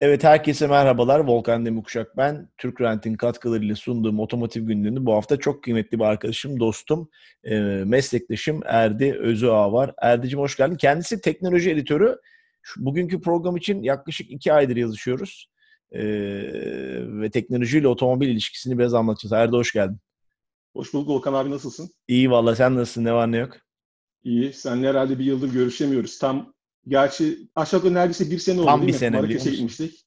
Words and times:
Evet 0.00 0.24
herkese 0.24 0.66
merhabalar. 0.66 1.20
Volkan 1.20 1.66
Demirkuşak 1.66 2.16
ben. 2.16 2.48
Türk 2.58 2.80
Rent'in 2.80 3.14
katkılarıyla 3.14 3.76
sunduğum 3.76 4.20
otomotiv 4.20 4.66
günlüğünde 4.66 5.06
bu 5.06 5.14
hafta 5.14 5.36
çok 5.36 5.64
kıymetli 5.64 5.98
bir 5.98 6.04
arkadaşım, 6.04 6.60
dostum, 6.60 7.10
e, 7.44 7.58
meslektaşım 7.60 8.60
Erdi 8.64 9.12
Özüağ 9.12 9.72
var. 9.72 9.94
Erdi'cim 10.02 10.38
hoş 10.38 10.56
geldin. 10.56 10.76
Kendisi 10.76 11.20
teknoloji 11.20 11.70
editörü. 11.70 12.18
Şu, 12.62 12.84
bugünkü 12.84 13.20
program 13.20 13.56
için 13.56 13.82
yaklaşık 13.82 14.30
iki 14.30 14.52
aydır 14.52 14.76
yazışıyoruz. 14.76 15.50
E, 15.92 16.02
ve 17.20 17.30
teknolojiyle 17.30 17.88
otomobil 17.88 18.28
ilişkisini 18.28 18.78
biraz 18.78 18.94
anlatacağız. 18.94 19.32
Erdi 19.32 19.56
hoş 19.56 19.72
geldin. 19.72 19.98
Hoş 20.72 20.94
bulduk 20.94 21.08
Volkan 21.08 21.34
abi 21.34 21.50
nasılsın? 21.50 21.90
İyi 22.08 22.30
valla 22.30 22.56
sen 22.56 22.74
nasılsın? 22.74 23.04
Ne 23.04 23.12
var 23.12 23.32
ne 23.32 23.36
yok? 23.36 23.56
İyi. 24.24 24.52
Seninle 24.52 24.88
herhalde 24.88 25.18
bir 25.18 25.24
yıldır 25.24 25.52
görüşemiyoruz. 25.52 26.18
Tam 26.18 26.54
Gerçi 26.88 27.38
aşağı 27.54 27.78
yukarı 27.78 27.94
neredeyse 27.94 28.30
bir 28.30 28.38
sene 28.38 28.58
oldu 28.60 28.66
Tam 28.66 28.80
değil 28.80 28.88
bir 28.88 28.92
mi? 28.92 28.98
sene 28.98 29.16
Marrakeş'e 29.16 29.50
gitmiştik. 29.50 30.04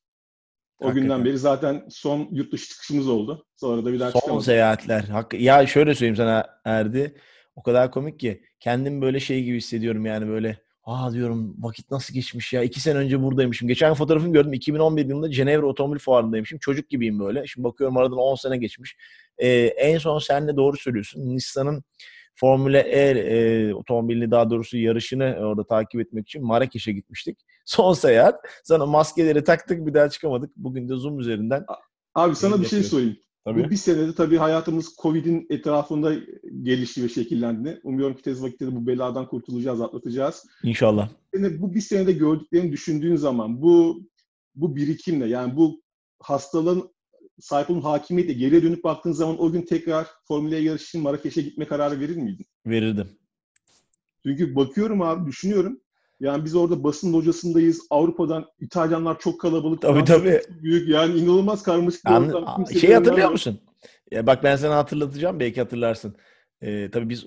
O 0.80 0.86
Hakikaten. 0.86 1.02
günden 1.04 1.26
beri 1.26 1.38
zaten 1.38 1.86
son 1.90 2.28
yurt 2.32 2.52
dışı 2.52 2.70
çıkışımız 2.70 3.08
oldu. 3.10 3.46
Sonra 3.56 3.86
da 3.86 3.94
bir 3.94 4.00
daha 4.00 4.12
Son 4.12 4.20
çıkamadık. 4.20 4.46
seyahatler. 4.46 5.02
Hak- 5.04 5.34
Ya 5.42 5.68
şöyle 5.68 5.96
söyleyeyim 5.96 6.16
sana 6.16 6.46
Erdi. 6.66 7.16
O 7.56 7.64
kadar 7.64 7.92
komik 7.92 8.20
ki 8.20 8.44
kendim 8.60 9.02
böyle 9.02 9.20
şey 9.20 9.44
gibi 9.44 9.58
hissediyorum 9.58 10.06
yani 10.06 10.28
böyle 10.28 10.58
aa 10.84 11.14
diyorum 11.14 11.56
vakit 11.60 11.92
nasıl 11.92 12.14
geçmiş 12.14 12.54
ya. 12.54 12.64
iki 12.64 12.80
sene 12.80 12.98
önce 12.98 13.22
buradaymışım. 13.24 13.68
Geçen 13.68 13.94
fotoğrafımı 13.94 14.34
gördüm. 14.34 14.54
2011 14.54 15.06
yılında 15.06 15.32
Cenevre 15.32 15.66
Otomobil 15.66 16.00
Fuarı'ndaymışım. 16.00 16.60
Çocuk 16.60 16.90
gibiyim 16.90 17.20
böyle. 17.20 17.48
Şimdi 17.48 17.64
bakıyorum 17.64 17.98
aradan 17.98 18.18
10 18.18 18.36
sene 18.36 18.58
geçmiş. 18.58 18.96
Ee, 19.38 19.50
en 19.60 19.98
son 19.98 20.20
sen 20.20 20.48
de 20.48 20.56
doğru 20.56 20.78
söylüyorsun. 20.78 21.30
Nissan'ın 21.36 21.84
Formula 22.42 22.80
E 22.80 23.10
e, 23.10 23.74
otomobilini 23.74 24.32
daha 24.32 24.50
doğrusu 24.50 24.78
yarışını 24.78 25.36
orada 25.40 25.64
takip 25.64 26.02
etmek 26.02 26.28
için 26.28 26.46
Marrakeş'e 26.46 26.92
gitmiştik. 26.92 27.40
Son 27.66 27.94
seyahat. 27.94 28.36
Sonra 28.64 28.86
maskeleri 28.86 29.44
taktık 29.44 29.86
bir 29.86 29.94
daha 29.94 30.10
çıkamadık. 30.10 30.52
Bugün 30.56 30.90
de 30.90 30.96
Zoom 30.96 31.20
üzerinden. 31.20 31.66
Abi 32.16 32.36
sana 32.36 32.52
bir 32.52 32.58
şey 32.58 32.64
yapıyoruz. 32.64 32.90
sorayım. 32.90 33.18
Tabii. 33.46 33.66
Bu 33.66 33.70
bir 33.70 33.76
senede 33.76 34.16
tabii 34.16 34.38
hayatımız 34.38 34.96
Covid'in 35.02 35.48
etrafında 35.50 36.14
gelişti 36.62 37.04
ve 37.04 37.10
şekillendi. 37.10 37.80
Umuyorum 37.84 38.18
ki 38.18 38.24
tez 38.24 38.44
vakitte 38.44 38.68
de 38.68 38.76
bu 38.76 38.88
beladan 38.88 39.28
kurtulacağız, 39.28 39.82
atlatacağız. 39.82 40.46
İnşallah. 40.64 41.10
Yani 41.34 41.62
bu 41.62 41.74
bir 41.74 41.82
senede 41.82 42.12
gördüklerini 42.12 42.72
düşündüğün 42.72 43.16
zaman 43.16 43.62
bu 43.62 44.02
bu 44.56 44.76
birikimle 44.76 45.28
yani 45.28 45.56
bu 45.56 45.82
hastalığın 46.20 46.92
sahip 47.40 47.70
olduğun 47.70 47.82
hakimiyetle 47.82 48.34
geriye 48.34 48.64
dönüp 48.64 48.84
baktığın 48.84 49.12
zaman 49.12 49.42
o 49.42 49.52
gün 49.52 49.62
tekrar 49.62 50.08
Formula 50.28 50.56
E 50.56 50.60
yarışı 50.60 50.84
için 50.86 51.02
Marrakeş'e 51.02 51.42
gitme 51.42 51.66
kararı 51.66 52.00
verir 52.00 52.16
miydin? 52.16 52.46
Verirdim. 52.66 53.08
Çünkü 54.26 54.56
bakıyorum 54.56 55.02
abi 55.02 55.28
düşünüyorum. 55.32 55.82
Yani 56.20 56.46
biz 56.46 56.56
orada 56.56 56.84
basın 56.84 57.14
locasındayız. 57.14 57.82
Avrupa'dan 57.90 58.46
İtalyanlar 58.60 59.20
çok 59.20 59.42
kalabalık. 59.42 59.82
Tabii, 59.82 60.00
Fransa 60.06 60.18
tabii. 60.18 60.42
büyük. 60.64 60.90
Yani 60.90 61.20
inanılmaz 61.20 61.64
karmaşık. 61.64 62.02
Kimse 62.06 62.80
şey 62.80 62.94
hatırlıyor 62.94 63.18
önemli- 63.18 63.32
musun? 63.32 63.60
Ya 64.12 64.28
bak 64.28 64.44
ben 64.44 64.56
sana 64.56 64.76
hatırlatacağım 64.76 65.40
belki 65.40 65.62
hatırlarsın. 65.62 66.16
Ee, 66.62 66.90
tabii 66.92 67.10
biz 67.10 67.26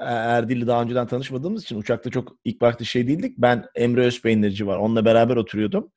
Erdil'le 0.00 0.66
daha 0.66 0.82
önceden 0.82 1.06
tanışmadığımız 1.06 1.62
için 1.62 1.78
uçakta 1.78 2.10
çok 2.10 2.36
ilk 2.44 2.60
başta 2.60 2.84
şey 2.84 3.08
değildik. 3.08 3.38
Ben 3.38 3.64
Emre 3.74 4.04
Özpeynirci 4.04 4.66
var. 4.66 4.76
Onunla 4.76 5.04
beraber 5.04 5.36
oturuyordum. 5.36 5.90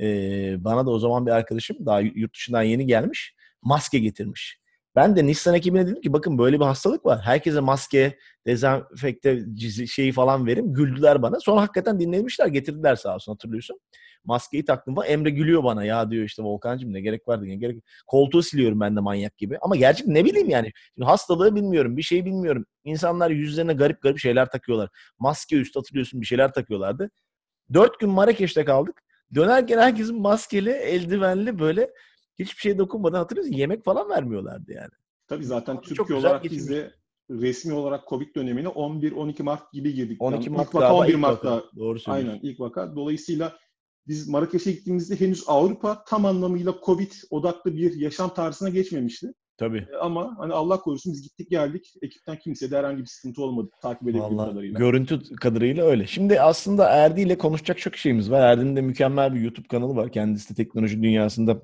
Ee, 0.00 0.56
bana 0.64 0.86
da 0.86 0.90
o 0.90 0.98
zaman 0.98 1.26
bir 1.26 1.30
arkadaşım 1.30 1.76
daha 1.86 2.00
yurt 2.00 2.34
dışından 2.34 2.62
yeni 2.62 2.86
gelmiş. 2.86 3.34
Maske 3.62 3.98
getirmiş. 3.98 4.60
Ben 4.96 5.16
de 5.16 5.26
Nissan 5.26 5.54
ekibine 5.54 5.86
dedim 5.86 6.00
ki 6.00 6.12
bakın 6.12 6.38
böyle 6.38 6.60
bir 6.60 6.64
hastalık 6.64 7.06
var. 7.06 7.20
Herkese 7.20 7.60
maske, 7.60 8.18
dezenfekte 8.46 9.40
şeyi 9.86 10.12
falan 10.12 10.46
verin. 10.46 10.74
Güldüler 10.74 11.22
bana. 11.22 11.40
Sonra 11.40 11.60
hakikaten 11.60 12.00
dinlemişler. 12.00 12.46
Getirdiler 12.46 12.96
sağ 12.96 13.14
olsun 13.14 13.32
hatırlıyorsun. 13.32 13.80
Maskeyi 14.24 14.64
taktım 14.64 14.94
falan. 14.94 15.08
Emre 15.08 15.30
gülüyor 15.30 15.64
bana. 15.64 15.84
Ya 15.84 16.10
diyor 16.10 16.24
işte 16.24 16.42
Volkan'cığım 16.42 16.92
ne 16.92 17.00
gerek 17.00 17.28
vardı 17.28 17.44
ne 17.44 17.56
gerek 17.56 17.82
Koltuğu 18.06 18.42
siliyorum 18.42 18.80
ben 18.80 18.96
de 18.96 19.00
manyak 19.00 19.38
gibi. 19.38 19.58
Ama 19.62 19.76
gerçek 19.76 20.06
ne 20.06 20.24
bileyim 20.24 20.50
yani. 20.50 20.72
Şimdi 20.94 21.06
hastalığı 21.06 21.54
bilmiyorum. 21.54 21.96
Bir 21.96 22.02
şey 22.02 22.24
bilmiyorum. 22.24 22.66
İnsanlar 22.84 23.30
yüzlerine 23.30 23.72
garip 23.72 24.02
garip 24.02 24.18
şeyler 24.18 24.50
takıyorlar. 24.50 24.88
Maske 25.18 25.56
üstü 25.56 25.78
hatırlıyorsun 25.78 26.20
bir 26.20 26.26
şeyler 26.26 26.52
takıyorlardı. 26.52 27.10
Dört 27.74 28.00
gün 28.00 28.10
Marrakeş'te 28.10 28.64
kaldık. 28.64 29.02
Dönerken 29.34 29.78
herkesin 29.78 30.20
maskeli, 30.20 30.70
eldivenli 30.70 31.58
böyle 31.58 31.90
hiçbir 32.38 32.60
şeye 32.60 32.78
dokunmadan 32.78 33.18
hatırlıyorsun. 33.18 33.54
Yemek 33.54 33.84
falan 33.84 34.08
vermiyorlardı 34.08 34.72
yani. 34.72 34.90
Tabii 35.28 35.44
zaten 35.44 35.74
Çok 35.74 35.84
Türkiye 35.84 36.18
olarak 36.18 36.42
geçmiş. 36.42 36.58
biz 36.60 36.70
de 36.70 36.94
resmi 37.30 37.74
olarak 37.74 38.08
Covid 38.08 38.34
dönemine 38.34 38.68
11-12 38.68 39.42
Mart 39.42 39.72
gibi 39.72 39.94
girdik. 39.94 40.22
12 40.22 40.34
Yani 40.44 40.56
Mart 40.56 40.68
ilk 40.68 40.74
vaka 40.74 40.86
galiba 40.88 41.00
11 41.02 41.12
ilk 41.12 41.18
Mart'ta. 41.18 41.56
vaka. 41.56 41.66
Doğru 41.76 41.98
söylüyorsun. 41.98 42.12
Aynen 42.32 42.40
ilk 42.42 42.60
vaka. 42.60 42.96
Dolayısıyla 42.96 43.56
biz 44.06 44.28
Marrakeş'e 44.28 44.72
gittiğimizde 44.72 45.20
henüz 45.20 45.44
Avrupa 45.46 46.04
tam 46.04 46.24
anlamıyla 46.26 46.74
Covid 46.86 47.12
odaklı 47.30 47.76
bir 47.76 47.94
yaşam 47.94 48.34
tarzına 48.34 48.68
geçmemişti. 48.68 49.32
Tabii. 49.60 49.86
E, 49.92 49.96
Ama 49.96 50.34
hani 50.38 50.52
Allah 50.52 50.80
korusun 50.80 51.12
biz 51.12 51.22
gittik 51.22 51.50
geldik. 51.50 51.94
Ekipten 52.02 52.38
kimsede 52.38 52.76
herhangi 52.78 53.00
bir 53.02 53.06
sıkıntı 53.06 53.42
olmadı 53.42 53.70
takip 53.82 54.02
edebildiğim 54.02 54.36
kadarıyla. 54.36 54.78
görüntü 54.78 55.36
kadarıyla 55.36 55.84
öyle. 55.84 56.06
Şimdi 56.06 56.40
aslında 56.40 56.88
Erdi 56.88 57.20
ile 57.20 57.38
konuşacak 57.38 57.78
çok 57.78 57.96
şeyimiz 57.96 58.30
var. 58.30 58.40
Erdi'nin 58.40 58.76
de 58.76 58.80
mükemmel 58.80 59.34
bir 59.34 59.40
YouTube 59.40 59.68
kanalı 59.68 59.96
var. 59.96 60.12
Kendisi 60.12 60.50
de 60.50 60.54
teknoloji 60.54 61.02
dünyasında 61.02 61.62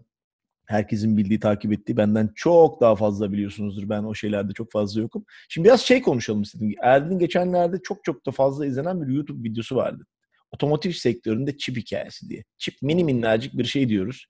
herkesin 0.67 1.17
bildiği, 1.17 1.41
takip 1.41 1.73
ettiği 1.73 1.97
benden 1.97 2.31
çok 2.35 2.81
daha 2.81 2.97
fazla 2.97 3.33
biliyorsunuzdur. 3.33 3.89
Ben 3.89 4.03
o 4.03 4.15
şeylerde 4.15 4.53
çok 4.53 4.73
fazla 4.73 5.01
yokum. 5.01 5.25
Şimdi 5.49 5.69
biraz 5.69 5.81
şey 5.81 6.03
konuşalım 6.03 6.43
istedim. 6.43 6.75
Erdi'nin 6.83 7.19
geçenlerde 7.19 7.77
çok 7.83 8.05
çok 8.05 8.27
da 8.27 8.31
fazla 8.31 8.67
izlenen 8.67 9.03
bir 9.09 9.15
YouTube 9.15 9.49
videosu 9.49 9.77
vardı. 9.77 10.07
Otomotiv 10.51 10.91
sektöründe 10.91 11.57
çip 11.57 11.77
hikayesi 11.77 12.29
diye. 12.29 12.45
Çip 12.59 12.75
mini 12.83 13.05
minnacık 13.05 13.59
bir 13.59 13.65
şey 13.65 13.89
diyoruz. 13.89 14.27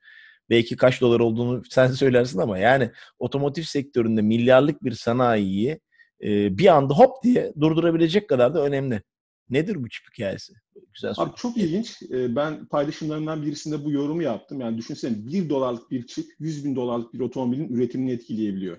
Belki 0.50 0.76
kaç 0.76 1.00
dolar 1.00 1.20
olduğunu 1.20 1.62
sen 1.70 1.86
söylersin 1.86 2.38
ama 2.38 2.58
yani 2.58 2.90
otomotiv 3.18 3.62
sektöründe 3.62 4.22
milyarlık 4.22 4.84
bir 4.84 4.92
sanayiyi 4.92 5.80
e, 6.22 6.58
bir 6.58 6.66
anda 6.66 6.94
hop 6.94 7.22
diye 7.24 7.52
durdurabilecek 7.60 8.28
kadar 8.28 8.54
da 8.54 8.62
önemli. 8.62 9.02
Nedir 9.50 9.82
bu 9.82 9.88
çip 9.88 10.06
hikayesi? 10.12 10.52
Güzel 10.94 11.14
soru. 11.14 11.26
Abi 11.26 11.36
çok 11.36 11.56
ilginç. 11.56 12.02
Ee, 12.02 12.36
Ben 12.36 12.66
paylaşımlarımdan 12.66 13.42
birisinde 13.42 13.84
bu 13.84 13.92
yorumu 13.92 14.22
yaptım. 14.22 14.60
Yani 14.60 14.78
düşünsene 14.78 15.26
1 15.26 15.48
dolarlık 15.48 15.90
bir 15.90 16.06
çip 16.06 16.26
100 16.38 16.64
bin 16.64 16.76
dolarlık 16.76 17.14
bir 17.14 17.20
otomobilin 17.20 17.68
üretimini 17.68 18.12
etkileyebiliyor. 18.12 18.78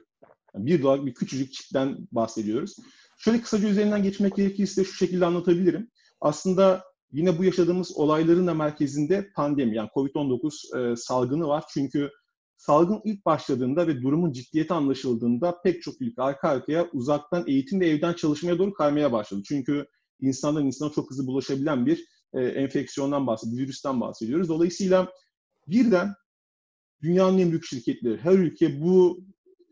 Yani 0.56 0.66
1 0.66 0.84
dolarlık 0.84 1.06
bir 1.06 1.14
küçücük 1.14 1.54
çipten 1.54 1.98
bahsediyoruz. 2.12 2.76
Şöyle 3.18 3.42
kısaca 3.42 3.70
üzerinden 3.70 4.04
geçmek 4.04 4.36
gerekirse 4.36 4.84
şu 4.84 4.94
şekilde 4.94 5.26
anlatabilirim. 5.26 5.92
Aslında 6.22 6.84
yine 7.12 7.38
bu 7.38 7.44
yaşadığımız 7.44 7.98
olayların 7.98 8.48
da 8.48 8.54
merkezinde 8.54 9.32
pandemi 9.36 9.76
yani 9.76 9.90
COVID-19 9.96 10.92
e, 10.92 10.96
salgını 10.96 11.48
var. 11.48 11.64
Çünkü 11.74 12.10
salgın 12.58 13.02
ilk 13.04 13.26
başladığında 13.26 13.88
ve 13.88 14.02
durumun 14.02 14.32
ciddiyeti 14.32 14.74
anlaşıldığında 14.74 15.62
pek 15.62 15.82
çok 15.82 16.02
ülke 16.02 16.22
arka 16.22 16.50
arkaya 16.50 16.90
uzaktan 16.94 17.44
eğitim 17.48 17.80
ve 17.80 17.90
evden 17.90 18.14
çalışmaya 18.14 18.58
doğru 18.58 18.74
kaymaya 18.74 19.12
başladı. 19.12 19.42
Çünkü 19.48 19.86
insandan 20.22 20.66
insana 20.66 20.90
çok 20.90 21.12
hızlı 21.12 21.28
bulaşabilen 21.28 21.86
bir 21.86 22.06
e, 22.34 22.42
enfeksiyondan 22.42 23.28
bahsediyoruz, 23.28 23.64
virüsten 23.64 24.02
bahsediyoruz. 24.02 24.50
Dolayısıyla 24.50 25.12
birden 25.68 26.14
dünyanın 27.02 27.38
en 27.38 27.50
büyük 27.50 27.66
şirketleri, 27.66 28.18
her 28.18 28.34
ülke 28.34 28.82
bu 28.82 29.20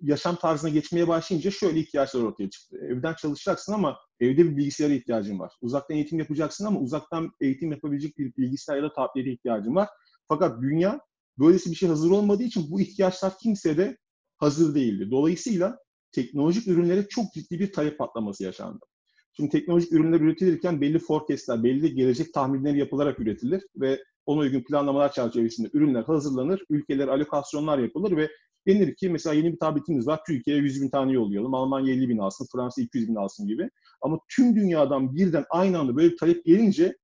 yaşam 0.06 0.36
tarzına 0.36 0.70
geçmeye 0.70 1.08
başlayınca 1.08 1.52
şöyle 1.52 1.80
ihtiyaçlar 1.80 2.22
ortaya 2.22 2.50
çıktı. 2.50 2.78
Evden 2.78 3.14
çalışacaksın 3.14 3.74
ama 3.74 3.98
evde 4.20 4.38
bir 4.38 4.58
bilgisayara 4.58 4.94
ihtiyacın 4.94 5.40
var. 5.40 5.54
Uzaktan 5.62 5.96
eğitim 5.98 6.20
yapacaksın 6.20 6.66
ama 6.66 6.80
uzaktan 6.80 7.32
eğitim 7.42 7.72
yapabilecek 7.72 8.18
bir 8.18 8.36
bilgisayar 8.38 8.78
ya 8.78 8.84
da 8.84 8.94
tablete 8.94 9.32
ihtiyacın 9.32 9.76
var. 9.76 9.90
Fakat 10.28 10.62
dünya 10.62 11.00
böylesi 11.40 11.72
bir 11.72 11.76
şey 11.76 11.90
hazır 11.90 12.12
olmadığı 12.12 12.44
için 12.44 12.72
bu 12.72 12.82
ihtiyaçlar 12.82 13.34
kimsede 13.42 13.98
hazır 14.38 14.76
değildi. 14.76 15.12
Dolayısıyla 15.12 15.78
teknolojik 16.12 16.68
ürünlere 16.68 17.08
çok 17.08 17.34
ciddi 17.34 17.60
bir 17.60 17.74
talep 17.74 17.98
patlaması 17.98 18.44
yaşandı. 18.44 18.86
Şimdi 19.34 19.50
teknolojik 19.50 19.94
ürünler 19.94 20.22
üretilirken 20.22 20.82
belli 20.82 21.00
forecastler, 21.00 21.64
belli 21.64 21.96
gelecek 21.96 22.34
tahminleri 22.34 22.80
yapılarak 22.80 23.20
üretilir 23.20 23.64
ve 23.76 24.04
ona 24.26 24.40
uygun 24.40 24.64
planlamalar 24.64 25.12
çerçevesinde 25.12 25.70
ürünler 25.74 26.04
hazırlanır, 26.04 26.62
ülkelere 26.70 27.12
alokasyonlar 27.12 27.80
yapılır 27.80 28.18
ve 28.18 28.30
denir 28.68 28.96
ki 28.96 29.10
mesela 29.10 29.34
yeni 29.34 29.54
bir 29.54 29.60
tabletimiz 29.60 30.08
var, 30.08 30.22
Türkiye'ye 30.28 30.64
100 30.64 30.82
bin 30.82 30.90
tane 30.90 31.12
yollayalım, 31.12 31.54
Almanya 31.54 31.94
50 31.94 32.10
bin 32.10 32.18
alsın, 32.18 32.48
Fransa 32.52 32.82
200 32.82 33.08
bin 33.10 33.16
alsın 33.16 33.48
gibi. 33.48 33.70
Ama 34.02 34.20
tüm 34.36 34.56
dünyadan 34.56 35.16
birden 35.16 35.46
aynı 35.50 35.80
anda 35.80 35.96
böyle 35.96 36.12
bir 36.12 36.18
talep 36.18 36.46
gelince 36.46 36.98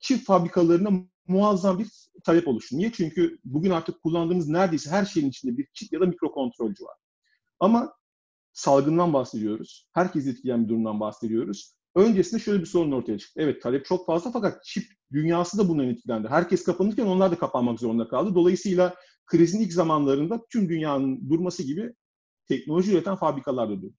çift 0.00 0.26
fabrikalarına 0.26 0.90
muazzam 1.26 1.78
bir 1.78 1.88
talep 2.24 2.48
oluştu. 2.48 2.76
Niye? 2.76 2.92
Çünkü 2.92 3.38
bugün 3.44 3.70
artık 3.70 4.02
kullandığımız 4.02 4.48
neredeyse 4.48 4.90
her 4.90 5.04
şeyin 5.04 5.28
içinde 5.28 5.58
bir 5.58 5.68
çip 5.74 5.92
ya 5.92 6.00
da 6.00 6.06
mikrokontrolcü 6.06 6.84
var. 6.84 6.96
Ama 7.60 7.92
salgından 8.52 9.12
bahsediyoruz. 9.12 9.88
Herkes 9.92 10.26
etkileyen 10.26 10.64
bir 10.64 10.68
durumdan 10.68 11.00
bahsediyoruz. 11.00 11.74
Öncesinde 11.94 12.40
şöyle 12.40 12.60
bir 12.60 12.66
sorun 12.66 12.92
ortaya 12.92 13.18
çıktı. 13.18 13.40
Evet 13.42 13.62
talep 13.62 13.84
çok 13.84 14.06
fazla 14.06 14.30
fakat 14.30 14.64
çip 14.64 14.84
dünyası 15.12 15.58
da 15.58 15.68
bundan 15.68 15.88
etkilendi. 15.88 16.28
Herkes 16.28 16.64
kapanırken 16.64 17.06
onlar 17.06 17.30
da 17.30 17.38
kapanmak 17.38 17.80
zorunda 17.80 18.08
kaldı. 18.08 18.34
Dolayısıyla 18.34 18.94
krizin 19.30 19.60
ilk 19.60 19.72
zamanlarında 19.72 20.46
tüm 20.52 20.68
dünyanın 20.68 21.30
durması 21.30 21.62
gibi 21.62 21.94
teknoloji 22.48 22.92
üreten 22.92 23.16
fabrikalar 23.16 23.70
da 23.70 23.82
durdu. 23.82 23.94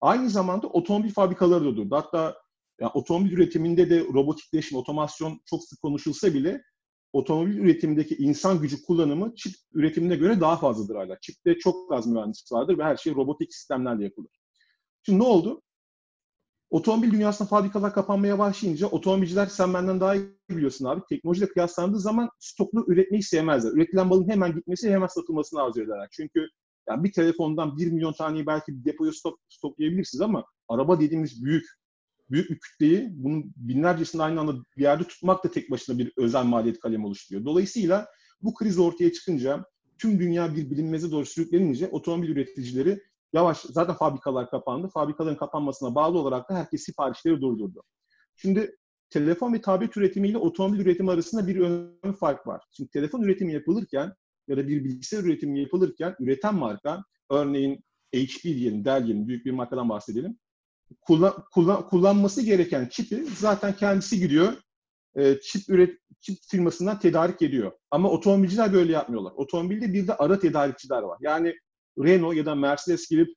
Aynı 0.00 0.30
zamanda 0.30 0.66
otomobil 0.66 1.10
fabrikaları 1.10 1.64
da 1.64 1.76
durdu. 1.76 1.96
Hatta 1.96 2.36
yani 2.80 2.90
otomobil 2.94 3.32
üretiminde 3.32 3.90
de 3.90 4.00
robotikleşme, 4.00 4.78
otomasyon 4.78 5.40
çok 5.46 5.64
sık 5.64 5.82
konuşulsa 5.82 6.34
bile 6.34 6.62
otomobil 7.12 7.58
üretimindeki 7.58 8.16
insan 8.16 8.60
gücü 8.60 8.82
kullanımı 8.82 9.34
çip 9.34 9.52
üretimine 9.72 10.16
göre 10.16 10.40
daha 10.40 10.56
fazladır 10.56 10.94
hala. 10.94 11.20
Çipte 11.20 11.58
çok 11.58 11.92
az 11.92 12.06
mühendis 12.06 12.52
vardır 12.52 12.78
ve 12.78 12.84
her 12.84 12.96
şey 12.96 13.14
robotik 13.14 13.54
sistemlerle 13.54 14.04
yapılır. 14.04 14.30
Şimdi 15.02 15.18
ne 15.18 15.24
oldu? 15.24 15.62
Otomobil 16.70 17.10
dünyasında 17.10 17.48
fabrikalar 17.48 17.94
kapanmaya 17.94 18.38
başlayınca 18.38 18.86
otomobilciler 18.86 19.46
sen 19.46 19.74
benden 19.74 20.00
daha 20.00 20.14
iyi 20.14 20.24
biliyorsun 20.50 20.84
abi. 20.84 21.02
Teknolojiyle 21.08 21.48
kıyaslandığı 21.48 22.00
zaman 22.00 22.30
stoklu 22.38 22.84
üretmeyi 22.88 23.22
sevmezler. 23.22 23.72
Üretilen 23.72 24.06
malın 24.06 24.28
hemen 24.28 24.54
gitmesi 24.54 24.90
hemen 24.90 25.06
satılmasını 25.06 25.62
arzu 25.62 25.82
ederler. 25.82 26.08
Çünkü 26.12 26.48
yani 26.88 27.04
bir 27.04 27.12
telefondan 27.12 27.76
bir 27.76 27.92
milyon 27.92 28.12
taneyi 28.12 28.46
belki 28.46 28.84
depoya 28.84 29.12
stok, 29.12 29.38
stoklayabilirsiniz 29.48 30.22
ama 30.22 30.44
araba 30.68 31.00
dediğimiz 31.00 31.44
büyük 31.44 31.66
büyük 32.30 32.50
bir 32.50 32.58
kütleyi 32.58 33.08
bunun 33.12 33.52
binlercesini 33.56 34.22
aynı 34.22 34.40
anda 34.40 34.54
bir 34.76 34.82
yerde 34.82 35.04
tutmak 35.04 35.44
da 35.44 35.50
tek 35.50 35.70
başına 35.70 35.98
bir 35.98 36.12
özel 36.16 36.44
maliyet 36.44 36.80
kalemi 36.80 37.06
oluşturuyor. 37.06 37.44
Dolayısıyla 37.44 38.06
bu 38.42 38.54
kriz 38.54 38.78
ortaya 38.78 39.12
çıkınca 39.12 39.64
tüm 39.98 40.18
dünya 40.18 40.54
bir 40.54 40.70
bilinmeze 40.70 41.10
doğru 41.10 41.26
sürüklenince 41.26 41.88
otomobil 41.88 42.28
üreticileri 42.28 43.00
yavaş 43.36 43.58
zaten 43.58 43.94
fabrikalar 43.94 44.50
kapandı. 44.50 44.88
Fabrikaların 44.88 45.36
kapanmasına 45.36 45.94
bağlı 45.94 46.18
olarak 46.18 46.50
da 46.50 46.54
herkes 46.54 46.82
siparişleri 46.82 47.40
durdurdu. 47.40 47.82
Şimdi 48.36 48.76
telefon 49.10 49.52
ve 49.52 49.60
tablet 49.60 49.96
üretimiyle 49.96 50.38
otomobil 50.38 50.80
üretimi 50.80 51.10
arasında 51.10 51.46
bir 51.46 51.60
önemli 51.60 52.16
fark 52.20 52.46
var. 52.46 52.62
Şimdi 52.72 52.90
telefon 52.90 53.22
üretimi 53.22 53.52
yapılırken 53.52 54.12
ya 54.48 54.56
da 54.56 54.68
bir 54.68 54.84
bilgisayar 54.84 55.24
üretimi 55.24 55.60
yapılırken 55.60 56.16
üreten 56.20 56.54
marka 56.54 57.04
örneğin 57.30 57.84
HP 58.14 58.42
diyelim, 58.42 58.84
Dell 58.84 59.04
diyelim, 59.06 59.28
büyük 59.28 59.46
bir 59.46 59.50
markadan 59.50 59.88
bahsedelim. 59.88 60.38
Kullan, 61.00 61.44
kullan, 61.54 61.88
kullanması 61.88 62.42
gereken 62.42 62.88
çipi 62.90 63.24
zaten 63.38 63.76
kendisi 63.76 64.20
gidiyor 64.20 64.52
e, 65.16 65.40
çip 65.40 65.68
üret 65.68 65.98
çip 66.20 66.38
firmasından 66.50 66.98
tedarik 66.98 67.42
ediyor. 67.42 67.72
Ama 67.90 68.10
otomobilciler 68.10 68.72
böyle 68.72 68.92
yapmıyorlar. 68.92 69.32
Otomobilde 69.36 69.92
bir 69.92 70.06
de 70.06 70.14
ara 70.14 70.38
tedarikçiler 70.38 71.02
var. 71.02 71.18
Yani 71.20 71.54
Renault 71.98 72.36
ya 72.36 72.46
da 72.46 72.54
Mercedes 72.54 73.08
gelip 73.08 73.36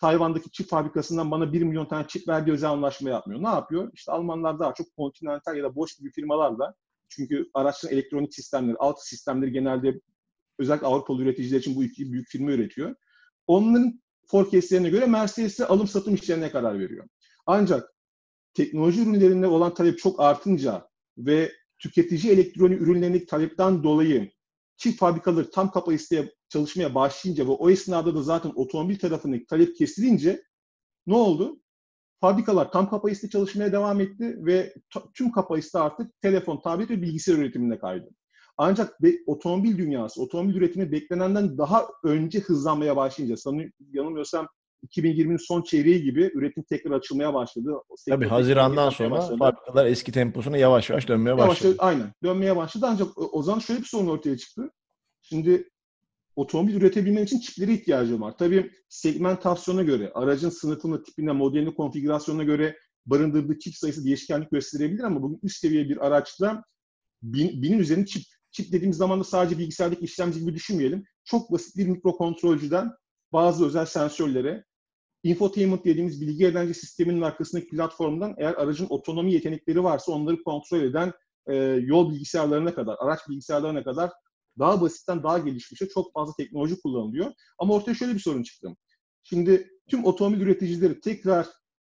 Tayvan'daki 0.00 0.50
çip 0.50 0.68
fabrikasından 0.68 1.30
bana 1.30 1.52
1 1.52 1.62
milyon 1.62 1.86
tane 1.86 2.06
çip 2.08 2.28
verdiği 2.28 2.52
özel 2.52 2.70
anlaşma 2.70 3.10
yapmıyor. 3.10 3.42
Ne 3.42 3.48
yapıyor? 3.48 3.90
İşte 3.94 4.12
Almanlar 4.12 4.58
daha 4.58 4.74
çok 4.74 4.86
Continental 4.96 5.56
ya 5.56 5.64
da 5.64 5.76
Bosch 5.76 5.98
gibi 5.98 6.10
firmalarla 6.10 6.74
çünkü 7.08 7.50
araçların 7.54 7.96
elektronik 7.96 8.34
sistemleri, 8.34 8.76
alt 8.76 9.02
sistemleri 9.02 9.52
genelde 9.52 10.00
özellikle 10.58 10.86
Avrupalı 10.86 11.22
üreticiler 11.22 11.58
için 11.58 11.76
bu 11.76 11.84
iki 11.84 12.12
büyük 12.12 12.28
firma 12.28 12.50
üretiyor. 12.50 12.94
Onların 13.46 14.02
forecastlerine 14.26 14.90
göre 14.90 15.06
Mercedes'e 15.06 15.66
alım 15.66 15.88
satım 15.88 16.14
işlerine 16.14 16.50
karar 16.50 16.78
veriyor. 16.78 17.08
Ancak 17.46 17.94
teknoloji 18.54 19.02
ürünlerinde 19.02 19.46
olan 19.46 19.74
talep 19.74 19.98
çok 19.98 20.20
artınca 20.20 20.88
ve 21.18 21.52
tüketici 21.78 22.32
elektronik 22.32 22.80
ürünlerindeki 22.80 23.26
talepten 23.26 23.82
dolayı 23.82 24.30
çift 24.76 24.98
fabrikaları 24.98 25.50
tam 25.50 25.70
kapasiteye 25.70 26.32
çalışmaya 26.48 26.94
başlayınca 26.94 27.46
ve 27.46 27.50
o 27.50 27.70
esnada 27.70 28.14
da 28.14 28.22
zaten 28.22 28.52
otomobil 28.54 28.98
tarafındaki 28.98 29.46
talep 29.46 29.76
kesilince 29.76 30.42
ne 31.06 31.16
oldu? 31.16 31.60
Fabrikalar 32.20 32.72
tam 32.72 32.90
kapasite 32.90 33.28
çalışmaya 33.30 33.72
devam 33.72 34.00
etti 34.00 34.36
ve 34.38 34.74
tüm 35.14 35.32
kapasite 35.32 35.78
artık 35.78 36.20
telefon, 36.20 36.60
tablet 36.60 36.90
ve 36.90 37.02
bilgisayar 37.02 37.34
üretimine 37.34 37.78
kaydı. 37.78 38.08
Ancak 38.56 39.02
be, 39.02 39.12
otomobil 39.26 39.78
dünyası, 39.78 40.22
otomobil 40.22 40.54
üretimi 40.54 40.92
beklenenden 40.92 41.58
daha 41.58 41.86
önce 42.04 42.40
hızlanmaya 42.40 42.96
başlayınca, 42.96 43.36
sanıyorum 43.36 43.72
yanılmıyorsam 43.92 44.48
2020'nin 44.86 45.36
son 45.36 45.62
çeyreği 45.62 46.02
gibi 46.02 46.30
üretim 46.34 46.62
tekrar 46.62 46.90
açılmaya 46.90 47.34
başladı. 47.34 47.70
Tabii 48.08 48.26
Haziran'dan 48.26 48.90
sonra 48.90 49.10
başladı. 49.10 49.38
fabrikalar 49.38 49.86
eski 49.86 50.12
temposuna 50.12 50.56
yavaş 50.56 50.90
yavaş 50.90 51.08
dönmeye 51.08 51.38
başladı. 51.38 51.66
Yavaş, 51.66 51.76
aynen 51.78 52.12
dönmeye 52.22 52.56
başladı 52.56 52.86
ancak 52.88 53.34
o 53.34 53.42
zaman 53.42 53.58
şöyle 53.58 53.80
bir 53.80 53.86
sorun 53.86 54.08
ortaya 54.08 54.36
çıktı. 54.36 54.70
Şimdi 55.22 55.70
otomobil 56.38 56.74
üretebilmen 56.74 57.24
için 57.24 57.40
çiplere 57.40 57.72
ihtiyacım 57.72 58.20
var. 58.20 58.34
Tabii 58.38 58.70
segmentasyona 58.88 59.82
göre, 59.82 60.10
aracın 60.14 60.50
sınıfını, 60.50 61.02
tipine, 61.02 61.32
modelini, 61.32 61.74
konfigürasyonuna 61.74 62.44
göre 62.44 62.76
barındırdığı 63.06 63.58
çip 63.58 63.74
sayısı 63.76 64.04
değişkenlik 64.04 64.50
gösterebilir 64.50 65.02
ama 65.02 65.22
bugün 65.22 65.38
üst 65.42 65.60
seviye 65.60 65.88
bir 65.88 66.06
araçta 66.06 66.64
bin, 67.22 67.62
binin 67.62 67.78
üzerinde 67.78 68.06
çip. 68.06 68.22
Çip 68.50 68.72
dediğimiz 68.72 68.96
zaman 68.96 69.20
da 69.20 69.24
sadece 69.24 69.58
bilgisayardaki 69.58 70.04
işlemci 70.04 70.40
gibi 70.40 70.54
düşünmeyelim. 70.54 71.04
Çok 71.24 71.52
basit 71.52 71.76
bir 71.76 71.86
mikrokontrolcüden 71.86 72.90
bazı 73.32 73.66
özel 73.66 73.86
sensörlere, 73.86 74.64
infotainment 75.22 75.84
dediğimiz 75.84 76.20
bilgi 76.20 76.46
eğlence 76.46 76.74
sisteminin 76.74 77.22
arkasındaki 77.22 77.68
platformdan 77.68 78.34
eğer 78.38 78.54
aracın 78.54 78.86
otonomi 78.90 79.32
yetenekleri 79.32 79.84
varsa 79.84 80.12
onları 80.12 80.42
kontrol 80.42 80.80
eden 80.80 81.12
e, 81.46 81.54
yol 81.82 82.10
bilgisayarlarına 82.10 82.74
kadar, 82.74 82.96
araç 82.98 83.18
bilgisayarlarına 83.28 83.84
kadar 83.84 84.10
daha 84.58 84.80
basitten 84.80 85.22
daha 85.22 85.38
gelişmişe 85.38 85.88
çok 85.88 86.12
fazla 86.12 86.32
teknoloji 86.38 86.80
kullanılıyor. 86.80 87.32
Ama 87.58 87.74
ortaya 87.74 87.94
şöyle 87.94 88.14
bir 88.14 88.20
sorun 88.20 88.42
çıktı. 88.42 88.76
Şimdi 89.22 89.70
tüm 89.88 90.04
otomobil 90.04 90.40
üreticileri 90.40 91.00
tekrar 91.00 91.46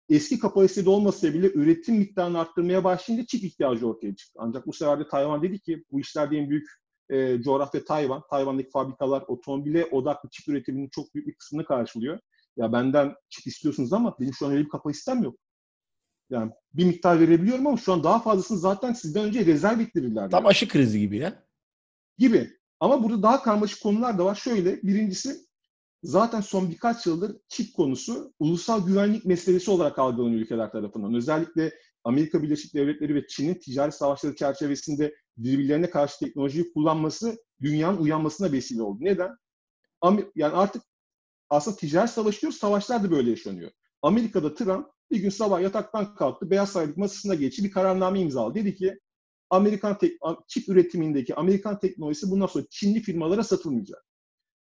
eski 0.09 0.39
kapasitede 0.39 0.91
olmasa 0.91 1.35
bile 1.35 1.53
üretim 1.53 1.97
miktarını 1.97 2.41
arttırmaya 2.41 2.85
başlayınca 2.85 3.27
çip 3.27 3.45
ihtiyacı 3.45 3.89
ortaya 3.89 4.17
çıktı. 4.17 4.39
Ancak 4.43 4.67
bu 4.67 4.73
sefer 4.73 5.01
de 5.01 5.09
Tayvan 5.09 5.43
dedi 5.43 5.61
ki 5.61 5.85
bu 5.91 6.01
işlerde 6.01 6.39
en 6.39 6.51
büyük 6.51 6.69
e, 7.11 7.43
coğrafya 7.43 7.85
Tayvan. 7.85 8.23
Tayvan'daki 8.31 8.71
fabrikalar 8.71 9.25
otomobile 9.29 9.85
odaklı 9.85 10.29
çip 10.31 10.49
üretiminin 10.49 10.89
çok 10.89 11.15
büyük 11.15 11.29
bir 11.29 11.35
kısmını 11.35 11.65
karşılıyor. 11.65 12.19
Ya 12.57 12.73
benden 12.73 13.15
çip 13.29 13.47
istiyorsunuz 13.47 13.93
ama 13.93 14.17
benim 14.21 14.35
şu 14.35 14.47
an 14.47 14.53
öyle 14.53 14.65
bir 14.65 14.69
kapasitem 14.69 15.23
yok. 15.23 15.37
Yani 16.31 16.53
bir 16.75 16.85
miktar 16.85 17.21
verebiliyorum 17.21 17.67
ama 17.67 17.77
şu 17.77 17.93
an 17.93 18.05
daha 18.05 18.21
fazlasını 18.21 18.59
zaten 18.59 18.93
sizden 18.93 19.25
önce 19.25 19.47
rezerv 19.47 19.81
ettirirler. 19.81 20.31
Tam 20.31 20.47
aşı 20.47 20.69
krizi 20.69 21.01
gibi 21.01 21.17
ya. 21.17 21.45
Gibi. 22.21 22.51
Ama 22.81 23.03
burada 23.03 23.23
daha 23.23 23.43
karmaşık 23.43 23.83
konular 23.83 24.19
da 24.19 24.25
var. 24.25 24.35
Şöyle, 24.35 24.83
birincisi 24.83 25.37
zaten 26.03 26.41
son 26.41 26.71
birkaç 26.71 27.07
yıldır 27.07 27.37
çip 27.49 27.75
konusu 27.77 28.33
ulusal 28.39 28.87
güvenlik 28.87 29.25
meselesi 29.25 29.71
olarak 29.71 29.99
algılanıyor 29.99 30.41
ülkeler 30.41 30.73
tarafından. 30.73 31.15
Özellikle 31.15 31.75
Amerika 32.05 32.43
Birleşik 32.43 32.75
Devletleri 32.75 33.15
ve 33.15 33.27
Çin'in 33.27 33.55
ticari 33.55 33.93
savaşları 33.93 34.37
çerçevesinde 34.37 35.15
birbirlerine 35.37 35.91
karşı 35.91 36.19
teknolojiyi 36.19 36.73
kullanması 36.73 37.37
dünyanın 37.61 37.99
uyanmasına 37.99 38.53
vesile 38.53 38.83
oldu. 38.83 38.99
Neden? 39.01 39.37
Yani 40.35 40.55
artık 40.55 40.83
aslında 41.51 41.77
ticaret 41.77 42.11
savaşı 42.11 42.41
diyoruz, 42.41 42.59
savaşlar 42.59 43.05
da 43.05 43.11
böyle 43.11 43.31
yaşanıyor. 43.31 43.71
Amerika'da 44.03 44.55
Trump 44.55 44.87
bir 45.11 45.19
gün 45.19 45.31
sabah 45.31 45.61
yataktan 45.61 46.15
kalktı, 46.15 46.51
Beyaz 46.51 46.73
Saraylık 46.73 46.97
masasına 46.97 47.35
geçti, 47.35 47.65
bir 47.65 47.71
kararname 47.71 48.21
imzaladı. 48.21 48.55
Dedi 48.55 48.75
ki 48.75 48.99
Amerikan 49.51 49.99
tek, 49.99 50.19
çip 50.49 50.69
üretimindeki 50.69 51.35
Amerikan 51.35 51.79
teknolojisi 51.79 52.31
bundan 52.31 52.47
sonra 52.47 52.65
Çinli 52.71 53.01
firmalara 53.01 53.45
satılmayacak. 53.45 54.05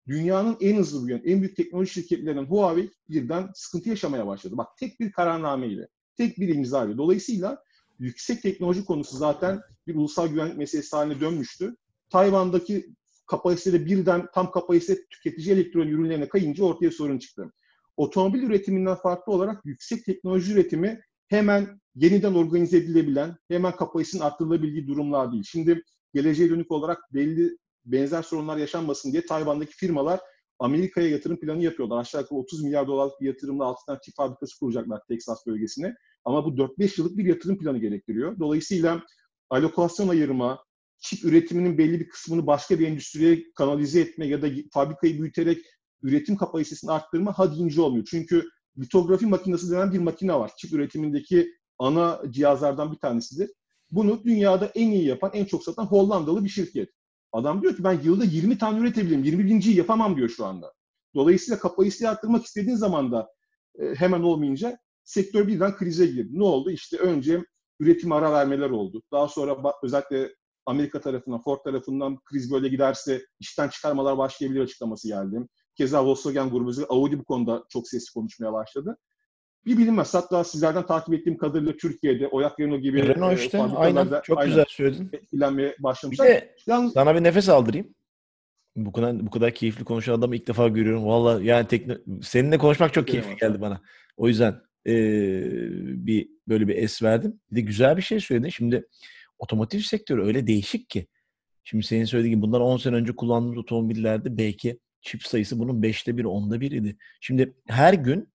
Dünyanın 0.09 0.57
en 0.61 0.77
hızlı 0.77 1.07
büyüyen, 1.07 1.23
en 1.25 1.41
büyük 1.41 1.57
teknoloji 1.57 1.93
şirketlerinden 1.93 2.45
Huawei 2.45 2.91
birden 3.09 3.51
sıkıntı 3.55 3.89
yaşamaya 3.89 4.27
başladı. 4.27 4.57
Bak 4.57 4.69
tek 4.79 5.01
bir 5.01 5.13
kararname 5.13 5.69
ile, 5.69 5.89
tek 6.17 6.39
bir 6.39 6.49
imza 6.49 6.85
ile. 6.85 6.97
Dolayısıyla 6.97 7.63
yüksek 7.99 8.43
teknoloji 8.43 8.85
konusu 8.85 9.17
zaten 9.17 9.61
bir 9.87 9.95
ulusal 9.95 10.29
güvenlik 10.29 10.59
meselesi 10.59 10.97
haline 10.97 11.21
dönmüştü. 11.21 11.77
Tayvan'daki 12.11 12.95
kapasitede 13.27 13.87
birden 13.87 14.27
tam 14.35 14.51
kapasite 14.51 15.07
tüketici 15.11 15.55
elektronik 15.55 15.93
ürünlerine 15.93 16.29
kayınca 16.29 16.65
ortaya 16.65 16.91
sorun 16.91 17.19
çıktı. 17.19 17.53
Otomobil 17.97 18.43
üretiminden 18.43 18.95
farklı 18.95 19.33
olarak 19.33 19.67
yüksek 19.67 20.05
teknoloji 20.05 20.53
üretimi 20.53 21.01
hemen 21.29 21.81
yeniden 21.95 22.35
organize 22.35 22.77
edilebilen, 22.77 23.37
hemen 23.49 23.77
kapasitenin 23.77 24.23
arttırılabildiği 24.23 24.87
durumlar 24.87 25.33
değil. 25.33 25.45
Şimdi 25.47 25.83
geleceğe 26.15 26.51
dönük 26.51 26.71
olarak 26.71 26.99
belli 27.15 27.59
benzer 27.85 28.23
sorunlar 28.23 28.57
yaşanmasın 28.57 29.13
diye 29.13 29.27
Tayvan'daki 29.27 29.77
firmalar 29.77 30.21
Amerika'ya 30.59 31.09
yatırım 31.09 31.41
planı 31.41 31.63
yapıyorlar. 31.63 32.01
Aşağı 32.01 32.21
yukarı 32.21 32.39
30 32.39 32.63
milyar 32.63 32.87
dolarlık 32.87 33.21
bir 33.21 33.27
yatırımla 33.27 33.65
6 33.65 33.87
tane 33.87 33.99
çip 34.05 34.15
fabrikası 34.17 34.59
kuracaklar 34.59 35.01
Texas 35.09 35.47
bölgesine. 35.47 35.95
Ama 36.25 36.45
bu 36.45 36.49
4-5 36.49 37.01
yıllık 37.01 37.19
bir 37.19 37.25
yatırım 37.25 37.59
planı 37.59 37.79
gerektiriyor. 37.79 38.39
Dolayısıyla 38.39 39.03
alokasyon 39.51 40.09
ayırma, 40.09 40.65
çip 40.99 41.25
üretiminin 41.25 41.79
belli 41.79 42.01
bir 42.01 42.09
kısmını 42.09 42.47
başka 42.47 42.79
bir 42.79 42.89
endüstriye 42.89 43.45
kanalize 43.55 44.01
etme 44.01 44.27
ya 44.27 44.43
da 44.43 44.49
fabrikayı 44.73 45.21
büyüterek 45.21 45.59
üretim 46.03 46.37
kapasitesini 46.37 46.91
arttırma 46.91 47.39
ha 47.39 47.55
deyince 47.55 47.81
olmuyor. 47.81 48.05
Çünkü 48.11 48.49
litografi 48.79 49.27
makinesi 49.27 49.71
denen 49.71 49.93
bir 49.93 49.99
makine 49.99 50.35
var. 50.35 50.51
Çip 50.59 50.73
üretimindeki 50.73 51.53
ana 51.79 52.23
cihazlardan 52.31 52.93
bir 52.93 52.99
tanesidir. 52.99 53.51
Bunu 53.91 54.25
dünyada 54.25 54.67
en 54.67 54.91
iyi 54.91 55.07
yapan, 55.07 55.31
en 55.35 55.45
çok 55.45 55.65
satan 55.65 55.85
Hollandalı 55.85 56.45
bir 56.45 56.49
şirket. 56.49 56.91
Adam 57.33 57.63
diyor 57.63 57.77
ki 57.77 57.85
ben 57.85 58.01
yılda 58.05 58.25
20 58.25 58.59
tane 58.59 58.79
üretebilirim. 58.79 59.25
20 59.25 59.45
binciyi 59.45 59.77
yapamam 59.77 60.17
diyor 60.17 60.29
şu 60.29 60.45
anda. 60.45 60.73
Dolayısıyla 61.15 61.59
kapasiteyi 61.59 62.11
arttırmak 62.11 62.45
istediğin 62.45 62.77
zaman 62.77 63.13
da 63.13 63.29
e, 63.79 63.95
hemen 63.95 64.23
olmayınca 64.23 64.79
sektör 65.05 65.47
birden 65.47 65.77
krize 65.77 66.07
girdi. 66.07 66.39
Ne 66.39 66.45
oldu? 66.45 66.71
İşte 66.71 66.97
önce 66.97 67.45
üretim 67.81 68.13
ara 68.13 68.33
vermeler 68.33 68.71
oldu. 68.71 69.03
Daha 69.13 69.29
sonra 69.29 69.73
özellikle 69.83 70.35
Amerika 70.67 71.01
tarafından, 71.01 71.43
Ford 71.43 71.59
tarafından 71.65 72.19
kriz 72.25 72.53
böyle 72.53 72.69
giderse 72.69 73.27
işten 73.41 73.69
çıkarmalar 73.69 74.19
başlayabilir 74.19 74.61
açıklaması 74.61 75.09
geldi. 75.09 75.41
Keza 75.77 76.07
Volkswagen 76.07 76.51
grubu, 76.51 76.73
Audi 76.89 77.19
bu 77.19 77.25
konuda 77.25 77.65
çok 77.69 77.89
sesli 77.89 78.13
konuşmaya 78.15 78.53
başladı. 78.53 78.97
Bir 79.67 79.79
bilinmez. 79.79 80.15
Hatta 80.15 80.45
sizlerden 80.45 80.87
takip 80.87 81.15
ettiğim 81.15 81.37
kadarıyla 81.37 81.73
Türkiye'de 81.77 82.29
Oyak 82.29 82.61
Renault 82.61 82.83
gibi 82.83 83.09
Renault 83.09 83.39
işte 83.39 83.63
aynen 83.63 84.09
çok 84.25 84.39
aynen 84.39 84.51
güzel 84.51 84.65
söyledin. 84.69 85.11
Etkilenmeye 85.13 85.77
başlamışlar. 85.79 86.29
Bir 86.29 86.33
de 86.33 86.55
Yalnız, 86.67 86.93
sana 86.93 87.15
bir 87.15 87.23
nefes 87.23 87.49
aldırayım. 87.49 87.95
Bu 88.77 88.93
kadar 88.93 89.27
bu 89.27 89.31
kadar 89.31 89.55
keyifli 89.55 89.85
konuşan 89.85 90.13
adamı 90.13 90.37
ilk 90.37 90.49
defa 90.49 90.69
görüyorum. 90.69 91.07
Valla 91.07 91.43
yani 91.43 91.67
tekno, 91.67 91.95
seninle 92.23 92.59
konuşmak 92.59 92.93
çok 92.93 93.09
keyifli 93.09 93.37
geldi 93.37 93.61
bana. 93.61 93.81
O 94.17 94.29
yüzden 94.29 94.61
e, 94.87 94.95
bir 96.07 96.29
böyle 96.49 96.69
bir 96.69 96.77
es 96.77 97.03
verdim. 97.03 97.41
Bir 97.51 97.57
de 97.57 97.61
güzel 97.61 97.97
bir 97.97 98.03
şey 98.03 98.21
söyledin. 98.21 98.49
Şimdi 98.49 98.89
otomotiv 99.39 99.79
sektörü 99.79 100.25
öyle 100.25 100.47
değişik 100.47 100.91
ki. 100.91 101.07
Şimdi 101.65 101.87
senin 101.87 102.05
söylediğin 102.05 102.35
gibi 102.35 102.43
bunlar 102.43 102.61
10 102.61 102.77
sene 102.77 102.97
önce 102.97 103.17
kullandığımız 103.17 103.59
otomobillerde 103.59 104.39
belki 104.39 104.79
çip 105.01 105.23
sayısı 105.23 105.59
bunun 105.59 105.83
5'te 105.83 106.17
1, 106.17 106.25
10'da 106.25 106.61
1 106.61 106.71
idi. 106.71 106.97
Şimdi 107.21 107.55
her 107.67 107.95
gün 107.95 108.29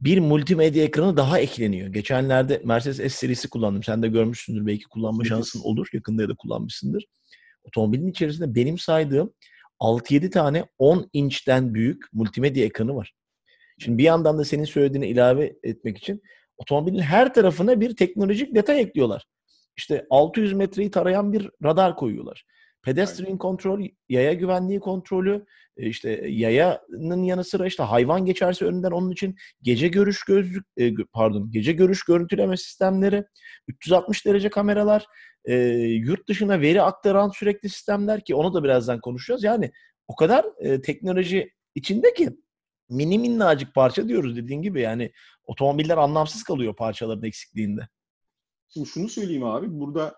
bir 0.00 0.18
multimedya 0.18 0.84
ekranı 0.84 1.16
daha 1.16 1.38
ekleniyor. 1.38 1.88
Geçenlerde 1.88 2.62
Mercedes 2.64 2.96
S 2.96 3.08
serisi 3.08 3.50
kullandım. 3.50 3.82
Sen 3.82 4.02
de 4.02 4.08
görmüşsündür. 4.08 4.66
Belki 4.66 4.84
kullanma 4.84 5.24
şansın 5.24 5.60
olur. 5.60 5.88
Yakında 5.92 6.22
ya 6.22 6.28
da 6.28 6.34
kullanmışsındır. 6.34 7.06
Otomobilin 7.64 8.08
içerisinde 8.08 8.54
benim 8.54 8.78
saydığım 8.78 9.32
6-7 9.80 10.30
tane 10.30 10.64
10 10.78 11.10
inçten 11.12 11.74
büyük 11.74 12.02
multimedya 12.12 12.64
ekranı 12.64 12.94
var. 12.94 13.14
Şimdi 13.78 13.98
bir 13.98 14.04
yandan 14.04 14.38
da 14.38 14.44
senin 14.44 14.64
söylediğine 14.64 15.08
ilave 15.08 15.56
etmek 15.62 15.98
için 15.98 16.22
otomobilin 16.56 16.98
her 16.98 17.34
tarafına 17.34 17.80
bir 17.80 17.96
teknolojik 17.96 18.54
detay 18.54 18.80
ekliyorlar. 18.80 19.26
İşte 19.76 20.06
600 20.10 20.52
metreyi 20.52 20.90
tarayan 20.90 21.32
bir 21.32 21.50
radar 21.64 21.96
koyuyorlar. 21.96 22.44
Pedestrian 22.82 23.38
kontrol, 23.38 23.86
yaya 24.08 24.32
güvenliği 24.32 24.80
kontrolü, 24.80 25.46
e, 25.76 25.86
işte 25.86 26.10
yayanın 26.28 27.22
yanı 27.22 27.44
sıra 27.44 27.66
işte 27.66 27.82
hayvan 27.82 28.24
geçerse 28.24 28.64
önünden 28.64 28.90
onun 28.90 29.10
için 29.10 29.36
gece 29.62 29.88
görüş 29.88 30.24
gözlük 30.24 30.66
e, 30.76 30.94
pardon 31.12 31.50
gece 31.50 31.72
görüş 31.72 32.04
görüntüleme 32.04 32.56
sistemleri, 32.56 33.24
360 33.68 34.26
derece 34.26 34.50
kameralar, 34.50 35.06
e, 35.44 35.54
yurt 35.78 36.28
dışına 36.28 36.60
veri 36.60 36.82
aktaran 36.82 37.28
sürekli 37.28 37.68
sistemler 37.68 38.24
ki 38.24 38.34
onu 38.34 38.54
da 38.54 38.64
birazdan 38.64 39.00
konuşacağız. 39.00 39.44
Yani 39.44 39.70
o 40.08 40.16
kadar 40.16 40.46
e, 40.58 40.80
teknoloji 40.80 41.50
içinde 41.74 42.14
ki 42.14 42.30
mini 42.88 43.18
minnacık 43.18 43.74
parça 43.74 44.08
diyoruz 44.08 44.36
dediğin 44.36 44.62
gibi 44.62 44.80
yani 44.80 45.12
otomobiller 45.44 45.96
anlamsız 45.96 46.42
kalıyor 46.42 46.76
parçaların 46.76 47.22
eksikliğinde. 47.22 47.88
Şimdi 48.68 48.88
şunu 48.88 49.08
söyleyeyim 49.08 49.44
abi 49.44 49.66
burada 49.70 50.14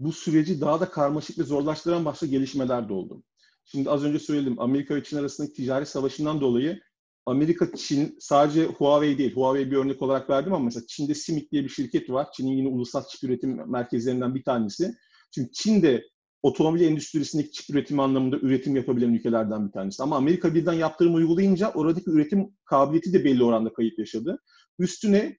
bu 0.00 0.12
süreci 0.12 0.60
daha 0.60 0.80
da 0.80 0.90
karmaşık 0.90 1.38
ve 1.38 1.42
zorlaştıran 1.42 2.04
başka 2.04 2.26
gelişmeler 2.26 2.88
de 2.88 2.92
oldu. 2.92 3.22
Şimdi 3.64 3.90
az 3.90 4.04
önce 4.04 4.18
söyledim 4.18 4.60
Amerika 4.60 4.94
ve 4.94 5.04
Çin 5.04 5.16
arasındaki 5.16 5.54
ticari 5.54 5.86
savaşından 5.86 6.40
dolayı 6.40 6.80
Amerika, 7.26 7.76
Çin 7.76 8.16
sadece 8.20 8.64
Huawei 8.64 9.18
değil. 9.18 9.34
Huawei 9.34 9.70
bir 9.70 9.76
örnek 9.76 10.02
olarak 10.02 10.30
verdim 10.30 10.52
ama 10.52 10.64
mesela 10.64 10.84
Çin'de 10.88 11.14
Simik 11.14 11.52
diye 11.52 11.64
bir 11.64 11.68
şirket 11.68 12.10
var. 12.10 12.28
Çin'in 12.32 12.56
yine 12.56 12.68
ulusal 12.68 13.04
çip 13.08 13.24
üretim 13.24 13.70
merkezlerinden 13.70 14.34
bir 14.34 14.42
tanesi. 14.44 14.94
Çünkü 15.34 15.52
Çin 15.52 15.82
de 15.82 16.04
otomobil 16.42 16.80
endüstrisindeki 16.80 17.52
çip 17.52 17.70
üretimi 17.70 18.02
anlamında 18.02 18.36
üretim 18.36 18.76
yapabilen 18.76 19.14
ülkelerden 19.14 19.66
bir 19.66 19.72
tanesi. 19.72 20.02
Ama 20.02 20.16
Amerika 20.16 20.54
birden 20.54 20.72
yaptırım 20.72 21.14
uygulayınca 21.14 21.72
oradaki 21.74 22.10
üretim 22.10 22.48
kabiliyeti 22.64 23.12
de 23.12 23.24
belli 23.24 23.44
oranda 23.44 23.72
kayıp 23.72 23.98
yaşadı. 23.98 24.38
Üstüne 24.78 25.38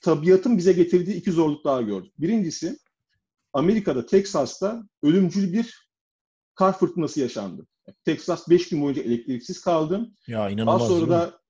tabiatın 0.00 0.58
bize 0.58 0.72
getirdiği 0.72 1.16
iki 1.16 1.32
zorluk 1.32 1.64
daha 1.64 1.82
gördük. 1.82 2.12
Birincisi 2.18 2.76
Amerika'da, 3.52 4.06
Teksas'ta 4.06 4.82
ölümcül 5.02 5.52
bir 5.52 5.90
kar 6.54 6.78
fırtınası 6.78 7.20
yaşandı. 7.20 7.66
Texas 8.04 8.48
5 8.48 8.68
gün 8.68 8.82
boyunca 8.82 9.02
elektriksiz 9.02 9.60
kaldı. 9.60 10.10
Ya 10.26 10.50
inanılmaz. 10.50 10.80
Daha 10.80 10.88
sonra 10.88 11.10
da 11.10 11.40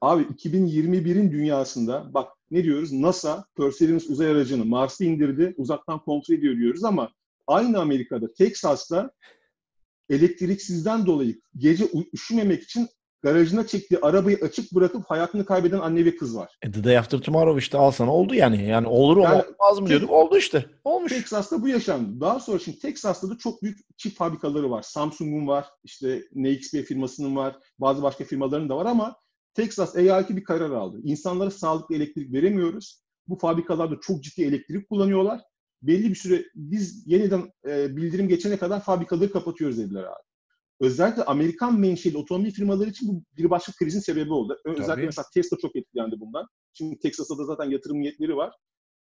abi 0.00 0.22
2021'in 0.22 1.32
dünyasında 1.32 2.14
bak 2.14 2.32
ne 2.50 2.64
diyoruz? 2.64 2.92
NASA 2.92 3.44
Perseverance 3.56 4.06
uzay 4.08 4.30
aracını 4.30 4.64
Mars'a 4.64 5.04
indirdi. 5.04 5.54
Uzaktan 5.56 5.98
kontrol 5.98 6.34
ediyor 6.34 6.56
diyoruz 6.56 6.84
ama 6.84 7.12
aynı 7.46 7.80
Amerika'da 7.80 8.32
Texas'ta 8.32 9.10
elektriksizden 10.10 11.06
dolayı 11.06 11.40
gece 11.56 11.88
üşümemek 12.12 12.62
için 12.62 12.88
garajına 13.22 13.66
çektiği 13.66 13.98
arabayı 14.02 14.38
açık 14.42 14.72
bırakıp 14.72 15.04
hayatını 15.10 15.44
kaybeden 15.44 15.78
anne 15.78 16.04
ve 16.04 16.16
kız 16.16 16.36
var. 16.36 16.58
E, 16.62 16.70
The 16.70 16.84
Day 16.84 16.98
After 16.98 17.18
Tomorrow 17.18 17.58
işte 17.58 17.78
al 17.78 17.90
sana 17.90 18.14
oldu 18.14 18.34
yani. 18.34 18.68
Yani 18.68 18.86
olur 18.86 19.16
yani, 19.16 19.42
olmaz 19.58 19.80
mı 19.80 19.86
diyorduk. 19.88 20.10
Oldu 20.10 20.36
işte. 20.36 20.66
Olmuş. 20.84 21.12
Texas'ta 21.12 21.62
bu 21.62 21.68
yaşandı. 21.68 22.20
Daha 22.20 22.40
sonra 22.40 22.58
şimdi 22.58 22.78
Texas'ta 22.78 23.30
da 23.30 23.38
çok 23.38 23.62
büyük 23.62 23.78
çip 23.96 24.16
fabrikaları 24.16 24.70
var. 24.70 24.82
Samsung'un 24.82 25.46
var. 25.46 25.66
işte 25.84 26.22
NXP 26.34 26.84
firmasının 26.86 27.36
var. 27.36 27.56
Bazı 27.78 28.02
başka 28.02 28.24
firmaların 28.24 28.68
da 28.68 28.76
var 28.76 28.86
ama 28.86 29.16
Texas 29.54 29.96
eyaleti 29.96 30.36
bir 30.36 30.44
karar 30.44 30.70
aldı. 30.70 31.00
İnsanlara 31.04 31.50
sağlıklı 31.50 31.96
elektrik 31.96 32.32
veremiyoruz. 32.32 33.02
Bu 33.28 33.36
fabrikalarda 33.36 34.00
çok 34.00 34.24
ciddi 34.24 34.42
elektrik 34.42 34.88
kullanıyorlar. 34.88 35.40
Belli 35.82 36.10
bir 36.10 36.14
süre 36.14 36.44
biz 36.54 37.06
yeniden 37.06 37.52
e, 37.68 37.96
bildirim 37.96 38.28
geçene 38.28 38.56
kadar 38.56 38.80
fabrikaları 38.80 39.32
kapatıyoruz 39.32 39.78
dediler 39.78 40.02
abi 40.02 40.31
özellikle 40.82 41.24
Amerikan 41.24 41.80
menşeli 41.80 42.16
otomobil 42.16 42.50
firmaları 42.50 42.90
için 42.90 43.08
bu 43.08 43.22
bir 43.36 43.50
başka 43.50 43.72
krizin 43.72 44.00
sebebi 44.00 44.32
oldu. 44.32 44.58
Özellikle 44.64 44.86
Tabii. 44.86 45.06
mesela 45.06 45.26
Tesla 45.34 45.56
çok 45.62 45.76
etkilendi 45.76 46.20
bundan. 46.20 46.46
Şimdi 46.72 46.98
Texas'ta 46.98 47.38
da 47.38 47.44
zaten 47.44 47.70
yatırım 47.70 48.00
niyetleri 48.00 48.36
var. 48.36 48.54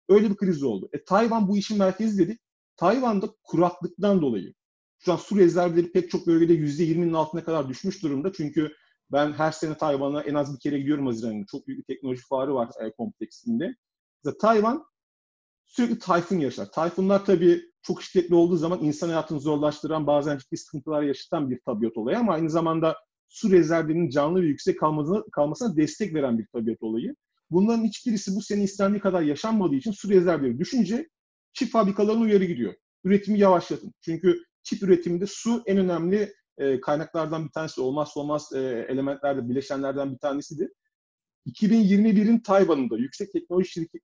Öyle 0.09 0.31
bir 0.31 0.37
kriz 0.37 0.63
oldu. 0.63 0.89
E, 0.93 1.05
Tayvan 1.05 1.49
bu 1.49 1.57
işin 1.57 1.79
merkezi 1.79 2.19
dedik. 2.19 2.41
Tayvan'da 2.77 3.29
kuraklıktan 3.45 4.23
dolayı 4.23 4.55
şu 4.99 5.13
an 5.13 5.17
su 5.17 5.37
rezervleri 5.37 5.93
pek 5.93 6.11
çok 6.11 6.27
bölgede 6.27 6.55
%20'nin 6.55 7.13
altına 7.13 7.45
kadar 7.45 7.69
düşmüş 7.69 8.03
durumda. 8.03 8.33
Çünkü 8.33 8.73
ben 9.13 9.33
her 9.33 9.53
sene 9.53 9.77
Tayvan'a 9.77 10.23
en 10.23 10.35
az 10.35 10.55
bir 10.55 10.61
kere 10.61 10.79
gidiyorum 10.79 11.07
Haziran'da. 11.07 11.47
Çok 11.51 11.67
büyük 11.67 11.81
bir 11.81 11.95
teknoloji 11.95 12.23
fuarı 12.23 12.55
var 12.55 12.69
e, 12.81 12.93
kompleksinde. 12.93 13.75
Mesela 14.25 14.39
Tayvan 14.39 14.85
sürekli 15.65 15.99
tayfun 15.99 16.39
yaşar. 16.39 16.73
Tayfunlar 16.73 17.25
tabii 17.25 17.68
çok 17.83 18.03
şiddetli 18.03 18.35
olduğu 18.35 18.57
zaman 18.57 18.85
insan 18.85 19.09
hayatını 19.09 19.41
zorlaştıran, 19.41 20.07
bazen 20.07 20.39
ciddi 20.39 20.57
sıkıntılar 20.57 21.03
yaşatan 21.03 21.51
bir 21.51 21.61
tabiat 21.67 21.97
olayı 21.97 22.19
ama 22.19 22.33
aynı 22.33 22.51
zamanda 22.51 22.97
su 23.29 23.51
rezervlerinin 23.51 24.11
canlı 24.11 24.43
ve 24.43 24.47
yüksek 24.47 24.81
kalmasına, 24.81 25.23
kalmasına 25.33 25.77
destek 25.77 26.15
veren 26.15 26.39
bir 26.39 26.47
tabiat 26.47 26.83
olayı. 26.83 27.15
Bunların 27.51 27.85
hiçbirisi 27.85 28.37
bu 28.37 28.43
sene 28.43 28.63
istendiği 28.63 29.01
kadar 29.01 29.23
yaşanmadığı 29.23 29.75
için 29.75 29.93
su 29.93 30.09
rezervleri 30.09 30.59
düşünce 30.59 31.09
çip 31.53 31.73
fabrikalarına 31.73 32.23
uyarı 32.23 32.45
gidiyor. 32.45 32.75
Üretimi 33.05 33.39
yavaşlatın. 33.39 33.93
Çünkü 34.01 34.43
çip 34.63 34.83
üretiminde 34.83 35.27
su 35.27 35.63
en 35.67 35.79
önemli 35.79 36.33
kaynaklardan 36.83 37.45
bir 37.45 37.51
tanesi, 37.51 37.81
olmazsa 37.81 38.21
olmaz 38.21 38.53
e, 38.55 38.87
elementlerde, 38.89 39.49
bileşenlerden 39.49 40.13
bir 40.13 40.19
tanesidir. 40.19 40.69
2021'in 41.53 42.39
Tayvan'ında 42.39 42.97
yüksek 42.97 43.33
teknoloji 43.33 43.71
şirket, 43.71 44.03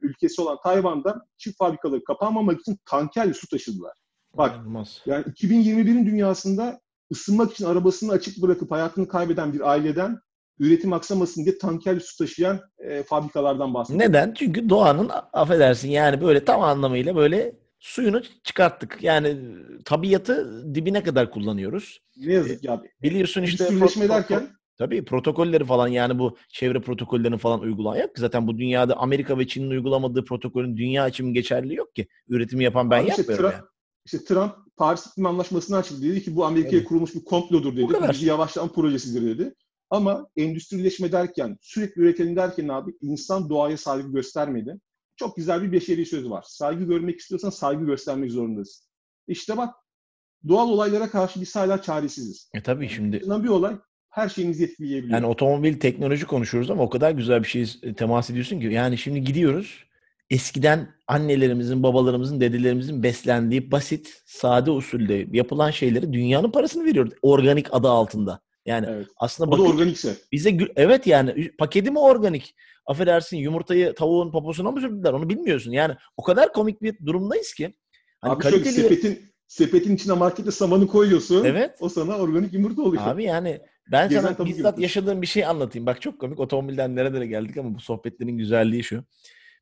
ülkesi 0.00 0.42
olan 0.42 0.58
Tayvan'da 0.62 1.26
çift 1.38 1.58
fabrikaları 1.58 2.04
kapanmamak 2.04 2.60
için 2.60 2.78
tankerle 2.86 3.34
su 3.34 3.48
taşıdılar. 3.48 3.92
Bak 4.36 4.66
Olmaz. 4.66 5.02
yani 5.06 5.24
2021'in 5.24 6.06
dünyasında 6.06 6.80
ısınmak 7.12 7.52
için 7.52 7.64
arabasını 7.64 8.12
açık 8.12 8.42
bırakıp 8.42 8.70
hayatını 8.70 9.08
kaybeden 9.08 9.52
bir 9.52 9.70
aileden 9.70 10.18
üretim 10.58 10.92
aksamasın 10.92 11.44
diye 11.44 11.58
tankerle 11.58 12.00
su 12.00 12.16
taşıyan 12.16 12.60
e, 12.78 13.02
fabrikalardan 13.02 13.74
bahsediyoruz. 13.74 14.08
Neden? 14.08 14.34
Çünkü 14.34 14.68
doğanın 14.68 15.10
affedersin 15.32 15.90
yani 15.90 16.20
böyle 16.20 16.44
tam 16.44 16.62
anlamıyla 16.62 17.16
böyle 17.16 17.54
suyunu 17.78 18.22
çıkarttık. 18.44 18.98
Yani 19.02 19.36
tabiatı 19.84 20.64
dibine 20.74 21.02
kadar 21.02 21.30
kullanıyoruz. 21.30 22.00
Ne 22.16 22.32
yazık 22.32 22.62
ki 22.62 22.70
abi. 22.70 22.90
Biliyorsun 23.02 23.42
işte 23.42 23.64
Üstünleşme 23.64 24.08
derken 24.08 24.48
Tabii 24.80 25.04
protokolleri 25.04 25.64
falan 25.64 25.88
yani 25.88 26.18
bu 26.18 26.36
çevre 26.48 26.80
protokollerini 26.80 27.38
falan 27.38 27.60
uygulayan 27.60 28.02
yok 28.02 28.14
ki. 28.14 28.20
Zaten 28.20 28.46
bu 28.46 28.58
dünyada 28.58 28.96
Amerika 28.96 29.38
ve 29.38 29.46
Çin'in 29.46 29.70
uygulamadığı 29.70 30.24
protokolün 30.24 30.76
dünya 30.76 31.08
için 31.08 31.34
geçerli 31.34 31.74
yok 31.74 31.94
ki. 31.94 32.08
Üretimi 32.28 32.64
yapan 32.64 32.90
ben 32.90 33.02
Abi 33.02 33.08
yapmıyorum 33.08 33.34
işte, 33.34 33.42
Trump, 33.42 33.54
yani. 33.54 33.64
İşte 34.04 34.24
Trump 34.24 34.52
Paris 34.76 35.06
İklim 35.06 35.26
Anlaşması'nı 35.26 35.76
açıkladı. 35.76 36.02
Dedi 36.02 36.22
ki 36.22 36.36
bu 36.36 36.44
Amerika'ya 36.44 36.78
evet. 36.78 36.88
kurulmuş 36.88 37.14
bir 37.14 37.24
komplodur 37.24 37.76
dedi. 37.76 38.08
Bizi 38.12 38.26
yavaşlama 38.26 38.72
projesidir 38.72 39.22
dedi. 39.22 39.54
Ama 39.90 40.28
endüstrileşme 40.36 41.12
derken, 41.12 41.58
sürekli 41.60 42.02
üretelim 42.02 42.36
derken 42.36 42.68
abi 42.68 42.92
insan 43.00 43.50
doğaya 43.50 43.76
saygı 43.76 44.12
göstermedi. 44.12 44.80
Çok 45.16 45.36
güzel 45.36 45.62
bir 45.62 45.72
beşeri 45.72 46.06
söz 46.06 46.30
var. 46.30 46.44
Saygı 46.48 46.84
görmek 46.84 47.20
istiyorsan 47.20 47.50
saygı 47.50 47.84
göstermek 47.84 48.30
zorundasın. 48.30 48.86
İşte 49.26 49.56
bak 49.56 49.74
doğal 50.48 50.68
olaylara 50.68 51.10
karşı 51.10 51.40
biz 51.40 51.56
hala 51.56 51.82
çaresiziz. 51.82 52.50
E 52.54 52.62
tabii 52.62 52.88
şimdi. 52.88 53.20
Bir 53.20 53.48
olay 53.48 53.76
her 54.10 54.28
şeyinizi 54.28 54.64
etkileyebiliyor. 54.64 55.18
Yani 55.18 55.26
otomobil 55.26 55.78
teknoloji 55.80 56.26
konuşuyoruz 56.26 56.70
ama 56.70 56.82
o 56.82 56.90
kadar 56.90 57.10
güzel 57.10 57.42
bir 57.42 57.48
şey 57.48 57.66
temas 57.96 58.30
ediyorsun 58.30 58.60
ki. 58.60 58.66
Yani 58.66 58.98
şimdi 58.98 59.24
gidiyoruz. 59.24 59.84
Eskiden 60.30 60.88
annelerimizin, 61.06 61.82
babalarımızın, 61.82 62.40
dedelerimizin 62.40 63.02
beslendiği 63.02 63.70
basit, 63.70 64.22
sade 64.26 64.70
usulde 64.70 65.26
yapılan 65.32 65.70
şeyleri 65.70 66.12
dünyanın 66.12 66.50
parasını 66.50 66.84
veriyoruz. 66.84 67.12
Organik 67.22 67.66
adı 67.74 67.88
altında. 67.88 68.40
Yani 68.66 68.86
evet. 68.90 69.06
aslında 69.16 69.50
bakın, 69.50 69.64
organikse. 69.64 70.16
Bize 70.32 70.58
evet 70.76 71.06
yani 71.06 71.50
paketi 71.58 71.90
mi 71.90 71.98
organik? 71.98 72.54
Affedersin 72.86 73.36
yumurtayı 73.36 73.94
tavuğun 73.94 74.30
poposuna 74.30 74.70
mı 74.70 74.80
sürdüler? 74.80 75.12
Onu 75.12 75.28
bilmiyorsun. 75.28 75.72
Yani 75.72 75.94
o 76.16 76.22
kadar 76.22 76.52
komik 76.52 76.82
bir 76.82 77.06
durumdayız 77.06 77.54
ki. 77.54 77.74
Hani 78.20 78.32
Abi 78.32 78.42
kaliteli... 78.42 78.74
şöyle 78.74 78.88
sepetin 78.88 79.30
sepetin 79.46 79.94
içine 79.96 80.12
markete 80.12 80.50
samanı 80.50 80.86
koyuyorsun. 80.86 81.44
Evet. 81.44 81.76
O 81.80 81.88
sana 81.88 82.18
organik 82.18 82.52
yumurta 82.52 82.82
oluyor. 82.82 83.02
Abi 83.06 83.24
yani 83.24 83.60
Ben 83.90 84.08
sana 84.08 84.30
bizzat 84.30 84.46
görüyorsun. 84.46 84.82
yaşadığım 84.82 85.22
bir 85.22 85.26
şey 85.26 85.46
anlatayım. 85.46 85.86
Bak 85.86 86.02
çok 86.02 86.20
komik. 86.20 86.40
Otomobilden 86.40 86.96
nerelere 86.96 87.26
geldik 87.26 87.56
ama 87.56 87.74
bu 87.74 87.80
sohbetlerin 87.80 88.38
güzelliği 88.38 88.84
şu. 88.84 89.04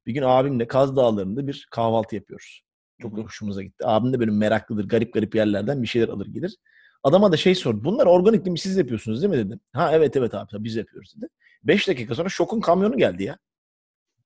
Bir 0.06 0.14
gün 0.14 0.22
abimle 0.22 0.66
Kaz 0.66 0.96
Dağları'nda 0.96 1.46
bir 1.46 1.68
kahvaltı 1.70 2.14
yapıyoruz. 2.14 2.62
Çok 3.02 3.16
da 3.16 3.20
hoşumuza 3.20 3.62
gitti. 3.62 3.86
Abim 3.86 4.12
de 4.12 4.20
benim 4.20 4.38
meraklıdır. 4.38 4.88
Garip 4.88 5.12
garip 5.12 5.34
yerlerden 5.34 5.82
bir 5.82 5.86
şeyler 5.86 6.08
alır 6.08 6.26
gelir. 6.26 6.56
Adama 7.02 7.32
da 7.32 7.36
şey 7.36 7.54
sordu. 7.54 7.84
Bunlar 7.84 8.06
organik 8.06 8.44
değil 8.44 8.52
mi? 8.52 8.58
Siz 8.58 8.76
yapıyorsunuz 8.76 9.22
değil 9.22 9.30
mi 9.30 9.38
dedim. 9.38 9.60
Ha 9.72 9.90
evet 9.92 10.16
evet 10.16 10.34
abi 10.34 10.64
biz 10.64 10.76
yapıyoruz 10.76 11.14
dedi. 11.16 11.28
Beş 11.64 11.88
dakika 11.88 12.14
sonra 12.14 12.28
şokun 12.28 12.60
kamyonu 12.60 12.96
geldi 12.96 13.22
ya. 13.22 13.38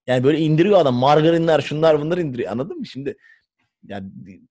Yani 0.07 0.25
böyle 0.25 0.39
indiriyor 0.39 0.81
adam. 0.81 0.95
Margarinler 0.95 1.61
şunlar 1.61 2.01
bunlar 2.01 2.19
indiriyor. 2.19 2.53
Anladın 2.53 2.79
mı? 2.79 2.87
Şimdi 2.87 3.17
yani 3.89 4.11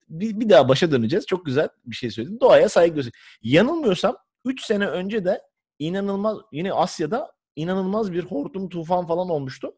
bir, 0.10 0.40
bir 0.40 0.50
daha 0.50 0.70
başa 0.70 0.92
döneceğiz. 0.92 1.26
Çok 1.26 1.46
güzel 1.46 1.70
bir 1.86 1.96
şey 1.96 2.12
söyledin. 2.12 2.40
Doğaya 2.40 2.70
saygı 2.70 2.96
gösteriyor. 2.96 3.24
Yanılmıyorsam 3.42 4.18
3 4.46 4.66
sene 4.66 4.88
önce 4.88 5.26
de 5.26 5.42
inanılmaz 5.80 6.38
yine 6.52 6.74
Asya'da 6.74 7.32
inanılmaz 7.56 8.14
bir 8.14 8.24
hortum 8.24 8.70
tufan 8.70 9.08
falan 9.08 9.30
olmuştu. 9.30 9.76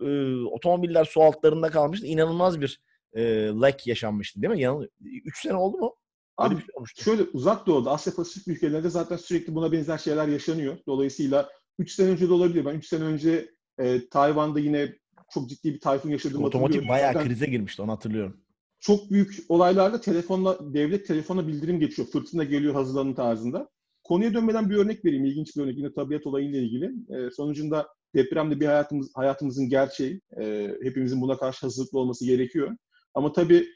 Ee, 0.00 0.34
otomobiller 0.44 1.04
su 1.04 1.22
altlarında 1.22 1.70
kalmıştı. 1.70 2.06
İnanılmaz 2.06 2.60
bir 2.60 2.80
e, 3.12 3.22
lek 3.62 3.86
yaşanmıştı 3.86 4.42
değil 4.42 4.54
mi? 4.54 4.60
Yanıl 4.60 4.86
3 5.00 5.42
sene 5.42 5.54
oldu 5.54 5.76
mu? 5.76 5.96
Abi 6.36 6.54
şey 6.54 6.64
olmuştu. 6.74 7.04
şöyle 7.04 7.22
uzak 7.22 7.66
doğuda 7.66 7.90
Asya 7.90 8.14
Pasifik 8.14 8.48
ülkelerinde 8.48 8.90
zaten 8.90 9.16
sürekli 9.16 9.54
buna 9.54 9.72
benzer 9.72 9.98
şeyler 9.98 10.28
yaşanıyor. 10.28 10.78
Dolayısıyla 10.86 11.48
3 11.78 11.92
sene 11.92 12.10
önce 12.10 12.28
de 12.28 12.32
olabilir. 12.32 12.64
Ben 12.64 12.74
3 12.74 12.86
sene 12.86 13.04
önce 13.04 13.50
e, 13.78 14.08
Tayvan'da 14.08 14.60
yine 14.60 14.94
çok 15.30 15.48
ciddi 15.48 15.74
bir 15.74 15.80
tayfun 15.80 16.10
yaşadığımı 16.10 16.46
Otomotiv 16.46 16.88
bayağı 16.88 17.12
Zaten 17.12 17.28
krize 17.28 17.46
girmişti 17.46 17.82
onu 17.82 17.92
hatırlıyorum. 17.92 18.40
Çok 18.80 19.10
büyük 19.10 19.36
olaylarda 19.48 20.00
telefonla 20.00 20.74
devlet 20.74 21.06
telefona 21.06 21.48
bildirim 21.48 21.80
geçiyor. 21.80 22.08
Fırtına 22.08 22.44
geliyor 22.44 22.74
hazırlanın 22.74 23.14
tarzında. 23.14 23.68
Konuya 24.04 24.34
dönmeden 24.34 24.70
bir 24.70 24.76
örnek 24.76 25.04
vereyim. 25.04 25.24
İlginç 25.24 25.56
bir 25.56 25.62
örnek. 25.62 25.78
Yine 25.78 25.92
tabiat 25.92 26.26
olayıyla 26.26 26.60
ilgili. 26.60 26.92
E, 27.08 27.30
sonucunda 27.30 27.88
deprem 28.14 28.50
de 28.50 28.60
bir 28.60 28.66
hayatımız, 28.66 29.10
hayatımızın 29.14 29.68
gerçeği. 29.68 30.20
E, 30.40 30.74
hepimizin 30.82 31.20
buna 31.20 31.36
karşı 31.36 31.66
hazırlıklı 31.66 31.98
olması 31.98 32.26
gerekiyor. 32.26 32.76
Ama 33.14 33.32
tabii 33.32 33.66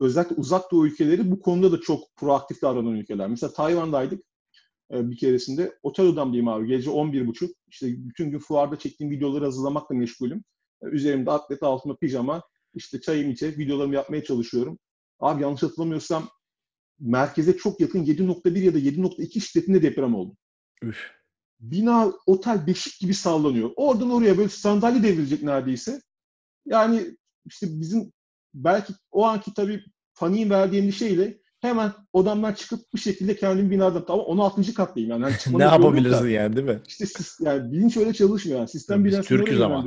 özellikle 0.00 0.36
uzak 0.36 0.72
doğu 0.72 0.86
ülkeleri 0.86 1.30
bu 1.30 1.40
konuda 1.40 1.72
da 1.72 1.80
çok 1.80 2.16
proaktif 2.16 2.62
davranan 2.62 2.94
ülkeler. 2.96 3.28
Mesela 3.28 3.52
Tayvan'daydık 3.52 4.24
e, 4.92 5.10
bir 5.10 5.16
keresinde. 5.16 5.78
Otel 5.82 6.06
odamdayım 6.06 6.48
abi. 6.48 6.66
Gece 6.66 6.90
11.30. 6.90 7.54
İşte 7.68 7.86
bütün 7.88 8.30
gün 8.30 8.38
fuarda 8.38 8.78
çektiğim 8.78 9.10
videoları 9.10 9.44
hazırlamakla 9.44 9.94
meşgulüm. 9.94 10.44
E, 10.82 10.86
üzerimde 10.86 11.30
atlet, 11.30 11.62
altımda 11.62 11.96
pijama. 11.96 12.42
İşte 12.74 13.00
çayımı 13.00 13.32
içe, 13.32 13.48
videolarımı 13.48 13.94
yapmaya 13.94 14.24
çalışıyorum. 14.24 14.78
Abi 15.20 15.42
yanlış 15.42 15.62
hatırlamıyorsam 15.62 16.28
merkeze 17.02 17.56
çok 17.56 17.80
yakın 17.80 18.04
7.1 18.04 18.58
ya 18.58 18.74
da 18.74 18.78
7.2 18.78 19.40
şiddetinde 19.40 19.82
deprem 19.82 20.14
oldu. 20.14 20.36
Üf. 20.82 21.10
Bina, 21.60 22.12
otel 22.26 22.66
beşik 22.66 23.00
gibi 23.00 23.14
sallanıyor. 23.14 23.70
Oradan 23.76 24.10
oraya 24.10 24.38
böyle 24.38 24.48
sandalye 24.48 25.02
devrilecek 25.02 25.42
neredeyse. 25.42 26.00
Yani 26.66 27.16
işte 27.46 27.66
bizim 27.70 28.12
belki 28.54 28.92
o 29.10 29.24
anki 29.24 29.54
tabii 29.54 29.84
paniğin 30.14 30.50
verdiği 30.50 30.82
endişeyle 30.82 31.40
hemen 31.60 31.92
odamdan 32.12 32.52
çıkıp 32.52 32.80
bir 32.94 32.98
şekilde 32.98 33.36
kendimi 33.36 33.70
binadan 33.70 34.04
ama 34.08 34.22
16. 34.22 34.74
kattayım 34.74 35.10
yani. 35.10 35.22
yani 35.46 35.58
ne 35.58 35.62
yapabilirsin 35.62 36.28
yani 36.28 36.56
değil 36.56 36.66
mi? 36.66 36.82
İşte 36.88 37.04
yani 37.40 37.72
bilinç 37.72 37.96
öyle 37.96 38.12
çalışmıyor 38.12 38.58
yani. 38.58 38.68
Sistem 38.68 39.04
biraz 39.04 39.26
Türk'üz 39.26 39.60
ama. 39.60 39.84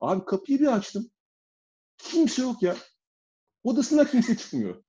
Abi 0.00 0.24
kapıyı 0.24 0.60
bir 0.60 0.76
açtım. 0.76 1.10
Kimse 1.98 2.42
yok 2.42 2.62
ya. 2.62 2.76
Odasında 3.64 4.10
kimse 4.10 4.36
çıkmıyor. 4.36 4.82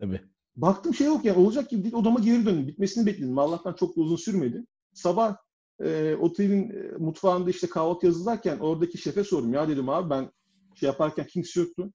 Tabii. 0.00 0.31
Baktım 0.56 0.94
şey 0.94 1.06
yok 1.06 1.24
ya 1.24 1.36
olacak 1.36 1.70
gibi 1.70 1.82
değil. 1.82 1.94
Odama 1.94 2.20
geri 2.20 2.46
döndüm. 2.46 2.66
Bitmesini 2.66 3.06
bekledim. 3.06 3.38
Allah'tan 3.38 3.72
çok 3.72 3.96
da 3.96 4.00
uzun 4.00 4.16
sürmedi. 4.16 4.66
Sabah 4.92 5.36
e, 5.80 6.14
otelin 6.14 6.70
e, 6.70 6.98
mutfağında 6.98 7.50
işte 7.50 7.66
kahvaltı 7.66 8.06
yazılarken 8.06 8.58
oradaki 8.58 8.98
şefe 8.98 9.24
sordum. 9.24 9.54
Ya 9.54 9.68
dedim 9.68 9.88
abi 9.88 10.10
ben 10.10 10.30
şey 10.74 10.86
yaparken 10.86 11.26
kimse 11.26 11.60
yoktu. 11.60 11.92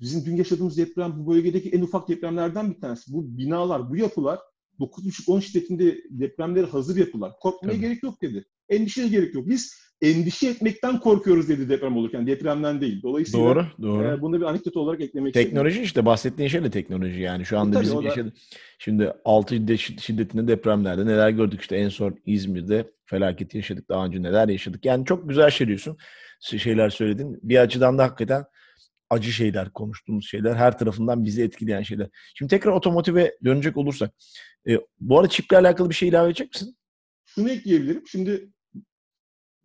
Bizim 0.00 0.24
dün 0.24 0.36
yaşadığımız 0.36 0.76
deprem 0.76 1.14
bu 1.16 1.32
bölgedeki 1.32 1.70
en 1.70 1.82
ufak 1.82 2.08
depremlerden 2.08 2.70
bir 2.70 2.80
tanesi. 2.80 3.12
Bu 3.12 3.38
binalar, 3.38 3.90
bu 3.90 3.96
yapılar 3.96 4.38
9.5-10 4.80 5.42
şiddetinde 5.42 5.96
depremleri 6.10 6.66
hazır 6.66 6.96
yapılar. 6.96 7.32
Korkmaya 7.40 7.72
Tabii. 7.72 7.80
gerek 7.80 8.02
yok 8.02 8.22
dedi. 8.22 8.44
Endişeye 8.68 9.08
gerek 9.08 9.34
yok. 9.34 9.48
Biz 9.48 9.74
endişe 10.02 10.48
etmekten 10.48 11.00
korkuyoruz 11.00 11.48
dedi 11.48 11.68
deprem 11.68 11.96
olurken. 11.96 12.26
Depremden 12.26 12.80
değil. 12.80 13.02
Dolayısıyla 13.02 13.46
doğru, 13.46 13.66
doğru. 13.82 14.04
E, 14.04 14.20
bunu 14.20 14.40
bir 14.40 14.44
anekdot 14.44 14.76
olarak 14.76 15.00
eklemek 15.00 15.34
Teknoloji 15.34 15.70
istedim. 15.70 15.84
işte 15.84 16.06
bahsettiğin 16.06 16.48
şey 16.48 16.64
de 16.64 16.70
teknoloji 16.70 17.20
yani. 17.20 17.44
Şu 17.44 17.58
anda 17.58 17.78
e, 17.78 17.82
bizim 17.82 17.98
da... 17.98 18.02
yaşadı. 18.02 18.32
Şimdi 18.78 19.12
6 19.24 19.78
şiddetinde 19.78 20.48
depremlerde 20.48 21.06
neler 21.06 21.30
gördük 21.30 21.60
işte 21.60 21.76
en 21.76 21.88
son 21.88 22.18
İzmir'de 22.26 22.90
felaket 23.04 23.54
yaşadık. 23.54 23.88
Daha 23.88 24.06
önce 24.06 24.22
neler 24.22 24.48
yaşadık. 24.48 24.84
Yani 24.84 25.04
çok 25.04 25.28
güzel 25.28 25.50
şey 25.50 25.66
diyorsun. 25.66 25.96
Şeyler 26.40 26.90
söyledin. 26.90 27.38
Bir 27.42 27.58
açıdan 27.58 27.98
da 27.98 28.04
hakikaten 28.04 28.44
acı 29.10 29.32
şeyler, 29.32 29.70
konuştuğumuz 29.70 30.26
şeyler, 30.26 30.54
her 30.54 30.78
tarafından 30.78 31.24
bizi 31.24 31.42
etkileyen 31.42 31.82
şeyler. 31.82 32.08
Şimdi 32.34 32.50
tekrar 32.50 32.72
otomotive 32.72 33.36
dönecek 33.44 33.76
olursak. 33.76 34.10
E, 34.68 34.78
bu 35.00 35.18
arada 35.18 35.28
çiple 35.28 35.58
alakalı 35.58 35.90
bir 35.90 35.94
şey 35.94 36.08
ilave 36.08 36.26
edecek 36.26 36.52
misin? 36.52 36.76
Şunu 37.24 37.50
ekleyebilirim. 37.50 38.02
Şimdi 38.06 38.50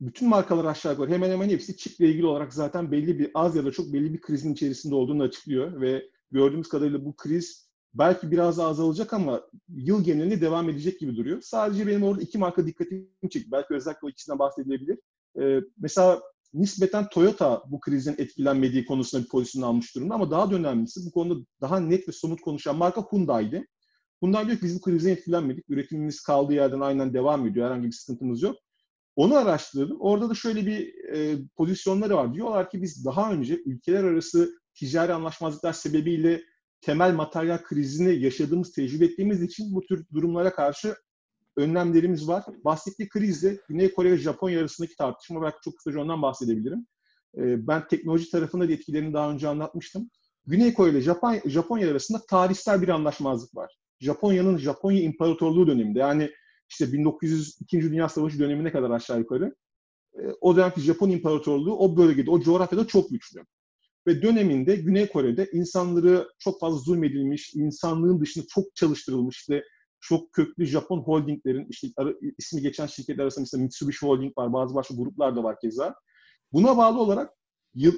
bütün 0.01 0.29
markalar 0.29 0.65
aşağı 0.65 0.91
yukarı 0.91 1.11
hemen 1.11 1.29
hemen 1.29 1.49
hepsi 1.49 1.77
çiple 1.77 2.09
ilgili 2.09 2.25
olarak 2.25 2.53
zaten 2.53 2.91
belli 2.91 3.19
bir 3.19 3.31
az 3.33 3.55
ya 3.55 3.65
da 3.65 3.71
çok 3.71 3.93
belli 3.93 4.13
bir 4.13 4.21
krizin 4.21 4.53
içerisinde 4.53 4.95
olduğunu 4.95 5.23
açıklıyor 5.23 5.81
ve 5.81 6.09
gördüğümüz 6.31 6.69
kadarıyla 6.69 7.05
bu 7.05 7.15
kriz 7.15 7.69
belki 7.93 8.31
biraz 8.31 8.57
daha 8.57 8.67
azalacak 8.67 9.13
ama 9.13 9.41
yıl 9.69 10.03
genelinde 10.03 10.41
devam 10.41 10.69
edecek 10.69 10.99
gibi 10.99 11.15
duruyor. 11.15 11.41
Sadece 11.41 11.87
benim 11.87 12.03
orada 12.03 12.21
iki 12.21 12.37
marka 12.37 12.67
dikkatimi 12.67 13.07
çekti. 13.29 13.51
Belki 13.51 13.73
özellikle 13.73 14.07
o 14.07 14.09
ikisinden 14.09 14.39
bahsedilebilir. 14.39 14.99
Ee, 15.41 15.61
mesela 15.77 16.21
nispeten 16.53 17.09
Toyota 17.09 17.63
bu 17.67 17.79
krizin 17.79 18.15
etkilenmediği 18.17 18.85
konusunda 18.85 19.23
bir 19.23 19.29
pozisyon 19.29 19.61
almış 19.61 19.95
durumda 19.95 20.15
ama 20.15 20.31
daha 20.31 20.51
da 20.51 20.55
önemlisi 20.55 21.05
bu 21.05 21.11
konuda 21.11 21.45
daha 21.61 21.79
net 21.79 22.07
ve 22.07 22.11
somut 22.11 22.41
konuşan 22.41 22.75
marka 22.75 23.01
Hyundai'di. 23.11 23.67
Hyundai 24.23 24.47
diyor 24.47 24.57
ki 24.57 24.63
biz 24.63 24.75
bu 24.75 24.81
krizden 24.81 25.11
etkilenmedik. 25.11 25.69
Üretimimiz 25.69 26.21
kaldığı 26.21 26.53
yerden 26.53 26.79
aynen 26.79 27.13
devam 27.13 27.47
ediyor. 27.47 27.65
Herhangi 27.65 27.87
bir 27.87 27.91
sıkıntımız 27.91 28.41
yok. 28.41 28.55
Onu 29.19 29.35
araştırdım. 29.35 29.97
Orada 29.99 30.29
da 30.29 30.33
şöyle 30.33 30.65
bir 30.65 30.93
e, 31.13 31.37
pozisyonları 31.57 32.15
var. 32.15 32.33
Diyorlar 32.33 32.69
ki 32.69 32.81
biz 32.81 33.05
daha 33.05 33.31
önce 33.31 33.61
ülkeler 33.65 34.03
arası 34.03 34.51
ticari 34.75 35.13
anlaşmazlıklar 35.13 35.73
sebebiyle 35.73 36.41
temel 36.81 37.13
materyal 37.13 37.57
krizini 37.63 38.23
yaşadığımız, 38.23 38.71
tecrübe 38.71 39.05
ettiğimiz 39.05 39.43
için 39.43 39.75
bu 39.75 39.81
tür 39.81 40.05
durumlara 40.13 40.53
karşı 40.53 40.95
önlemlerimiz 41.57 42.27
var. 42.27 42.43
Bahsettiği 42.65 43.09
krizde 43.09 43.59
Güney 43.69 43.93
Kore 43.93 44.11
ve 44.11 44.17
Japonya 44.17 44.59
arasındaki 44.59 44.95
tartışma 44.95 45.41
belki 45.41 45.57
çok 45.63 45.77
kısaca 45.77 45.99
ondan 45.99 46.21
bahsedebilirim. 46.21 46.87
E, 47.37 47.67
ben 47.67 47.87
teknoloji 47.87 48.31
tarafında 48.31 48.69
da 48.69 48.73
etkilerini 48.73 49.13
daha 49.13 49.31
önce 49.31 49.47
anlatmıştım. 49.47 50.09
Güney 50.45 50.73
Kore 50.73 50.91
ile 50.91 51.01
Japon, 51.01 51.39
Japonya 51.45 51.91
arasında 51.91 52.21
tarihsel 52.29 52.81
bir 52.81 52.89
anlaşmazlık 52.89 53.55
var. 53.55 53.71
Japonya'nın 53.99 54.57
Japonya 54.57 55.01
İmparatorluğu 55.01 55.67
döneminde 55.67 55.99
yani 55.99 56.31
işte 56.69 56.93
1902. 56.93 57.81
Dünya 57.81 58.09
Savaşı 58.09 58.39
dönemine 58.39 58.71
kadar 58.71 58.89
aşağı 58.89 59.19
yukarı 59.19 59.55
e, 60.13 60.21
o 60.41 60.55
dönemki 60.55 60.81
Japon 60.81 61.09
İmparatorluğu 61.09 61.77
o 61.77 61.97
bölgede, 61.97 62.31
o 62.31 62.41
coğrafyada 62.41 62.87
çok 62.87 63.09
güçlü. 63.09 63.45
Ve 64.07 64.21
döneminde 64.21 64.75
Güney 64.75 65.07
Kore'de 65.07 65.49
insanları 65.53 66.29
çok 66.39 66.59
fazla 66.59 66.77
zulmedilmiş, 66.77 67.55
insanlığın 67.55 68.21
dışında 68.21 68.45
çok 68.49 68.75
çalıştırılmış, 68.75 69.37
işte 69.37 69.63
çok 70.01 70.33
köklü 70.33 70.65
Japon 70.65 70.99
holdinglerin, 70.99 71.67
işte 71.69 71.87
ismi 72.37 72.61
geçen 72.61 72.85
şirketler 72.85 73.23
arasında 73.23 73.41
mesela 73.41 73.63
Mitsubishi 73.63 74.05
Holding 74.05 74.37
var, 74.37 74.53
bazı 74.53 74.75
başka 74.75 74.95
gruplar 74.95 75.35
da 75.35 75.43
var 75.43 75.59
keza. 75.61 75.95
Buna 76.53 76.77
bağlı 76.77 77.01
olarak 77.01 77.33
yıl, 77.73 77.93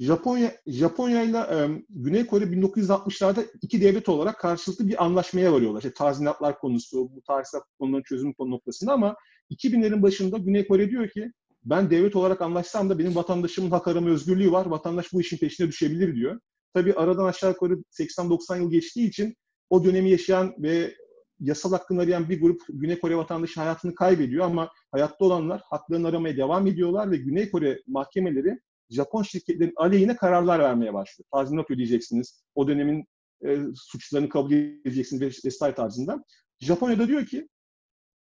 Japonya 0.00 0.52
Japonya 0.66 1.22
ile 1.22 1.68
Güney 1.90 2.26
Kore 2.26 2.44
1960'larda 2.44 3.44
iki 3.62 3.80
devlet 3.80 4.08
olarak 4.08 4.38
karşılıklı 4.38 4.88
bir 4.88 5.04
anlaşmaya 5.04 5.52
varıyorlar. 5.52 5.78
İşte 5.78 5.94
tazminatlar 5.94 6.58
konusu, 6.58 7.10
bu 7.16 7.22
tarihsel 7.22 7.60
konuların 7.78 8.02
çözüm 8.02 8.32
konu 8.32 8.50
noktasında 8.50 8.92
ama 8.92 9.16
2000'lerin 9.50 10.02
başında 10.02 10.38
Güney 10.38 10.68
Kore 10.68 10.90
diyor 10.90 11.08
ki 11.08 11.32
ben 11.64 11.90
devlet 11.90 12.16
olarak 12.16 12.40
anlaşsam 12.42 12.90
da 12.90 12.98
benim 12.98 13.16
vatandaşımın 13.16 13.70
hak 13.70 13.88
arama 13.88 14.10
özgürlüğü 14.10 14.52
var. 14.52 14.66
Vatandaş 14.66 15.12
bu 15.12 15.20
işin 15.20 15.36
peşine 15.36 15.68
düşebilir 15.68 16.14
diyor. 16.14 16.40
Tabii 16.74 16.94
aradan 16.94 17.24
aşağı 17.24 17.50
yukarı 17.50 17.74
80-90 17.74 18.58
yıl 18.58 18.70
geçtiği 18.70 19.08
için 19.08 19.34
o 19.70 19.84
dönemi 19.84 20.10
yaşayan 20.10 20.54
ve 20.58 20.94
yasal 21.40 21.72
hakkını 21.72 22.00
arayan 22.00 22.28
bir 22.28 22.40
grup 22.40 22.60
Güney 22.68 23.00
Kore 23.00 23.16
vatandaşı 23.16 23.60
hayatını 23.60 23.94
kaybediyor 23.94 24.44
ama 24.44 24.70
hayatta 24.92 25.24
olanlar 25.24 25.60
haklarını 25.64 26.08
aramaya 26.08 26.36
devam 26.36 26.66
ediyorlar 26.66 27.10
ve 27.10 27.16
Güney 27.16 27.50
Kore 27.50 27.82
mahkemeleri 27.86 28.58
Japon 28.90 29.22
şirketlerin 29.22 29.72
aleyhine 29.76 30.16
kararlar 30.16 30.58
vermeye 30.58 30.94
başlıyor. 30.94 31.26
Tazminat 31.32 31.70
ödeyeceksiniz, 31.70 32.42
o 32.54 32.68
dönemin 32.68 33.04
e, 33.46 33.58
suçlarını 33.74 34.28
kabul 34.28 34.52
edeceksiniz 34.52 35.44
vesaire 35.44 35.74
tarzında. 35.74 36.24
Japonya'da 36.60 37.08
diyor 37.08 37.26
ki 37.26 37.48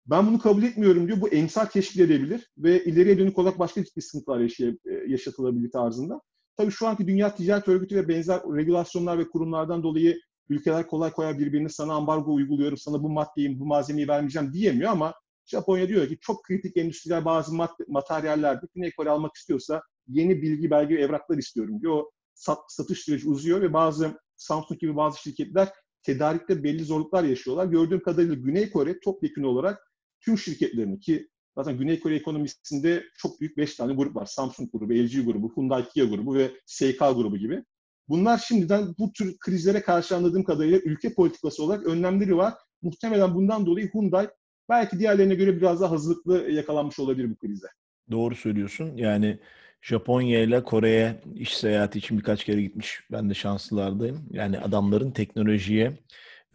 ben 0.05 0.27
bunu 0.27 0.39
kabul 0.39 0.63
etmiyorum 0.63 1.07
diyor. 1.07 1.21
Bu 1.21 1.29
emsal 1.29 1.65
teşkil 1.65 1.99
edebilir 1.99 2.51
ve 2.57 2.83
ileriye 2.83 3.19
dönük 3.19 3.39
olarak 3.39 3.59
başka 3.59 3.83
ciddi 3.83 4.01
sıkıntılar 4.01 4.39
yaşay- 4.39 4.77
e, 4.85 5.11
yaşatılabilir 5.11 5.71
tarzında. 5.71 6.21
Tabii 6.57 6.71
şu 6.71 6.87
anki 6.87 7.07
Dünya 7.07 7.35
Ticaret 7.35 7.67
Örgütü 7.67 7.95
ve 7.95 8.07
benzer 8.07 8.39
regülasyonlar 8.39 9.17
ve 9.19 9.29
kurumlardan 9.29 9.83
dolayı 9.83 10.19
ülkeler 10.49 10.87
kolay 10.87 11.11
kolay 11.11 11.39
birbirini 11.39 11.69
sana 11.69 11.93
ambargo 11.93 12.33
uyguluyorum, 12.33 12.77
sana 12.77 13.03
bu 13.03 13.09
maddeyi, 13.09 13.59
bu 13.59 13.65
malzemeyi 13.65 14.07
vermeyeceğim 14.07 14.53
diyemiyor 14.53 14.91
ama 14.91 15.13
Japonya 15.45 15.87
diyor 15.87 16.07
ki 16.07 16.17
çok 16.21 16.43
kritik 16.43 16.77
endüstriyel 16.77 17.25
bazı 17.25 17.55
mat- 17.55 17.87
materyaller 17.87 18.61
Güney 18.75 18.91
Kore 18.91 19.09
almak 19.09 19.35
istiyorsa 19.35 19.81
yeni 20.09 20.41
bilgi, 20.41 20.71
belge 20.71 20.95
ve 20.95 21.01
evraklar 21.01 21.37
istiyorum 21.37 21.81
diyor. 21.81 21.93
O 21.93 22.11
sat, 22.33 22.59
satış 22.67 22.99
süreci 22.99 23.29
uzuyor 23.29 23.61
ve 23.61 23.73
bazı 23.73 24.19
Samsung 24.35 24.79
gibi 24.79 24.95
bazı 24.95 25.21
şirketler 25.21 25.69
tedarikte 26.03 26.63
belli 26.63 26.83
zorluklar 26.83 27.23
yaşıyorlar. 27.23 27.65
Gördüğüm 27.65 28.03
kadarıyla 28.03 28.35
Güney 28.35 28.71
Kore 28.71 28.99
topyekun 28.99 29.43
olarak 29.43 29.79
tüm 30.21 30.37
şirketlerini 30.37 30.99
ki 30.99 31.29
zaten 31.57 31.77
Güney 31.77 31.99
Kore 31.99 32.15
ekonomisinde 32.15 33.03
çok 33.17 33.41
büyük 33.41 33.57
5 33.57 33.75
tane 33.75 33.93
grup 33.93 34.15
var. 34.15 34.25
Samsung 34.25 34.69
grubu, 34.73 34.93
LG 34.93 35.25
grubu, 35.25 35.51
Hyundai 35.55 35.83
Kia 35.93 36.05
grubu 36.05 36.35
ve 36.35 36.51
SK 36.65 36.99
grubu 36.99 37.37
gibi. 37.37 37.63
Bunlar 38.09 38.37
şimdiden 38.37 38.95
bu 38.99 39.13
tür 39.13 39.37
krizlere 39.39 39.81
karşı 39.81 40.15
anladığım 40.15 40.43
kadarıyla 40.43 40.79
ülke 40.79 41.13
politikası 41.13 41.63
olarak 41.63 41.85
önlemleri 41.85 42.37
var. 42.37 42.53
Muhtemelen 42.81 43.35
bundan 43.35 43.65
dolayı 43.65 43.91
Hyundai 43.93 44.29
belki 44.69 44.99
diğerlerine 44.99 45.35
göre 45.35 45.57
biraz 45.57 45.81
daha 45.81 45.91
hazırlıklı 45.91 46.51
yakalanmış 46.51 46.99
olabilir 46.99 47.29
bu 47.29 47.35
krize. 47.35 47.67
Doğru 48.11 48.35
söylüyorsun. 48.35 48.97
Yani 48.97 49.39
Japonya 49.81 50.41
ile 50.41 50.63
Kore'ye 50.63 51.15
iş 51.35 51.57
seyahati 51.57 51.99
için 51.99 52.17
birkaç 52.17 52.43
kere 52.43 52.61
gitmiş. 52.61 52.99
Ben 53.11 53.29
de 53.29 53.33
şanslılardayım. 53.33 54.25
Yani 54.31 54.59
adamların 54.59 55.11
teknolojiye 55.11 55.97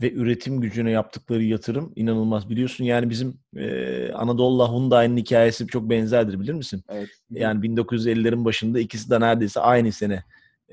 ve 0.03 0.13
üretim 0.13 0.61
gücüne 0.61 0.91
yaptıkları 0.91 1.43
yatırım 1.43 1.93
inanılmaz. 1.97 2.51
Biliyorsun 2.51 2.85
yani 2.85 3.11
bizim 3.11 3.39
e, 3.57 4.13
Anadolu'la 4.13 4.73
Hyundai'nin 4.73 5.17
hikayesi 5.17 5.67
çok 5.67 5.91
benzerdir 5.91 6.41
bilir 6.41 6.53
misin? 6.53 6.85
Evet. 6.89 7.09
Yani 7.31 7.67
1950'lerin 7.67 8.45
başında 8.45 8.81
ikisi 8.81 9.11
de 9.11 9.21
neredeyse 9.21 9.61
aynı 9.61 9.93
sene 9.93 10.25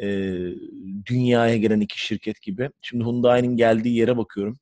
e, 0.02 0.08
dünyaya 1.06 1.58
gelen 1.58 1.80
iki 1.80 2.06
şirket 2.06 2.42
gibi. 2.42 2.70
Şimdi 2.82 3.04
Hyundai'nin 3.04 3.58
geldiği 3.58 3.96
yere 3.96 4.18
bakıyorum. 4.18 4.60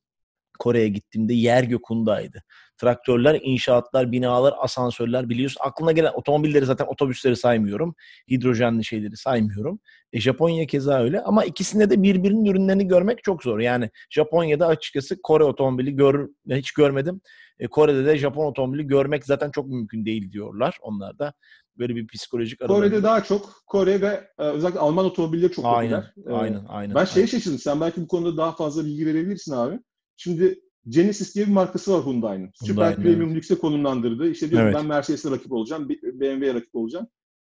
Kore'ye 0.58 0.88
gittiğimde 0.88 1.34
yer 1.34 1.64
gök 1.64 1.90
Hyundai'di. 1.90 2.42
Traktörler, 2.80 3.38
inşaatlar, 3.42 4.12
binalar, 4.12 4.54
asansörler 4.58 5.28
biliyorsun. 5.28 5.60
Aklına 5.64 5.92
gelen 5.92 6.12
otomobilleri 6.14 6.66
zaten 6.66 6.86
otobüsleri 6.86 7.36
saymıyorum. 7.36 7.94
Hidrojenli 8.30 8.84
şeyleri 8.84 9.16
saymıyorum. 9.16 9.80
E, 10.12 10.20
Japonya 10.20 10.66
keza 10.66 11.02
öyle 11.02 11.20
ama 11.20 11.44
ikisinde 11.44 11.90
de 11.90 12.02
birbirinin 12.02 12.44
ürünlerini 12.44 12.88
görmek 12.88 13.24
çok 13.24 13.42
zor. 13.42 13.58
Yani 13.58 13.90
Japonya'da 14.10 14.66
açıkçası 14.66 15.22
Kore 15.22 15.44
otomobili 15.44 15.96
gör, 15.96 16.28
hiç 16.50 16.72
görmedim. 16.72 17.20
E, 17.58 17.66
Kore'de 17.66 18.06
de 18.06 18.18
Japon 18.18 18.46
otomobili 18.46 18.86
görmek 18.86 19.26
zaten 19.26 19.50
çok 19.50 19.66
mümkün 19.66 20.04
değil 20.04 20.32
diyorlar 20.32 20.78
onlar 20.82 21.18
da. 21.18 21.32
Böyle 21.78 21.96
bir 21.96 22.06
psikolojik 22.06 22.62
aralarında. 22.62 22.88
Kore'de 22.88 23.02
daha 23.02 23.24
çok 23.24 23.62
Kore 23.66 24.00
ve 24.00 24.28
e, 24.38 24.42
özellikle 24.42 24.80
Alman 24.80 25.04
otomobilleri 25.04 25.52
çok 25.52 25.64
aynen, 25.66 26.04
popüler. 26.14 26.40
Aynen, 26.40 26.64
aynen. 26.68 26.94
Ben 26.94 27.04
şeye 27.04 27.26
şaşırdım. 27.26 27.58
Sen 27.58 27.80
belki 27.80 28.00
bu 28.00 28.08
konuda 28.08 28.36
daha 28.36 28.52
fazla 28.52 28.84
bilgi 28.84 29.06
verebilirsin 29.06 29.52
abi. 29.52 29.80
Şimdi 30.16 30.60
Genesis 30.88 31.34
diye 31.34 31.46
bir 31.46 31.52
markası 31.52 31.92
var 31.92 32.06
Hyundai'nin. 32.06 32.50
Süper 32.54 32.96
premium 32.96 33.26
evet. 33.26 33.36
lükse 33.36 33.54
konumlandırdı. 33.54 34.30
İşte 34.30 34.50
diyor 34.50 34.62
evet. 34.62 34.74
ben 34.74 34.86
Mercedes'e 34.86 35.30
rakip 35.30 35.52
olacağım, 35.52 35.88
BMW'ye 35.88 36.54
rakip 36.54 36.74
olacağım. 36.74 37.06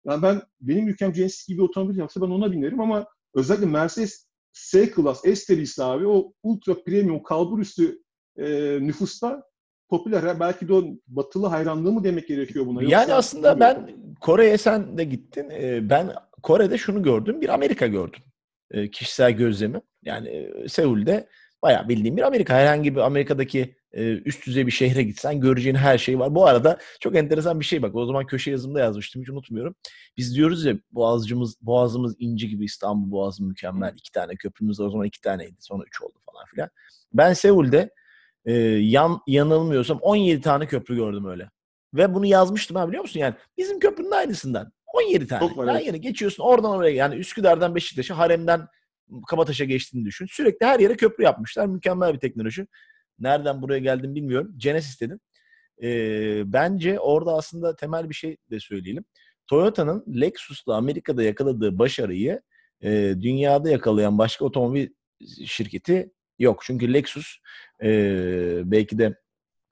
Yani 0.06 0.22
ben 0.22 0.42
benim 0.60 0.88
ülkem 0.88 1.12
Genesis 1.12 1.48
gibi 1.48 1.62
otomobil 1.62 1.96
yapsa 1.96 2.20
ben 2.20 2.26
ona 2.26 2.52
binerim 2.52 2.80
ama 2.80 3.06
özellikle 3.34 3.66
Mercedes 3.66 4.28
S-Class, 4.52 5.20
S 5.20 5.36
serisi 5.36 5.84
abi 5.84 6.06
o 6.06 6.32
ultra 6.42 6.82
premium 6.84 7.22
kalbur 7.22 7.58
üstü 7.58 8.02
e, 8.36 8.78
nüfusta 8.80 9.42
popüler. 9.88 10.40
Belki 10.40 10.68
de 10.68 10.74
o 10.74 10.84
batılı 11.06 11.46
hayranlığı 11.46 11.92
mı 11.92 12.04
demek 12.04 12.28
gerekiyor 12.28 12.66
buna? 12.66 12.82
Yoksa 12.82 13.00
yani 13.00 13.14
aslında 13.14 13.60
ben 13.60 13.90
Kore'ye 14.20 14.58
sen 14.58 14.98
de 14.98 15.04
gittin. 15.04 15.48
Ben 15.90 16.12
Kore'de 16.42 16.78
şunu 16.78 17.02
gördüm. 17.02 17.40
Bir 17.40 17.48
Amerika 17.48 17.86
gördüm. 17.86 18.22
Kişisel 18.92 19.32
gözlemi. 19.32 19.80
Yani 20.02 20.50
Seul'de 20.68 21.28
bayağı 21.62 21.88
bildiğim 21.88 22.16
bir 22.16 22.22
Amerika. 22.22 22.54
Herhangi 22.54 22.94
bir 22.94 23.00
Amerika'daki 23.00 23.78
üst 24.24 24.46
düzey 24.46 24.66
bir 24.66 24.72
şehre 24.72 25.02
gitsen 25.02 25.40
göreceğin 25.40 25.76
her 25.76 25.98
şey 25.98 26.18
var. 26.18 26.34
Bu 26.34 26.46
arada 26.46 26.78
çok 27.00 27.16
enteresan 27.16 27.60
bir 27.60 27.64
şey 27.64 27.82
bak. 27.82 27.94
O 27.94 28.06
zaman 28.06 28.26
köşe 28.26 28.50
yazımda 28.50 28.80
yazmıştım 28.80 29.22
hiç 29.22 29.30
unutmuyorum. 29.30 29.74
Biz 30.16 30.34
diyoruz 30.34 30.64
ya 30.64 30.74
boğazcımız, 30.90 31.56
boğazımız 31.62 32.16
inci 32.18 32.48
gibi 32.48 32.64
İstanbul 32.64 33.10
boğazı 33.10 33.44
mükemmel. 33.44 33.92
iki 33.96 34.12
tane 34.12 34.36
köprümüz 34.36 34.80
var. 34.80 34.86
O 34.86 34.90
zaman 34.90 35.06
iki 35.06 35.20
taneydi. 35.20 35.56
Sonra 35.58 35.84
üç 35.86 36.02
oldu 36.02 36.18
falan 36.26 36.46
filan. 36.46 36.70
Ben 37.12 37.32
Seul'de 37.32 37.90
e, 38.44 38.52
yan, 38.80 39.20
yanılmıyorsam 39.26 39.98
17 39.98 40.40
tane 40.40 40.66
köprü 40.66 40.96
gördüm 40.96 41.24
öyle. 41.28 41.50
Ve 41.94 42.14
bunu 42.14 42.26
yazmıştım 42.26 42.76
ha 42.76 42.88
biliyor 42.88 43.02
musun? 43.02 43.20
Yani 43.20 43.34
bizim 43.58 43.80
köprünün 43.80 44.10
aynısından. 44.10 44.72
17 44.86 45.26
tane. 45.26 45.48
Çok 45.48 45.58
var, 45.58 45.80
evet. 45.82 46.02
geçiyorsun 46.02 46.42
oradan 46.42 46.70
oraya 46.70 46.94
yani 46.94 47.14
Üsküdar'dan 47.14 47.74
Beşiktaş'a 47.74 48.18
Harem'den 48.18 48.66
Kabataş'a 49.28 49.64
geçtiğini 49.64 50.04
düşün. 50.04 50.26
Sürekli 50.26 50.66
her 50.66 50.80
yere 50.80 50.96
köprü 50.96 51.24
yapmışlar. 51.24 51.66
Mükemmel 51.66 52.14
bir 52.14 52.18
teknoloji. 52.18 52.66
Nereden 53.18 53.62
buraya 53.62 53.78
geldim 53.78 54.14
bilmiyorum. 54.14 54.54
Genesis 54.56 55.00
dedim. 55.00 55.20
Ee, 55.82 56.52
bence 56.52 57.00
orada 57.00 57.32
aslında 57.34 57.76
temel 57.76 58.08
bir 58.08 58.14
şey 58.14 58.36
de 58.50 58.60
söyleyelim. 58.60 59.04
Toyota'nın 59.46 60.04
Lexus'la 60.20 60.76
Amerika'da 60.76 61.22
yakaladığı 61.22 61.78
başarıyı 61.78 62.40
e, 62.82 63.14
dünyada 63.20 63.70
yakalayan 63.70 64.18
başka 64.18 64.44
otomobil 64.44 64.88
şirketi 65.46 66.12
yok. 66.38 66.62
Çünkü 66.64 66.94
Lexus 66.94 67.36
e, 67.82 67.90
belki 68.64 68.98
de 68.98 69.14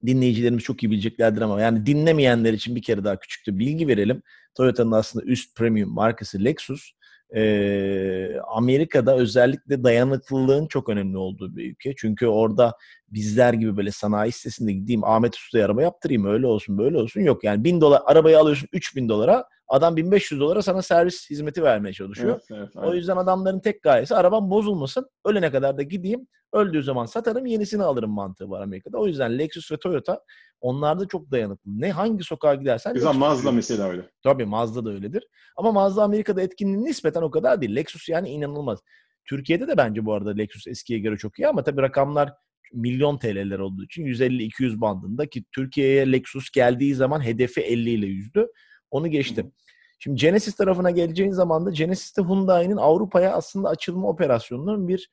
dinleyicilerimiz 0.07 0.64
çok 0.64 0.83
iyi 0.83 0.90
bileceklerdir 0.90 1.40
ama 1.40 1.61
yani 1.61 1.87
dinlemeyenler 1.87 2.53
için 2.53 2.77
bir 2.77 2.83
kere 2.83 3.05
daha 3.05 3.18
küçükte 3.18 3.59
bilgi 3.59 3.88
verelim. 3.88 4.22
Toyota'nın 4.55 4.92
aslında 4.92 5.25
üst 5.25 5.57
premium 5.57 5.90
markası 5.90 6.44
Lexus 6.44 6.92
e, 7.34 8.40
Amerika'da 8.40 9.16
özellikle 9.16 9.84
dayanıklılığın 9.84 10.66
çok 10.66 10.88
önemli 10.88 11.16
olduğu 11.16 11.56
bir 11.56 11.70
ülke. 11.70 11.94
Çünkü 11.96 12.26
orada 12.26 12.74
bizler 13.08 13.52
gibi 13.52 13.76
böyle 13.76 13.90
sanayi 13.90 14.32
sitesinde 14.32 14.72
gideyim 14.72 15.04
Ahmet 15.04 15.36
Usta'ya 15.36 15.66
araba 15.66 15.82
yaptırayım 15.82 16.24
öyle 16.26 16.46
olsun 16.46 16.78
böyle 16.78 16.98
olsun 16.98 17.20
yok. 17.20 17.44
Yani 17.44 17.64
bin 17.64 17.80
dolar 17.80 18.02
arabayı 18.06 18.38
alıyorsun 18.38 18.68
3000 18.72 19.08
dolara 19.08 19.44
adam 19.68 19.96
1500 19.96 20.40
dolara 20.40 20.62
sana 20.62 20.83
servis 20.83 21.31
hizmeti 21.31 21.62
vermeye 21.62 21.92
çalışıyor. 21.92 22.40
Evet, 22.50 22.61
evet, 22.74 22.85
o 22.87 22.94
yüzden 22.94 23.16
adamların 23.16 23.61
tek 23.61 23.83
gayesi 23.83 24.14
arabam 24.14 24.50
bozulmasın 24.50 25.11
ölene 25.24 25.50
kadar 25.50 25.79
da 25.79 25.83
gideyim 25.83 26.26
öldüğü 26.52 26.83
zaman 26.83 27.07
satarım 27.07 27.46
yenisini 27.46 27.83
alırım 27.83 28.11
mantığı 28.11 28.50
var 28.50 28.62
Amerika'da. 28.62 28.98
O 28.98 29.07
yüzden 29.07 29.38
Lexus 29.38 29.72
ve 29.72 29.76
Toyota 29.76 30.20
onlar 30.61 31.00
da 31.00 31.09
çok 31.09 31.31
dayanıklı. 31.31 31.70
Ne 31.81 31.92
hangi 31.92 32.24
sokağa 32.24 32.55
gidersen. 32.55 32.94
Güzel 32.94 33.14
Mazda 33.14 33.52
mesela 33.52 33.88
öyle. 33.88 34.11
Tabii 34.22 34.44
Mazda 34.44 34.85
da 34.85 34.90
öyledir. 34.90 35.29
Ama 35.57 35.72
Mazda 35.72 36.02
Amerika'da 36.02 36.42
etkinliği 36.42 36.85
nispeten 36.85 37.22
o 37.22 37.31
kadar 37.31 37.61
değil. 37.61 37.76
Lexus 37.76 38.09
yani 38.09 38.29
inanılmaz. 38.29 38.79
Türkiye'de 39.24 39.68
de 39.68 39.76
bence 39.76 40.05
bu 40.05 40.14
arada 40.14 40.31
Lexus 40.31 40.66
eskiye 40.66 40.98
göre 40.98 41.16
çok 41.16 41.38
iyi 41.38 41.48
ama 41.48 41.64
tabii 41.64 41.83
rakamlar 41.83 42.33
milyon 42.72 43.18
TL'ler 43.18 43.59
olduğu 43.59 43.85
için 43.85 44.05
150-200 44.05 44.81
bandında 44.81 45.26
ki 45.26 45.44
Türkiye'ye 45.52 46.12
Lexus 46.12 46.50
geldiği 46.50 46.94
zaman 46.94 47.24
hedefi 47.24 47.61
50 47.61 47.90
ile 47.90 48.07
yüzdü. 48.07 48.46
Onu 48.90 49.09
geçtim. 49.09 49.53
Şimdi 49.99 50.20
Genesis 50.20 50.55
tarafına 50.55 50.90
geleceğin 50.90 51.31
zaman 51.31 51.66
da 51.66 51.70
Genesis'te 51.70 52.22
Hyundai'nin 52.22 52.77
Avrupa'ya 52.77 53.33
aslında 53.33 53.68
açılma 53.68 54.09
operasyonunun 54.09 54.88
bir 54.88 55.11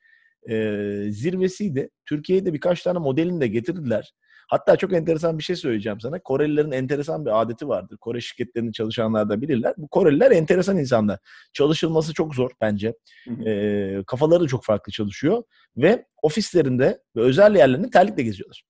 e, 0.49 1.11
zirvesiydi. 1.11 1.89
Türkiye'ye 2.05 2.45
de 2.45 2.53
birkaç 2.53 2.83
tane 2.83 2.99
modelini 2.99 3.41
de 3.41 3.47
getirdiler. 3.47 4.13
Hatta 4.47 4.75
çok 4.75 4.93
enteresan 4.93 5.37
bir 5.37 5.43
şey 5.43 5.55
söyleyeceğim 5.55 5.99
sana. 5.99 6.19
Korelilerin 6.19 6.71
enteresan 6.71 7.25
bir 7.25 7.41
adeti 7.41 7.67
vardır. 7.67 7.97
Kore 7.97 8.21
şirketlerinin 8.21 8.71
çalışanlar 8.71 9.29
da 9.29 9.41
bilirler. 9.41 9.73
Bu 9.77 9.87
Koreliler 9.87 10.31
enteresan 10.31 10.77
insanlar. 10.77 11.19
Çalışılması 11.53 12.13
çok 12.13 12.35
zor 12.35 12.51
bence. 12.61 12.93
E, 13.45 14.03
kafaları 14.07 14.43
da 14.43 14.47
çok 14.47 14.65
farklı 14.65 14.91
çalışıyor. 14.91 15.43
Ve 15.77 16.05
ofislerinde 16.21 17.01
ve 17.15 17.21
özel 17.21 17.55
yerlerinde 17.55 17.89
terlikle 17.89 18.23
geziyorlar. 18.23 18.63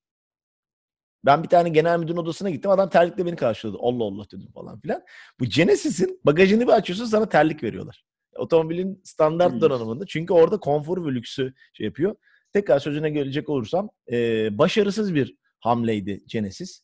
Ben 1.26 1.44
bir 1.44 1.50
tane 1.50 1.70
genel 1.70 2.00
müdürün 2.00 2.18
odasına 2.18 2.50
gittim. 2.50 2.72
Adam 2.72 2.90
terlikle 2.90 3.26
beni 3.26 3.36
karşıladı. 3.36 3.78
Allah 3.80 4.04
Allah 4.04 4.26
dedim 4.32 4.52
falan 4.54 4.80
filan. 4.80 5.04
Bu 5.40 5.46
Genesis'in 5.46 6.20
bagajını 6.26 6.62
bir 6.62 6.72
açıyorsun 6.72 7.06
sana 7.06 7.30
terlik 7.30 7.64
veriyorlar. 7.64 8.06
Otomobilin 8.36 9.02
standart 9.04 9.62
donanımında. 9.62 10.06
Çünkü 10.06 10.34
orada 10.34 10.58
konfor 10.60 11.06
ve 11.06 11.16
lüksü 11.16 11.54
şey 11.74 11.86
yapıyor. 11.86 12.16
Tekrar 12.54 12.80
sözüne 12.80 13.10
gelecek 13.10 13.50
olursam 13.50 13.90
e, 14.12 14.18
başarısız 14.58 15.16
bir 15.16 15.36
hamleydi 15.60 16.24
Genesis. 16.28 16.84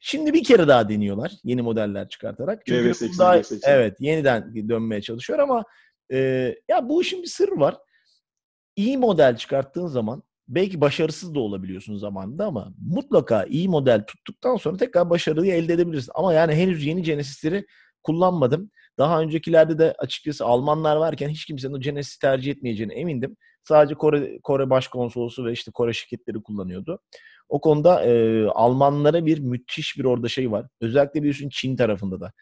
Şimdi 0.00 0.32
bir 0.32 0.44
kere 0.44 0.68
daha 0.68 0.88
deniyorlar 0.88 1.32
yeni 1.44 1.62
modeller 1.62 2.08
çıkartarak. 2.08 2.62
Çünkü 2.66 2.90
GV8, 2.90 3.18
daha, 3.18 3.38
GV8. 3.38 3.60
evet 3.64 3.96
yeniden 4.00 4.68
dönmeye 4.68 5.02
çalışıyor 5.02 5.38
ama 5.38 5.64
e, 6.12 6.18
ya 6.68 6.88
bu 6.88 7.02
işin 7.02 7.22
bir 7.22 7.28
sırrı 7.28 7.60
var. 7.60 7.76
İyi 8.76 8.98
model 8.98 9.36
çıkarttığın 9.36 9.86
zaman 9.86 10.22
belki 10.48 10.80
başarısız 10.80 11.34
da 11.34 11.40
olabiliyorsun 11.40 11.96
zamanında 11.96 12.46
ama 12.46 12.72
mutlaka 12.86 13.44
iyi 13.44 13.68
model 13.68 14.04
tuttuktan 14.06 14.56
sonra 14.56 14.76
tekrar 14.76 15.10
başarıyı 15.10 15.52
elde 15.52 15.72
edebilirsin. 15.72 16.12
Ama 16.14 16.32
yani 16.32 16.54
henüz 16.54 16.86
yeni 16.86 17.02
Genesis'leri 17.02 17.66
kullanmadım. 18.02 18.70
Daha 18.98 19.20
öncekilerde 19.20 19.78
de 19.78 19.94
açıkçası 19.98 20.44
Almanlar 20.44 20.96
varken 20.96 21.28
hiç 21.28 21.44
kimsenin 21.44 21.74
o 21.74 21.80
Genesis'i 21.80 22.18
tercih 22.18 22.52
etmeyeceğine 22.52 22.94
emindim. 22.94 23.36
Sadece 23.64 23.94
Kore 23.94 24.38
Kore 24.42 24.70
Başkonsolosu 24.70 25.44
ve 25.44 25.52
işte 25.52 25.70
Kore 25.70 25.92
şirketleri 25.92 26.42
kullanıyordu. 26.42 27.00
O 27.48 27.60
konuda 27.60 28.04
e, 28.04 28.44
Almanlara 28.46 29.26
bir 29.26 29.38
müthiş 29.38 29.98
bir 29.98 30.04
orada 30.04 30.28
şey 30.28 30.52
var. 30.52 30.66
Özellikle 30.80 31.20
biliyorsun 31.20 31.48
Çin 31.48 31.76
tarafında 31.76 32.20
da. 32.20 32.32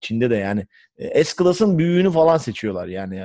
Çin'de 0.00 0.30
de 0.30 0.36
yani 0.36 0.66
e, 0.96 1.24
S-Class'ın 1.24 1.78
büyüğünü 1.78 2.10
falan 2.10 2.36
seçiyorlar. 2.36 2.86
Yani 2.86 3.22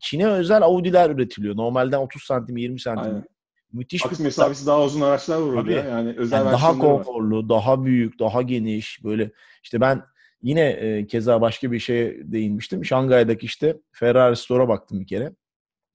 Çin'e 0.00 0.26
özel 0.26 0.62
Audi'ler 0.62 1.10
üretiliyor. 1.10 1.56
Normalden 1.56 1.98
30 1.98 2.22
santim 2.22 2.56
20 2.56 2.80
santim. 2.80 3.12
Aynen. 3.12 3.24
Müthiş 3.72 4.06
Aks 4.06 4.18
bir 4.18 4.24
mesafesi 4.24 4.66
daha 4.66 4.84
uzun 4.84 5.00
araçlar 5.00 5.36
var 5.36 5.52
orada. 5.52 5.70
Yani 5.70 6.14
özel 6.16 6.38
yani 6.38 6.52
daha 6.52 6.78
konforlu, 6.78 7.42
var. 7.42 7.48
daha 7.48 7.84
büyük, 7.84 8.18
daha 8.18 8.42
geniş 8.42 9.04
böyle 9.04 9.30
işte 9.62 9.80
ben 9.80 10.02
yine 10.42 10.70
e, 10.70 11.06
keza 11.06 11.40
başka 11.40 11.72
bir 11.72 11.78
şeye 11.78 12.32
değinmiştim. 12.32 12.84
Şangay'daki 12.84 13.46
işte 13.46 13.76
Ferrari 13.92 14.36
Store'a 14.36 14.68
baktım 14.68 15.00
bir 15.00 15.06
kere. 15.06 15.32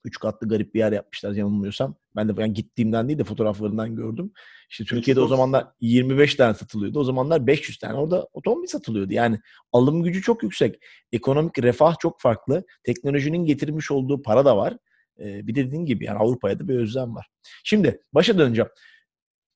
Üç 0.03 0.19
katlı 0.19 0.47
garip 0.47 0.73
bir 0.73 0.79
yer 0.79 0.91
yapmışlar 0.91 1.31
yanılmıyorsam. 1.31 1.95
Ben 2.15 2.29
de 2.29 2.41
yani 2.41 2.53
gittiğimden 2.53 3.07
değil 3.07 3.19
de 3.19 3.23
fotoğraflarından 3.23 3.95
gördüm. 3.95 4.31
İşte 4.69 4.83
Türkiye'de 4.83 5.21
o 5.21 5.27
zamanlar 5.27 5.67
25 5.81 6.35
tane 6.35 6.53
satılıyordu. 6.53 6.99
O 6.99 7.03
zamanlar 7.03 7.47
500 7.47 7.77
tane 7.77 7.93
orada 7.93 8.27
otomobil 8.33 8.67
satılıyordu. 8.67 9.13
Yani 9.13 9.39
alım 9.73 10.03
gücü 10.03 10.21
çok 10.21 10.43
yüksek. 10.43 10.75
Ekonomik 11.11 11.59
refah 11.59 11.99
çok 11.99 12.21
farklı. 12.21 12.63
Teknolojinin 12.83 13.45
getirmiş 13.45 13.91
olduğu 13.91 14.21
para 14.21 14.45
da 14.45 14.57
var. 14.57 14.77
Bir 15.19 15.55
de 15.55 15.67
dediğin 15.67 15.85
gibi 15.85 16.05
yani 16.05 16.19
Avrupa'ya 16.19 16.59
da 16.59 16.67
bir 16.67 16.75
özlem 16.75 17.15
var. 17.15 17.27
Şimdi 17.63 18.01
başa 18.13 18.37
döneceğim. 18.37 18.69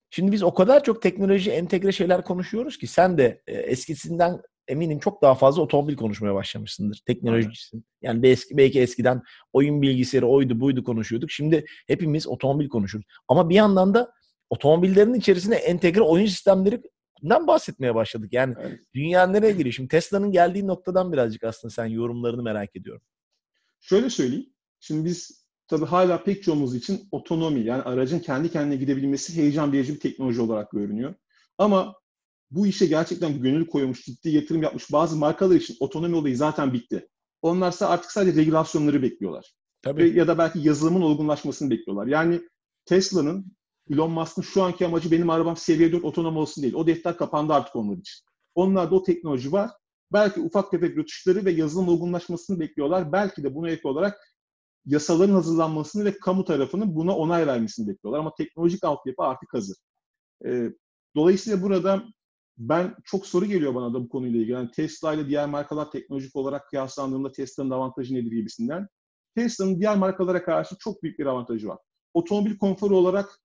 Şimdi 0.10 0.32
biz 0.32 0.44
o 0.44 0.54
kadar 0.54 0.84
çok 0.84 1.02
teknoloji 1.02 1.52
entegre 1.52 1.92
şeyler 1.92 2.24
konuşuyoruz 2.24 2.78
ki 2.78 2.88
sen 2.88 3.18
de 3.18 3.42
e, 3.48 3.54
eskisinden 3.54 4.42
eminim 4.68 5.00
çok 5.00 5.22
daha 5.22 5.36
fazla 5.36 5.62
otomobil 5.62 5.96
konuşmaya 5.96 6.36
başlamışsındır. 6.36 7.02
Teknolojisin. 7.06 7.86
Yani 8.02 8.28
eski, 8.28 8.58
belki 8.58 8.82
eskiden 8.82 9.22
oyun 9.54 9.82
bilgisayarı 9.82 10.28
oydu 10.28 10.60
buydu 10.60 10.84
konuşuyorduk. 10.84 11.32
Şimdi 11.32 11.66
hepimiz 11.88 12.28
otomobil 12.28 12.70
konuşuyoruz. 12.70 13.08
Ama 13.28 13.50
bir 13.50 13.56
yandan 13.56 13.94
da 13.94 14.12
otomobillerin 14.50 15.14
içerisine 15.14 15.56
entegre 15.56 16.02
oyun 16.02 16.26
sistemlerinden 16.26 17.48
bahsetmeye 17.48 17.96
başladık. 17.96 18.34
Yani 18.34 18.56
evet. 18.62 18.80
dünya 18.94 19.28
nereye 19.28 19.52
giriyor? 19.52 19.74
Şimdi 19.74 19.90
Tesla'nın 19.90 20.32
geldiği 20.32 20.68
noktadan 20.68 21.14
birazcık 21.14 21.44
aslında 21.44 21.74
sen 21.74 21.86
yorumlarını 21.86 22.44
merak 22.44 22.76
ediyorum. 22.76 23.02
Şöyle 23.80 24.10
söyleyeyim. 24.10 24.50
Şimdi 24.80 25.06
biz 25.06 25.39
tabii 25.70 25.86
hala 25.86 26.24
pek 26.24 26.44
çoğumuz 26.44 26.76
için 26.76 27.08
otonomi 27.12 27.60
yani 27.60 27.82
aracın 27.82 28.20
kendi 28.20 28.52
kendine 28.52 28.76
gidebilmesi 28.76 29.36
heyecan 29.36 29.74
verici 29.74 29.94
bir 29.94 30.00
teknoloji 30.00 30.42
olarak 30.42 30.72
görünüyor. 30.72 31.16
Ama 31.58 31.96
bu 32.52 32.68
işe 32.68 32.86
gerçekten 32.86 33.42
gönül 33.42 33.68
koymuş, 33.68 34.06
ciddi 34.06 34.30
yatırım 34.30 34.64
yapmış 34.64 34.92
bazı 34.92 35.18
markalar 35.18 35.56
için 35.56 35.78
otonomi 35.80 36.16
olayı 36.16 36.38
zaten 36.38 36.74
bitti. 36.74 37.08
Onlarsa 37.42 37.90
artık 37.90 38.12
sadece 38.12 38.42
regülasyonları 38.42 39.02
bekliyorlar. 39.02 39.54
Tabii. 39.82 40.04
Ve, 40.04 40.20
ya 40.20 40.28
da 40.28 40.38
belki 40.38 40.60
yazılımın 40.60 41.02
olgunlaşmasını 41.02 41.70
bekliyorlar. 41.70 42.08
Yani 42.08 42.42
Tesla'nın, 42.86 43.46
Elon 43.92 44.12
Musk'ın 44.12 44.42
şu 44.42 44.64
anki 44.64 44.86
amacı 44.86 45.12
benim 45.12 45.30
arabam 45.30 45.58
seviye 45.58 45.92
4 45.92 46.04
otonom 46.04 46.38
olsun 46.38 46.62
değil. 46.62 46.74
O 46.74 46.88
defter 46.88 47.18
kapandı 47.18 47.54
artık 47.54 47.76
onlar 47.76 47.98
için. 47.98 48.26
Onlarda 48.56 48.96
o 48.96 49.04
teknoloji 49.04 49.52
var. 49.52 49.70
Belki 50.14 50.42
ufak 50.42 50.72
tefek 50.72 50.98
rötuşları 50.98 51.46
ve 51.46 51.52
yazılım 51.52 51.88
olgunlaşmasını 51.88 52.60
bekliyorlar. 52.60 53.12
Belki 53.12 53.44
de 53.44 53.56
buna 53.56 53.70
ek 53.70 53.88
olarak 53.88 54.20
yasaların 54.90 55.34
hazırlanmasını 55.34 56.06
ve 56.06 56.18
kamu 56.18 56.46
tarafının 56.46 56.96
buna 56.96 57.16
onay 57.16 57.48
vermesini 57.48 57.88
bekliyorlar. 57.88 58.20
Ama 58.20 58.34
teknolojik 58.38 58.84
altyapı 58.84 59.24
artık 59.24 59.54
hazır. 59.54 59.78
E, 60.46 60.70
dolayısıyla 61.16 61.62
burada 61.62 62.04
ben 62.58 62.96
çok 63.06 63.26
soru 63.26 63.46
geliyor 63.46 63.76
bana 63.76 63.94
da 63.94 64.04
bu 64.04 64.10
konuyla 64.10 64.40
ilgili. 64.40 64.52
Yani 64.52 64.72
Tesla 64.72 65.14
ile 65.14 65.28
diğer 65.28 65.50
markalar 65.50 65.92
teknolojik 65.92 66.36
olarak 66.36 66.70
kıyaslandığında 66.70 67.32
Tesla'nın 67.32 67.70
avantajı 67.70 68.14
nedir 68.14 68.32
gibisinden. 68.32 68.88
Tesla'nın 69.36 69.80
diğer 69.80 69.98
markalara 69.98 70.44
karşı 70.44 70.76
çok 70.80 71.04
büyük 71.04 71.20
bir 71.20 71.26
avantajı 71.26 71.68
var. 71.68 71.78
Otomobil 72.14 72.58
konforu 72.58 72.98
olarak 72.98 73.40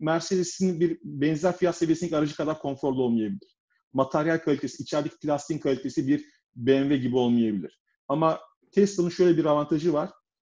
Mercedes'in 0.00 0.80
bir 0.80 0.98
benzer 1.04 1.56
fiyat 1.56 1.76
seviyesindeki 1.76 2.16
aracı 2.16 2.36
kadar 2.36 2.58
konforlu 2.58 3.02
olmayabilir. 3.02 3.56
Materyal 3.92 4.38
kalitesi, 4.38 4.82
içerideki 4.82 5.18
plastiğin 5.18 5.60
kalitesi 5.60 6.06
bir 6.06 6.24
BMW 6.56 6.96
gibi 6.96 7.16
olmayabilir. 7.16 7.80
Ama 8.08 8.40
Tesla'nın 8.72 9.08
şöyle 9.08 9.36
bir 9.36 9.44
avantajı 9.44 9.92
var. 9.92 10.10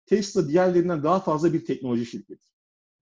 Tesla 0.07 0.49
diğerlerinden 0.49 1.03
daha 1.03 1.21
fazla 1.21 1.53
bir 1.53 1.64
teknoloji 1.64 2.07
şirketi. 2.07 2.47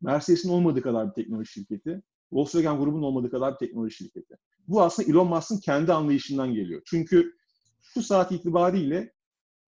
Mercedes'in 0.01 0.49
olmadığı 0.49 0.83
kadar 0.83 1.09
bir 1.09 1.13
teknoloji 1.13 1.53
şirketi. 1.53 2.03
Volkswagen 2.33 2.79
grubunun 2.79 3.03
olmadığı 3.03 3.31
kadar 3.31 3.53
bir 3.55 3.67
teknoloji 3.67 3.97
şirketi. 3.97 4.37
Bu 4.69 4.83
aslında 4.83 5.11
Elon 5.11 5.29
Musk'ın 5.29 5.59
kendi 5.59 5.93
anlayışından 5.93 6.55
geliyor. 6.55 6.83
Çünkü 6.85 7.33
şu 7.83 8.03
saat 8.03 8.33
itibariyle 8.33 9.13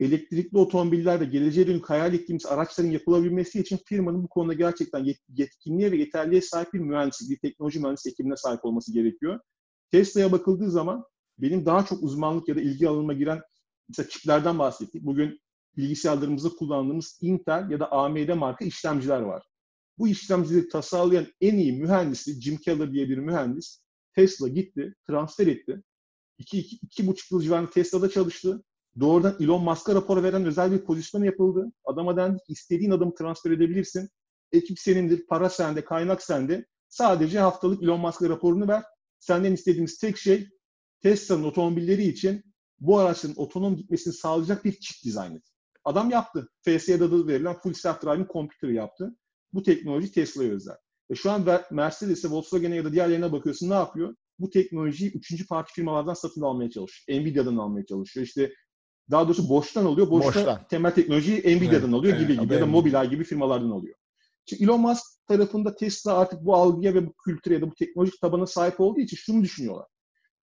elektrikli 0.00 0.58
otomobillerde 0.58 1.24
geleceğe 1.24 1.66
dönük 1.66 1.90
hayal 1.90 2.14
ettiğimiz 2.14 2.46
araçların 2.46 2.90
yapılabilmesi 2.90 3.60
için 3.60 3.78
firmanın 3.84 4.22
bu 4.22 4.28
konuda 4.28 4.54
gerçekten 4.54 5.06
yetkinliğe 5.28 5.92
ve 5.92 5.96
yeterliğe 5.96 6.40
sahip 6.40 6.72
bir 6.72 6.78
mühendis, 6.78 7.30
bir 7.30 7.38
teknoloji 7.38 7.80
mühendisi 7.80 8.08
ekibine 8.08 8.36
sahip 8.36 8.64
olması 8.64 8.92
gerekiyor. 8.92 9.40
Tesla'ya 9.90 10.32
bakıldığı 10.32 10.70
zaman 10.70 11.04
benim 11.38 11.66
daha 11.66 11.86
çok 11.86 12.02
uzmanlık 12.02 12.48
ya 12.48 12.56
da 12.56 12.60
ilgi 12.60 12.88
alanıma 12.88 13.12
giren 13.12 13.40
mesela 13.88 14.08
çiplerden 14.08 14.58
bahsettik. 14.58 15.02
Bugün 15.02 15.40
bilgisayarlarımızda 15.76 16.48
kullandığımız 16.48 17.18
Intel 17.20 17.70
ya 17.70 17.80
da 17.80 17.92
AMD 17.92 18.34
marka 18.34 18.64
işlemciler 18.64 19.20
var. 19.20 19.42
Bu 19.98 20.08
işlemcileri 20.08 20.68
tasarlayan 20.68 21.26
en 21.40 21.58
iyi 21.58 21.72
mühendisi 21.72 22.40
Jim 22.40 22.56
Keller 22.56 22.92
diye 22.92 23.08
bir 23.08 23.18
mühendis 23.18 23.80
Tesla 24.14 24.48
gitti, 24.48 24.94
transfer 25.06 25.46
etti. 25.46 25.82
2 26.38 26.58
iki, 26.58 26.76
iki, 26.76 27.06
buçuk 27.06 27.32
yıl 27.32 27.42
civarında 27.42 27.70
Tesla'da 27.70 28.10
çalıştı. 28.10 28.64
Doğrudan 29.00 29.36
Elon 29.40 29.64
Musk'a 29.64 29.94
rapor 29.94 30.22
veren 30.22 30.44
özel 30.44 30.72
bir 30.72 30.84
pozisyon 30.84 31.24
yapıldı. 31.24 31.72
Adama 31.84 32.16
dendi 32.16 32.38
ki 32.38 32.52
istediğin 32.52 32.90
adamı 32.90 33.14
transfer 33.14 33.50
edebilirsin. 33.50 34.08
Ekip 34.52 34.78
senindir, 34.78 35.26
para 35.26 35.50
sende, 35.50 35.84
kaynak 35.84 36.22
sende. 36.22 36.66
Sadece 36.88 37.38
haftalık 37.38 37.82
Elon 37.82 38.00
Musk'a 38.00 38.28
raporunu 38.28 38.68
ver. 38.68 38.82
Senden 39.18 39.52
istediğimiz 39.52 39.98
tek 39.98 40.16
şey 40.16 40.48
Tesla'nın 41.02 41.44
otomobilleri 41.44 42.02
için 42.02 42.42
bu 42.80 42.98
araçların 42.98 43.36
otonom 43.36 43.76
gitmesini 43.76 44.14
sağlayacak 44.14 44.64
bir 44.64 44.72
çip 44.72 45.04
dizayn 45.04 45.36
et. 45.36 45.53
Adam 45.84 46.10
yaptı. 46.10 46.48
FSA'da 46.62 47.04
adı 47.04 47.28
verilen 47.28 47.54
Full 47.54 47.72
Self 47.72 48.02
Driving 48.02 48.30
Computer 48.32 48.68
yaptı. 48.68 49.16
Bu 49.52 49.62
teknoloji 49.62 50.12
Tesla'ya 50.12 50.50
özel. 50.50 50.76
E 51.10 51.14
şu 51.14 51.30
an 51.30 51.60
Mercedes'e, 51.70 52.30
Volkswagen'e 52.30 52.76
ya 52.76 52.84
da 52.84 52.92
diğerlerine 52.92 53.32
bakıyorsun 53.32 53.70
ne 53.70 53.74
yapıyor? 53.74 54.14
Bu 54.38 54.50
teknolojiyi 54.50 55.12
üçüncü 55.12 55.46
parti 55.46 55.72
firmalardan 55.72 56.14
satın 56.14 56.42
almaya 56.42 56.70
çalışıyor. 56.70 57.20
Nvidia'dan 57.20 57.56
almaya 57.56 57.86
çalışıyor. 57.86 58.26
İşte 58.26 58.52
daha 59.10 59.24
doğrusu 59.24 59.48
boştan 59.48 59.84
alıyor. 59.84 60.10
Boşta 60.10 60.34
boştan. 60.34 60.68
temel 60.68 60.94
teknolojiyi 60.94 61.40
Nvidia'dan 61.40 61.82
evet, 61.82 61.94
alıyor 61.94 62.18
gibi 62.18 62.32
evet, 62.32 62.42
gibi 62.42 62.54
ya 62.54 62.60
da 62.60 62.66
Mobileye 62.66 63.06
gibi 63.06 63.24
firmalardan 63.24 63.70
alıyor. 63.70 63.94
Şimdi 64.46 64.64
Elon 64.64 64.80
Musk 64.80 65.04
tarafında 65.26 65.76
Tesla 65.76 66.18
artık 66.18 66.40
bu 66.44 66.54
algıya 66.54 66.94
ve 66.94 67.06
bu 67.06 67.12
kültüre 67.24 67.54
ya 67.54 67.60
da 67.60 67.70
bu 67.70 67.74
teknolojik 67.74 68.20
tabana 68.20 68.46
sahip 68.46 68.80
olduğu 68.80 69.00
için 69.00 69.16
şunu 69.16 69.42
düşünüyorlar. 69.42 69.86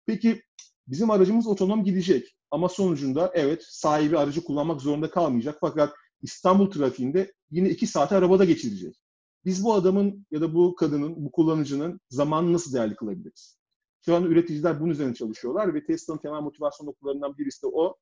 Peki 0.05 0.41
bizim 0.87 1.11
aracımız 1.11 1.47
otonom 1.47 1.83
gidecek 1.83 2.35
ama 2.51 2.69
sonucunda 2.69 3.31
evet 3.33 3.63
sahibi 3.69 4.17
aracı 4.17 4.43
kullanmak 4.43 4.81
zorunda 4.81 5.09
kalmayacak 5.09 5.57
fakat 5.61 5.93
İstanbul 6.21 6.71
trafiğinde 6.71 7.33
yine 7.51 7.69
iki 7.69 7.87
saate 7.87 8.15
arabada 8.15 8.45
geçirecek. 8.45 8.95
Biz 9.45 9.63
bu 9.63 9.73
adamın 9.73 10.25
ya 10.31 10.41
da 10.41 10.53
bu 10.53 10.75
kadının, 10.75 11.25
bu 11.25 11.31
kullanıcının 11.31 11.99
zamanını 12.09 12.53
nasıl 12.53 12.73
değerli 12.73 12.95
kılabiliriz? 12.95 13.57
Şu 14.05 14.15
an 14.15 14.23
üreticiler 14.23 14.79
bunun 14.79 14.91
üzerine 14.91 15.13
çalışıyorlar 15.13 15.73
ve 15.73 15.85
Tesla'nın 15.85 16.19
temel 16.19 16.41
motivasyon 16.41 16.87
noktalarından 16.87 17.37
birisi 17.37 17.63
de 17.63 17.67
o. 17.67 17.95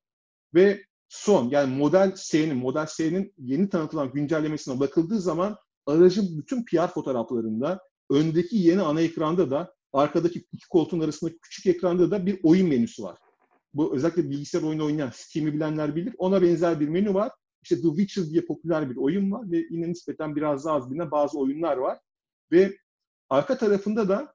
Ve 0.54 0.84
son 1.08 1.50
yani 1.50 1.76
Model 1.76 2.12
S'nin, 2.16 2.56
Model 2.56 2.86
S'nin 2.86 3.34
yeni 3.38 3.68
tanıtılan 3.68 4.12
güncellemesine 4.12 4.80
bakıldığı 4.80 5.20
zaman 5.20 5.56
aracın 5.86 6.38
bütün 6.38 6.64
PR 6.64 6.86
fotoğraflarında 6.86 7.80
öndeki 8.10 8.56
yeni 8.56 8.82
ana 8.82 9.00
ekranda 9.00 9.50
da 9.50 9.74
arkadaki 9.92 10.44
iki 10.52 10.68
koltuğun 10.68 11.00
arasındaki 11.00 11.38
küçük 11.42 11.66
ekranda 11.66 12.10
da 12.10 12.26
bir 12.26 12.40
oyun 12.42 12.68
menüsü 12.68 13.02
var. 13.02 13.18
Bu 13.74 13.94
özellikle 13.94 14.30
bilgisayar 14.30 14.62
oyunu 14.62 14.84
oynayan, 14.84 15.10
Steam'i 15.14 15.54
bilenler 15.54 15.96
bilir. 15.96 16.14
Ona 16.18 16.42
benzer 16.42 16.80
bir 16.80 16.88
menü 16.88 17.14
var 17.14 17.32
işte 17.64 17.82
The 17.82 17.88
Witcher 17.88 18.30
diye 18.30 18.44
popüler 18.44 18.90
bir 18.90 18.96
oyun 18.96 19.32
var 19.32 19.50
ve 19.50 19.66
yine 19.70 19.88
nispeten 19.88 20.36
biraz 20.36 20.64
daha 20.64 20.74
az 20.74 20.90
bilinen 20.90 21.10
bazı 21.10 21.38
oyunlar 21.38 21.76
var. 21.76 21.98
Ve 22.52 22.76
arka 23.30 23.58
tarafında 23.58 24.08
da 24.08 24.34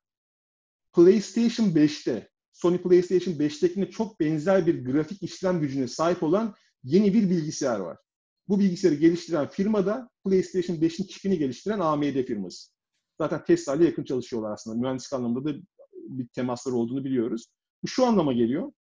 PlayStation 0.93 1.67
5'te, 1.67 2.30
Sony 2.52 2.78
PlayStation 2.78 3.34
5'tekine 3.34 3.89
çok 3.89 4.19
benzer 4.19 4.67
bir 4.67 4.86
grafik 4.86 5.23
işlem 5.23 5.62
gücüne 5.62 5.88
sahip 5.88 6.23
olan 6.23 6.56
yeni 6.84 7.13
bir 7.13 7.30
bilgisayar 7.30 7.80
var. 7.80 7.97
Bu 8.47 8.60
bilgisayarı 8.60 8.95
geliştiren 8.95 9.47
firma 9.47 9.86
da 9.86 10.10
PlayStation 10.25 10.78
5'in 10.78 11.08
çipini 11.08 11.38
geliştiren 11.38 11.80
AMD 11.80 12.23
firması. 12.23 12.71
Zaten 13.17 13.43
Tesla 13.43 13.75
ile 13.75 13.86
yakın 13.86 14.04
çalışıyorlar 14.04 14.52
aslında. 14.52 14.78
Mühendislik 14.78 15.13
anlamında 15.13 15.49
da 15.49 15.58
bir 15.93 16.28
temasları 16.28 16.75
olduğunu 16.75 17.06
biliyoruz. 17.06 17.47
Bu 17.84 17.88
şu 17.88 18.06
anlama 18.06 18.34
geliyor. 18.34 18.71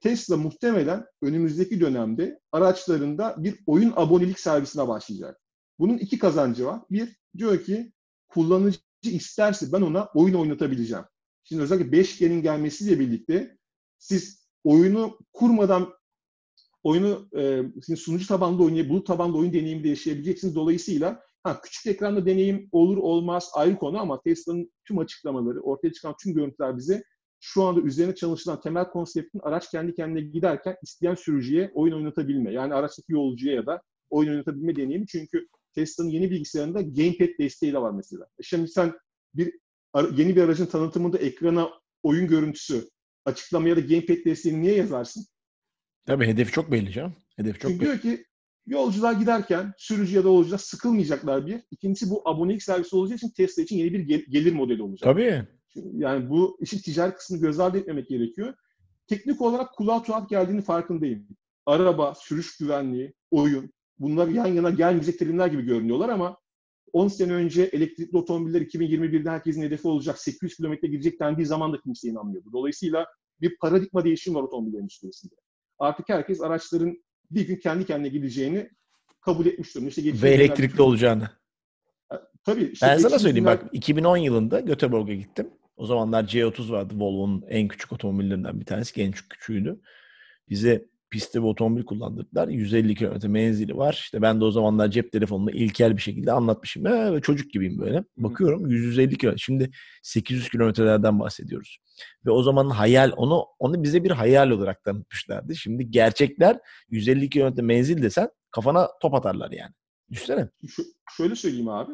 Tesla 0.00 0.36
muhtemelen 0.36 1.04
önümüzdeki 1.22 1.80
dönemde 1.80 2.40
araçlarında 2.52 3.34
bir 3.38 3.54
oyun 3.66 3.92
abonelik 3.96 4.40
servisine 4.40 4.88
başlayacak. 4.88 5.40
Bunun 5.78 5.98
iki 5.98 6.18
kazancı 6.18 6.66
var. 6.66 6.80
Bir, 6.90 7.16
diyor 7.38 7.64
ki 7.64 7.92
kullanıcı 8.28 8.78
isterse 9.02 9.72
ben 9.72 9.82
ona 9.82 10.08
oyun 10.14 10.34
oynatabileceğim. 10.34 11.04
Şimdi 11.44 11.62
özellikle 11.62 11.98
5G'nin 11.98 12.42
gelmesiyle 12.42 13.00
birlikte 13.00 13.58
siz 13.98 14.48
oyunu 14.64 15.18
kurmadan 15.32 15.92
oyunu 16.82 17.28
e, 17.36 17.96
sunucu 17.96 18.26
tabanlı 18.26 18.64
oynayıp 18.64 18.90
bulut 18.90 19.06
tabanlı 19.06 19.38
oyun 19.38 19.52
deneyimi 19.52 19.84
de 19.84 19.88
yaşayabileceksiniz. 19.88 20.54
Dolayısıyla 20.54 21.22
ha, 21.42 21.60
küçük 21.60 21.86
ekranda 21.86 22.26
deneyim 22.26 22.68
olur 22.72 22.96
olmaz 22.96 23.50
ayrı 23.54 23.76
konu 23.76 23.98
ama 23.98 24.20
Tesla'nın 24.22 24.72
tüm 24.84 24.98
açıklamaları, 24.98 25.60
ortaya 25.60 25.92
çıkan 25.92 26.14
tüm 26.22 26.34
görüntüler 26.34 26.76
bize 26.76 27.02
şu 27.40 27.62
anda 27.62 27.80
üzerine 27.80 28.14
çalışılan 28.14 28.60
temel 28.60 28.84
konseptin 28.84 29.40
araç 29.42 29.70
kendi 29.70 29.94
kendine 29.94 30.20
giderken 30.20 30.76
isteyen 30.82 31.14
sürücüye 31.14 31.70
oyun 31.74 31.94
oynatabilme. 31.94 32.52
Yani 32.52 32.74
araçtaki 32.74 33.12
yolcuya 33.12 33.54
ya 33.54 33.66
da 33.66 33.82
oyun 34.10 34.30
oynatabilme 34.30 34.76
deneyimi. 34.76 35.06
Çünkü 35.06 35.46
Tesla'nın 35.74 36.08
yeni 36.10 36.30
bilgisayarında 36.30 36.80
gamepad 36.82 37.38
desteği 37.40 37.72
de 37.72 37.78
var 37.78 37.90
mesela. 37.90 38.26
E 38.38 38.42
şimdi 38.42 38.68
sen 38.68 38.92
bir 39.34 39.52
yeni 40.16 40.36
bir 40.36 40.42
aracın 40.42 40.66
tanıtımında 40.66 41.18
ekrana 41.18 41.70
oyun 42.02 42.26
görüntüsü, 42.28 42.88
açıklamaya 43.24 43.76
da 43.76 43.80
gamepad 43.80 44.24
desteğini 44.24 44.62
niye 44.62 44.74
yazarsın? 44.74 45.26
Tabii 46.06 46.26
hedefi 46.26 46.52
çok 46.52 46.72
belli 46.72 46.92
canım. 46.92 47.14
Hedef 47.36 47.60
çok 47.60 47.70
Çünkü 47.70 47.84
belli. 47.84 48.02
diyor 48.02 48.16
ki 48.16 48.24
yolcular 48.66 49.12
giderken 49.12 49.72
sürücü 49.78 50.16
ya 50.16 50.24
da 50.24 50.28
yolcular 50.28 50.58
sıkılmayacaklar 50.58 51.46
bir. 51.46 51.60
İkincisi 51.70 52.10
bu 52.10 52.28
abonelik 52.28 52.62
servisi 52.62 52.96
olacağı 52.96 53.16
için 53.16 53.30
Tesla 53.36 53.62
için 53.62 53.76
yeni 53.76 53.92
bir 53.92 54.00
gel- 54.00 54.24
gelir 54.28 54.52
modeli 54.52 54.82
olacak. 54.82 55.04
Tabii. 55.04 55.46
Yani 55.92 56.30
bu 56.30 56.58
işin 56.60 56.78
ticari 56.78 57.14
kısmını 57.14 57.40
göz 57.40 57.60
ardı 57.60 57.78
etmemek 57.78 58.08
gerekiyor. 58.08 58.54
Teknik 59.06 59.40
olarak 59.40 59.74
kulağa 59.74 60.02
tuhaf 60.02 60.28
geldiğini 60.28 60.62
farkındayım. 60.62 61.28
Araba, 61.66 62.14
sürüş 62.14 62.56
güvenliği, 62.56 63.14
oyun 63.30 63.70
bunlar 63.98 64.28
yan 64.28 64.46
yana 64.46 64.70
gelmeyecek 64.70 65.18
terimler 65.18 65.46
gibi 65.46 65.62
görünüyorlar 65.62 66.08
ama 66.08 66.36
10 66.92 67.08
sene 67.08 67.32
önce 67.32 67.62
elektrikli 67.62 68.16
otomobiller 68.16 68.60
2021'de 68.60 69.30
herkesin 69.30 69.62
hedefi 69.62 69.88
olacak 69.88 70.18
800 70.18 70.56
kilometre 70.56 70.88
gidecek 70.88 71.20
dendiği 71.20 71.46
zaman 71.46 71.72
da 71.72 71.80
kimse 71.80 72.08
inanmıyordu. 72.08 72.52
Dolayısıyla 72.52 73.06
bir 73.40 73.56
paradigma 73.58 74.04
değişimi 74.04 74.36
var 74.36 74.42
otomobil 74.42 74.74
endüstrisinde. 74.74 75.34
Artık 75.78 76.08
herkes 76.08 76.40
araçların 76.40 77.04
bir 77.30 77.46
gün 77.46 77.56
kendi 77.56 77.86
kendine 77.86 78.08
gideceğini 78.08 78.70
kabul 79.20 79.46
etmiş 79.46 79.74
durumda. 79.74 79.88
İşte 79.88 80.22
Ve 80.22 80.30
elektrikli 80.30 80.82
olacağını. 80.82 81.30
Tabii. 82.44 82.64
Işte 82.64 82.86
ben 82.86 82.98
sana 82.98 83.18
söyleyeyim 83.18 83.44
günler... 83.44 83.62
bak 83.62 83.70
2010 83.72 84.16
yılında 84.16 84.60
Göteborg'a 84.60 85.14
gittim. 85.14 85.50
O 85.76 85.86
zamanlar 85.86 86.24
C30 86.24 86.70
vardı. 86.70 86.94
Volvo'nun 86.96 87.44
en 87.48 87.68
küçük 87.68 87.92
otomobillerinden 87.92 88.60
bir 88.60 88.64
tanesi. 88.64 89.02
En 89.02 89.10
küçük 89.10 89.30
küçüğüydü. 89.30 89.80
Bize 90.48 90.86
pistte 91.10 91.42
bir 91.42 91.46
otomobil 91.46 91.84
kullandırdılar. 91.84 92.48
150 92.48 92.94
km 92.94 93.28
menzili 93.28 93.76
var. 93.76 93.92
İşte 93.92 94.22
ben 94.22 94.40
de 94.40 94.44
o 94.44 94.50
zamanlar 94.50 94.90
cep 94.90 95.12
telefonunda 95.12 95.50
ilkel 95.50 95.96
bir 95.96 96.02
şekilde 96.02 96.32
anlatmışım. 96.32 96.86
Ee, 96.86 97.20
çocuk 97.22 97.52
gibiyim 97.52 97.78
böyle. 97.78 98.04
Bakıyorum 98.16 98.70
150 98.70 99.18
km. 99.18 99.36
Şimdi 99.36 99.70
800 100.02 100.48
kilometrelerden 100.48 101.20
bahsediyoruz. 101.20 101.78
Ve 102.26 102.30
o 102.30 102.42
zaman 102.42 102.70
hayal 102.70 103.12
onu 103.16 103.44
onu 103.58 103.82
bize 103.82 104.04
bir 104.04 104.10
hayal 104.10 104.50
olarak 104.50 104.84
tanıtmışlardı. 104.84 105.56
Şimdi 105.56 105.90
gerçekler 105.90 106.58
150 106.90 107.30
km 107.30 107.64
menzil 107.64 108.02
desen 108.02 108.28
kafana 108.50 108.88
top 109.02 109.14
atarlar 109.14 109.50
yani. 109.50 109.72
Düşünsene. 110.10 110.48
Şu, 110.68 110.82
şöyle 111.16 111.34
söyleyeyim 111.34 111.68
abi. 111.68 111.92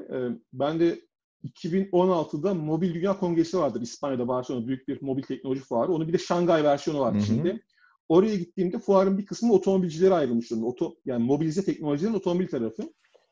Ben 0.53 0.81
de 0.81 1.01
2016'da 1.45 2.55
Mobil 2.55 2.95
Dünya 2.95 3.19
Kongresi 3.19 3.59
vardır 3.59 3.81
İspanya'da 3.81 4.29
Barcelona 4.29 4.67
büyük 4.67 4.89
bir 4.89 5.03
mobil 5.03 5.23
teknoloji 5.23 5.61
fuarı. 5.61 5.93
Onun 5.93 6.09
bir 6.09 6.13
de 6.13 6.19
Şangay 6.19 6.65
versiyonu 6.65 7.01
vardı 7.01 7.19
Hı-hı. 7.19 7.27
şimdi. 7.27 7.65
Oraya 8.09 8.37
gittiğimde 8.37 8.79
fuarın 8.79 9.19
bir 9.19 9.27
kısmı 9.27 9.53
otomobilcilere 9.53 10.15
ayrılmış 10.15 10.51
durumda. 10.51 10.67
Oto, 10.67 10.95
yani 11.05 11.25
mobilize 11.25 11.65
teknolojilerin 11.65 12.15
otomobil 12.15 12.49
tarafı. 12.49 12.83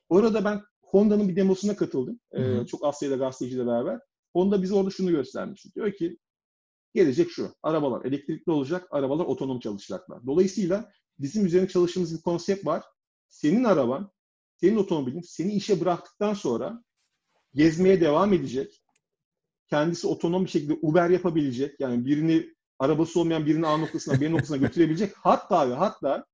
Orada 0.08 0.44
ben 0.44 0.60
Honda'nın 0.82 1.28
bir 1.28 1.36
demosuna 1.36 1.76
katıldım. 1.76 2.20
Ee, 2.32 2.66
çok 2.66 2.84
az 2.84 2.98
sayıda 2.98 3.16
gazeteciyle 3.16 3.66
beraber. 3.66 4.00
Honda 4.32 4.62
bize 4.62 4.74
orada 4.74 4.90
şunu 4.90 5.10
göstermiş. 5.10 5.74
Diyor 5.74 5.92
ki 5.92 6.18
gelecek 6.94 7.30
şu. 7.30 7.50
Arabalar 7.62 8.04
elektrikli 8.04 8.50
olacak, 8.50 8.88
arabalar 8.90 9.24
otonom 9.24 9.60
çalışacaklar. 9.60 10.26
Dolayısıyla 10.26 10.90
bizim 11.18 11.46
üzerine 11.46 11.68
çalıştığımız 11.68 12.16
bir 12.16 12.22
konsept 12.22 12.66
var. 12.66 12.84
Senin 13.28 13.64
araban, 13.64 14.10
senin 14.56 14.76
otomobilin 14.76 15.20
seni 15.20 15.52
işe 15.52 15.80
bıraktıktan 15.80 16.34
sonra 16.34 16.84
gezmeye 17.54 18.00
devam 18.00 18.32
edecek. 18.32 18.82
Kendisi 19.70 20.06
otonom 20.06 20.44
bir 20.44 20.50
şekilde 20.50 20.78
Uber 20.82 21.10
yapabilecek. 21.10 21.80
Yani 21.80 22.06
birini 22.06 22.46
arabası 22.78 23.20
olmayan 23.20 23.46
birini 23.46 23.66
A 23.66 23.76
noktasına 23.76 24.20
B 24.20 24.30
noktasına 24.32 24.56
götürebilecek. 24.66 25.12
Hatta 25.16 25.70
ve 25.70 25.74
hatta 25.74 26.26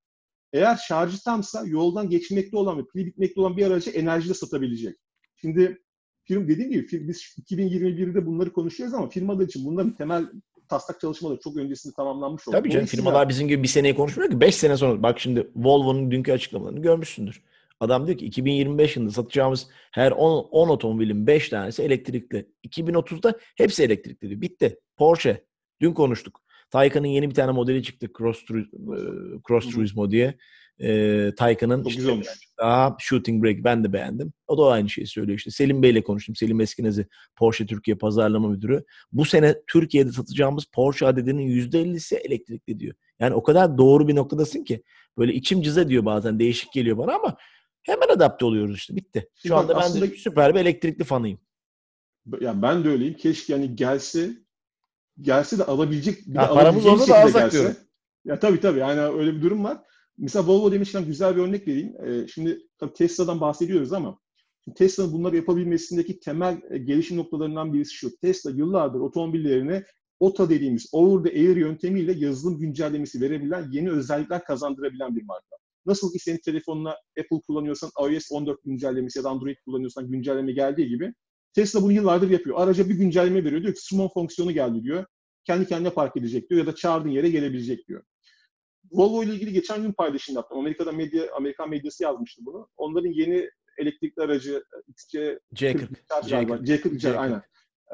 eğer 0.52 0.76
şarjı 0.88 1.22
tamsa 1.24 1.64
yoldan 1.66 2.10
geçmekte 2.10 2.56
olan 2.56 2.78
ve 2.78 2.82
pili 2.92 3.06
bitmekte 3.06 3.40
olan 3.40 3.56
bir 3.56 3.66
aracı 3.66 3.90
enerji 3.90 4.28
de 4.28 4.34
satabilecek. 4.34 4.96
Şimdi 5.36 5.82
firm 6.24 6.48
dediğim 6.48 6.70
gibi 6.70 7.08
biz 7.08 7.22
2021'de 7.50 8.26
bunları 8.26 8.52
konuşuyoruz 8.52 8.94
ama 8.94 9.08
firmalar 9.08 9.44
için 9.44 9.64
bunların 9.64 9.94
temel 9.94 10.26
taslak 10.68 11.00
çalışmaları 11.00 11.40
çok 11.40 11.56
öncesinde 11.56 11.94
tamamlanmış 11.94 12.48
oldu. 12.48 12.56
Tabii 12.56 12.70
canım 12.70 12.86
firmalar 12.86 13.28
bizim 13.28 13.48
gibi 13.48 13.62
bir 13.62 13.68
seneyi 13.68 13.94
konuşmuyor 13.94 14.30
ki 14.30 14.40
5 14.40 14.54
sene 14.54 14.76
sonra. 14.76 15.02
Bak 15.02 15.20
şimdi 15.20 15.50
Volvo'nun 15.56 16.10
dünkü 16.10 16.32
açıklamalarını 16.32 16.82
görmüşsündür. 16.82 17.42
Adam 17.80 18.06
diyor 18.06 18.18
ki 18.18 18.26
2025 18.26 18.96
yılında 18.96 19.12
satacağımız 19.12 19.68
her 19.92 20.12
10, 20.12 20.48
10 20.50 20.68
otomobilin 20.68 21.26
5 21.26 21.48
tanesi 21.48 21.82
elektrikli. 21.82 22.48
2030'da 22.68 23.38
hepsi 23.56 23.82
elektrikli 23.82 24.28
diyor. 24.28 24.40
Bitti. 24.40 24.78
Porsche. 24.96 25.44
Dün 25.80 25.92
konuştuk. 25.92 26.40
Taycan'ın 26.70 27.06
yeni 27.06 27.30
bir 27.30 27.34
tane 27.34 27.52
modeli 27.52 27.82
çıktı. 27.82 28.08
Cross, 28.18 28.44
Cross 29.48 29.70
Turismo 29.70 30.10
diye. 30.10 30.36
E, 30.78 31.32
Taycan'ın 31.36 31.84
işte 31.84 32.22
daha 32.58 32.96
Shooting 32.98 33.44
Brake 33.44 33.64
ben 33.64 33.84
de 33.84 33.92
beğendim. 33.92 34.32
O 34.46 34.58
da 34.58 34.72
aynı 34.72 34.90
şeyi 34.90 35.06
söylüyor 35.06 35.38
işte. 35.38 35.50
Selim 35.50 35.82
Bey 35.82 35.90
ile 35.90 36.02
konuştum. 36.02 36.36
Selim 36.36 36.60
Eskinezi 36.60 37.06
Porsche 37.36 37.66
Türkiye 37.66 37.96
Pazarlama 37.96 38.48
Müdürü. 38.48 38.84
Bu 39.12 39.24
sene 39.24 39.54
Türkiye'de 39.66 40.12
satacağımız 40.12 40.64
Porsche 40.64 41.06
adedinin 41.06 41.48
%50'si 41.48 42.16
elektrikli 42.16 42.80
diyor. 42.80 42.94
Yani 43.20 43.34
o 43.34 43.42
kadar 43.42 43.78
doğru 43.78 44.08
bir 44.08 44.16
noktadasın 44.16 44.64
ki. 44.64 44.82
Böyle 45.18 45.34
içim 45.34 45.62
cıza 45.62 45.88
diyor 45.88 46.04
bazen. 46.04 46.38
Değişik 46.38 46.72
geliyor 46.72 46.98
bana 46.98 47.14
ama 47.14 47.36
hemen 47.86 48.08
adapte 48.08 48.44
oluyoruz 48.44 48.76
işte. 48.76 48.96
Bitti. 48.96 49.28
Şu 49.34 49.56
anda 49.56 49.76
ben 49.76 50.00
de 50.00 50.16
süper 50.16 50.54
bir 50.54 50.60
elektrikli 50.60 51.04
fanıyım. 51.04 51.38
Yani 52.40 52.62
ben 52.62 52.84
de 52.84 52.88
öyleyim. 52.88 53.14
Keşke 53.14 53.52
yani 53.52 53.76
gelse 53.76 54.30
gelse 55.20 55.58
de 55.58 55.64
alabilecek 55.64 56.26
bir 56.26 56.34
ya, 56.34 56.42
de 56.42 56.48
paramız 56.48 56.86
olsa 56.86 57.14
da 57.14 57.18
alsak 57.18 57.52
diyorum. 57.52 57.76
Ya 58.24 58.38
tabii 58.38 58.60
tabii 58.60 58.78
yani 58.78 59.00
öyle 59.00 59.34
bir 59.34 59.42
durum 59.42 59.64
var. 59.64 59.78
Mesela 60.18 60.46
Volvo 60.46 60.72
demişken 60.72 61.04
güzel 61.04 61.36
bir 61.36 61.42
örnek 61.42 61.68
vereyim. 61.68 61.94
Ee, 62.06 62.26
şimdi 62.28 62.60
tabii 62.78 62.92
Tesla'dan 62.92 63.40
bahsediyoruz 63.40 63.92
ama 63.92 64.18
Tesla'nın 64.74 65.12
bunları 65.12 65.36
yapabilmesindeki 65.36 66.20
temel 66.20 66.60
e, 66.70 66.78
gelişim 66.78 67.16
noktalarından 67.16 67.74
birisi 67.74 67.94
şu. 67.94 68.16
Tesla 68.16 68.50
yıllardır 68.50 69.00
otomobillerine 69.00 69.84
OTA 70.20 70.50
dediğimiz 70.50 70.88
over 70.92 71.30
the 71.30 71.38
air 71.38 71.56
yöntemiyle 71.56 72.12
yazılım 72.12 72.58
güncellemesi 72.58 73.20
verebilen 73.20 73.68
yeni 73.70 73.90
özellikler 73.90 74.44
kazandırabilen 74.44 75.16
bir 75.16 75.22
marka. 75.22 75.56
Nasıl 75.86 76.12
ki 76.12 76.18
senin 76.18 76.38
telefonuna 76.44 76.90
Apple 76.90 77.40
kullanıyorsan 77.46 77.90
iOS 78.00 78.32
14 78.32 78.64
güncellemesi 78.64 79.18
ya 79.18 79.24
da 79.24 79.30
Android 79.30 79.56
kullanıyorsan 79.64 80.10
güncelleme 80.10 80.52
geldiği 80.52 80.88
gibi 80.88 81.12
Tesla 81.54 81.82
bunu 81.82 81.92
yıllardır 81.92 82.30
yapıyor. 82.30 82.56
Araca 82.60 82.88
bir 82.88 82.94
güncelleme 82.94 83.44
veriyor. 83.44 83.62
Diyor 83.62 83.74
ki 83.74 83.80
summon 83.80 84.08
fonksiyonu 84.08 84.52
geldi 84.52 84.82
diyor. 84.82 85.04
Kendi 85.44 85.66
kendine 85.66 85.90
park 85.90 86.16
edecek 86.16 86.50
diyor 86.50 86.60
ya 86.60 86.66
da 86.66 86.74
çağırdığın 86.74 87.08
yere 87.08 87.30
gelebilecek 87.30 87.88
diyor. 87.88 88.02
Volvo 88.92 89.24
ile 89.24 89.34
ilgili 89.34 89.52
geçen 89.52 89.82
gün 89.82 89.92
paylaşım 89.92 90.34
yaptım. 90.34 90.58
Amerika'da 90.58 90.92
medya, 90.92 91.34
Amerikan 91.36 91.70
medyası 91.70 92.02
yazmıştı 92.02 92.42
bunu. 92.44 92.68
Onların 92.76 93.10
yeni 93.10 93.50
elektrikli 93.78 94.20
aracı 94.20 94.64
XC 94.88 95.38
C40. 95.54 95.88
C40, 96.10 96.64
C40, 96.64 96.98
C40 96.98 97.16
aynen. 97.16 97.42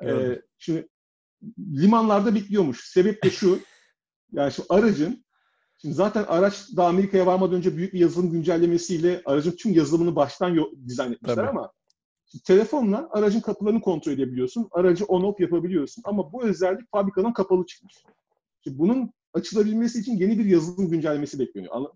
Ee, 0.06 0.42
şimdi 0.58 0.88
limanlarda 1.58 2.34
bekliyormuş. 2.34 2.80
Sebep 2.84 3.24
de 3.24 3.30
şu. 3.30 3.60
yani 4.32 4.52
şu 4.52 4.64
aracın 4.68 5.24
Şimdi 5.82 5.94
zaten 5.94 6.24
araç 6.28 6.76
da 6.76 6.86
Amerika'ya 6.86 7.26
varmadan 7.26 7.56
önce 7.56 7.76
büyük 7.76 7.92
bir 7.94 8.00
yazılım 8.00 8.30
güncellemesiyle 8.30 9.22
aracın 9.24 9.50
tüm 9.50 9.72
yazılımını 9.72 10.16
baştan 10.16 10.56
dizayn 10.88 11.12
etmişler 11.12 11.36
Tabii. 11.36 11.48
ama 11.48 11.72
telefonla 12.44 13.08
aracın 13.10 13.40
kapılarını 13.40 13.80
kontrol 13.80 14.12
edebiliyorsun. 14.12 14.68
Aracı 14.70 15.04
on-off 15.04 15.42
yapabiliyorsun. 15.42 16.02
Ama 16.06 16.32
bu 16.32 16.44
özellik 16.44 16.90
fabrikadan 16.90 17.32
kapalı 17.32 17.66
çıkmış. 17.66 17.94
Şimdi 18.64 18.78
bunun 18.78 19.12
açılabilmesi 19.34 19.98
için 19.98 20.16
yeni 20.16 20.38
bir 20.38 20.44
yazılım 20.44 20.88
güncellemesi 20.90 21.38
bekleniyor. 21.38 21.86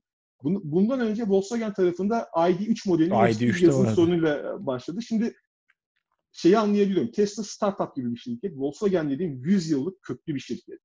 Bundan 0.42 1.00
önce 1.00 1.24
Volkswagen 1.28 1.72
tarafında 1.72 2.28
ID3 2.34 2.88
modeli 2.88 3.10
ID3 3.10 3.64
yazılım 3.64 3.94
sorunuyla 3.94 4.66
başladı. 4.66 5.02
Şimdi 5.02 5.34
şeyi 6.32 6.58
anlayabiliyorum. 6.58 7.12
Tesla 7.12 7.42
startup 7.42 7.96
gibi 7.96 8.12
bir 8.12 8.18
şirket. 8.18 8.52
Volkswagen 8.56 9.10
dediğim 9.10 9.44
100 9.44 9.70
yıllık 9.70 10.02
köklü 10.02 10.34
bir 10.34 10.40
şirket. 10.40 10.80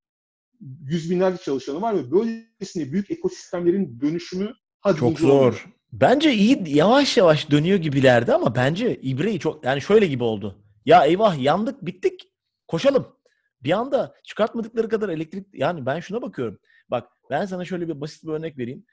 Yüz 0.88 1.10
binlerce 1.10 1.42
çalışanı 1.42 1.80
var 1.82 1.96
ve 1.96 2.10
böylesine 2.10 2.92
büyük 2.92 3.10
ekosistemlerin 3.10 4.00
dönüşümü 4.00 4.52
hadi 4.80 4.98
çok 4.98 5.20
zor. 5.20 5.28
Olmuyor. 5.28 5.66
Bence 5.92 6.32
iyi 6.32 6.62
yavaş 6.66 7.16
yavaş 7.16 7.50
dönüyor 7.50 7.78
gibilerdi 7.78 8.32
ama 8.32 8.54
bence 8.54 8.96
İbre'yi 8.96 9.38
çok 9.38 9.64
yani 9.64 9.80
şöyle 9.80 10.06
gibi 10.06 10.24
oldu. 10.24 10.64
Ya 10.86 11.04
eyvah 11.04 11.42
yandık 11.42 11.86
bittik 11.86 12.20
koşalım. 12.68 13.06
Bir 13.62 13.70
anda 13.70 14.14
çıkartmadıkları 14.24 14.88
kadar 14.88 15.08
elektrik 15.08 15.46
yani 15.52 15.86
ben 15.86 16.00
şuna 16.00 16.22
bakıyorum. 16.22 16.58
Bak 16.90 17.08
ben 17.30 17.44
sana 17.44 17.64
şöyle 17.64 17.88
bir 17.88 18.00
basit 18.00 18.24
bir 18.24 18.32
örnek 18.32 18.58
vereyim. 18.58 18.84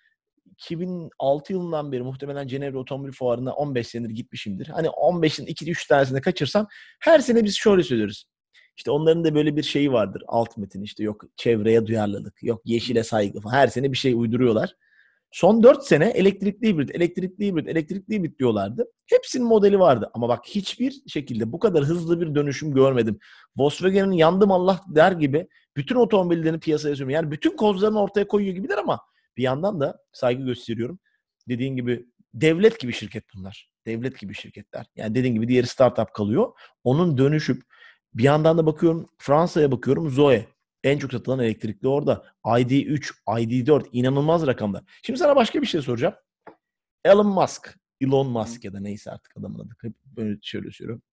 2006 0.51 1.53
yılından 1.53 1.91
beri 1.91 2.03
muhtemelen 2.03 2.47
Cenevre 2.47 2.77
Otomobil 2.77 3.11
Fuarı'na 3.11 3.53
15 3.53 3.87
senedir 3.87 4.15
gitmişimdir. 4.15 4.67
Hani 4.67 4.87
15'in 4.87 5.45
2-3 5.45 5.87
tanesini 5.87 6.21
kaçırsam 6.21 6.67
her 6.99 7.19
sene 7.19 7.43
biz 7.43 7.55
şöyle 7.55 7.83
söylüyoruz. 7.83 8.25
İşte 8.79 8.91
onların 8.91 9.23
da 9.23 9.35
böyle 9.35 9.55
bir 9.55 9.63
şeyi 9.63 9.91
vardır. 9.91 10.23
Alt 10.27 10.57
metin 10.57 10.81
işte 10.81 11.03
yok 11.03 11.23
çevreye 11.35 11.87
duyarlılık, 11.87 12.43
yok 12.43 12.61
yeşile 12.65 13.03
saygı 13.03 13.41
falan. 13.41 13.53
Her 13.53 13.67
sene 13.67 13.91
bir 13.91 13.97
şey 13.97 14.13
uyduruyorlar. 14.13 14.75
Son 15.31 15.63
4 15.63 15.83
sene 15.83 16.09
elektrikli 16.09 16.67
hibrit, 16.67 16.95
elektrikli 16.95 17.47
hibrit, 17.47 17.67
elektrikli 17.67 18.15
hibrit 18.15 18.39
diyorlardı. 18.39 18.85
Hepsinin 19.05 19.45
modeli 19.45 19.79
vardı. 19.79 20.09
Ama 20.13 20.29
bak 20.29 20.45
hiçbir 20.45 21.01
şekilde 21.07 21.51
bu 21.51 21.59
kadar 21.59 21.83
hızlı 21.83 22.21
bir 22.21 22.35
dönüşüm 22.35 22.73
görmedim. 22.73 23.19
Volkswagen'in 23.57 24.11
yandım 24.11 24.51
Allah 24.51 24.81
der 24.95 25.11
gibi 25.11 25.47
bütün 25.77 25.95
otomobillerini 25.95 26.59
piyasaya 26.59 26.95
sürüyor. 26.95 27.11
Yani 27.11 27.31
bütün 27.31 27.57
kozlarını 27.57 28.01
ortaya 28.01 28.27
koyuyor 28.27 28.55
gibiler 28.55 28.77
ama 28.77 28.99
bir 29.37 29.43
yandan 29.43 29.79
da 29.79 29.99
saygı 30.11 30.43
gösteriyorum. 30.43 30.99
Dediğin 31.49 31.75
gibi 31.75 32.05
devlet 32.33 32.79
gibi 32.79 32.93
şirket 32.93 33.23
bunlar. 33.35 33.69
devlet 33.85 34.19
gibi 34.19 34.33
şirketler. 34.33 34.85
Yani 34.95 35.15
dediğin 35.15 35.33
gibi 35.33 35.47
diğeri 35.47 35.67
startup 35.67 36.13
kalıyor. 36.13 36.51
Onun 36.83 37.17
dönüşüp 37.17 37.68
bir 38.13 38.23
yandan 38.23 38.57
da 38.57 38.65
bakıyorum 38.65 39.09
Fransa'ya 39.17 39.71
bakıyorum 39.71 40.09
Zoe. 40.09 40.45
En 40.83 40.97
çok 40.97 41.11
satılan 41.11 41.39
elektrikli 41.39 41.87
orada. 41.87 42.25
ID3, 42.45 43.11
ID4 43.27 43.85
inanılmaz 43.91 44.47
rakamlar. 44.47 44.83
Şimdi 45.03 45.19
sana 45.19 45.35
başka 45.35 45.61
bir 45.61 45.67
şey 45.67 45.81
soracağım. 45.81 46.15
Elon 47.05 47.27
Musk, 47.27 47.77
Elon 48.01 48.27
Musk 48.27 48.63
ya 48.63 48.73
da 48.73 48.79
neyse 48.79 49.11
artık 49.11 49.37
adamın 49.37 49.59
adı. 49.59 49.75
Hep 49.81 49.93
böyle 50.05 50.39
şöyle 50.41 50.71
söylüyorum. 50.71 51.03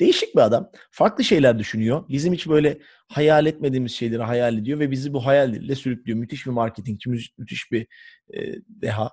Değişik 0.00 0.36
bir 0.36 0.40
adam. 0.40 0.70
Farklı 0.90 1.24
şeyler 1.24 1.58
düşünüyor. 1.58 2.04
Bizim 2.08 2.32
hiç 2.32 2.48
böyle 2.48 2.78
hayal 3.08 3.46
etmediğimiz 3.46 3.92
şeyleri 3.92 4.22
hayal 4.22 4.58
ediyor 4.58 4.78
ve 4.78 4.90
bizi 4.90 5.12
bu 5.12 5.26
hayalleriyle 5.26 5.74
sürüklüyor. 5.74 6.18
Müthiş 6.18 6.46
bir 6.46 6.50
marketingçi, 6.50 7.10
müthiş 7.38 7.72
bir 7.72 7.86
e, 8.34 8.54
deha. 8.68 9.10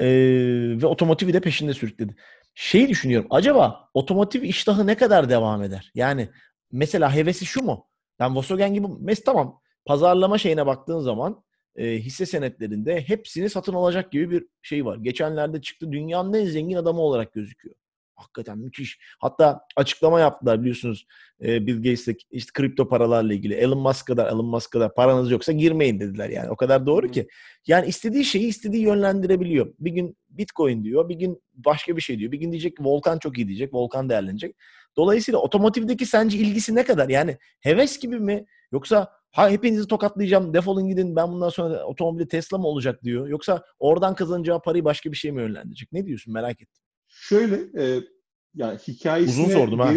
E, 0.00 0.06
ve 0.82 0.86
otomotivi 0.86 1.32
de 1.32 1.40
peşinde 1.40 1.74
sürükledi. 1.74 2.16
Şeyi 2.54 2.88
düşünüyorum. 2.88 3.26
Acaba 3.30 3.88
otomotiv 3.94 4.42
iştahı 4.42 4.86
ne 4.86 4.94
kadar 4.96 5.28
devam 5.28 5.62
eder? 5.62 5.90
Yani 5.94 6.28
mesela 6.72 7.14
hevesi 7.14 7.46
şu 7.46 7.62
mu? 7.62 7.88
Ben 8.18 8.36
Volkswagen 8.36 8.74
gibi 8.74 8.86
mes 9.00 9.24
tamam 9.24 9.60
pazarlama 9.84 10.38
şeyine 10.38 10.66
baktığın 10.66 11.00
zaman 11.00 11.44
e, 11.76 11.98
hisse 11.98 12.26
senetlerinde 12.26 13.00
hepsini 13.00 13.50
satın 13.50 13.74
alacak 13.74 14.12
gibi 14.12 14.30
bir 14.30 14.46
şey 14.62 14.84
var. 14.84 14.96
Geçenlerde 14.96 15.60
çıktı 15.60 15.92
dünyanın 15.92 16.32
en 16.32 16.44
zengin 16.44 16.76
adamı 16.76 17.00
olarak 17.00 17.32
gözüküyor. 17.32 17.74
Hakikaten 18.14 18.58
müthiş. 18.58 18.98
Hatta 19.20 19.60
açıklama 19.76 20.20
yaptılar 20.20 20.60
biliyorsunuz 20.60 21.06
e, 21.42 21.66
Bill 21.66 21.76
Gates'le 21.76 22.16
işte 22.30 22.50
kripto 22.52 22.88
paralarla 22.88 23.34
ilgili. 23.34 23.54
Elon 23.54 23.78
Musk 23.78 24.06
kadar 24.06 24.26
Elon 24.26 24.46
Musk 24.46 24.70
kadar 24.70 24.94
paranız 24.94 25.30
yoksa 25.30 25.52
girmeyin 25.52 26.00
dediler 26.00 26.28
yani. 26.28 26.50
O 26.50 26.56
kadar 26.56 26.86
doğru 26.86 27.08
ki. 27.08 27.28
Yani 27.66 27.86
istediği 27.86 28.24
şeyi 28.24 28.46
istediği 28.46 28.82
yönlendirebiliyor. 28.82 29.74
Bir 29.78 29.90
gün 29.90 30.16
Bitcoin 30.30 30.84
diyor, 30.84 31.08
bir 31.08 31.14
gün 31.14 31.42
başka 31.54 31.96
bir 31.96 32.02
şey 32.02 32.18
diyor. 32.18 32.32
Bir 32.32 32.38
gün 32.38 32.52
diyecek 32.52 32.76
ki 32.76 32.84
Volkan 32.84 33.18
çok 33.18 33.38
iyi 33.38 33.48
diyecek, 33.48 33.74
Volkan 33.74 34.08
değerlenecek. 34.08 34.56
Dolayısıyla 34.96 35.40
otomotivdeki 35.40 36.06
sence 36.06 36.38
ilgisi 36.38 36.74
ne 36.74 36.84
kadar? 36.84 37.08
Yani 37.08 37.38
heves 37.60 37.98
gibi 37.98 38.18
mi? 38.18 38.46
Yoksa 38.72 39.10
ha 39.30 39.50
hepinizi 39.50 39.86
tokatlayacağım, 39.86 40.54
defolun 40.54 40.88
gidin 40.88 41.16
ben 41.16 41.28
bundan 41.32 41.48
sonra 41.48 41.84
otomobili 41.84 42.28
Tesla 42.28 42.58
mı 42.58 42.66
olacak 42.66 43.02
diyor. 43.02 43.28
Yoksa 43.28 43.64
oradan 43.78 44.14
kazanacağı 44.14 44.62
parayı 44.62 44.84
başka 44.84 45.12
bir 45.12 45.16
şey 45.16 45.32
mi 45.32 45.40
yönlendirecek? 45.42 45.92
Ne 45.92 46.06
diyorsun 46.06 46.34
merak 46.34 46.62
ettim. 46.62 46.82
Şöyle 47.22 47.84
e, 47.84 48.02
yani 48.54 48.78
hikayesine... 48.78 49.44
Uzun 49.44 49.54
sordum 49.54 49.78
ha. 49.78 49.94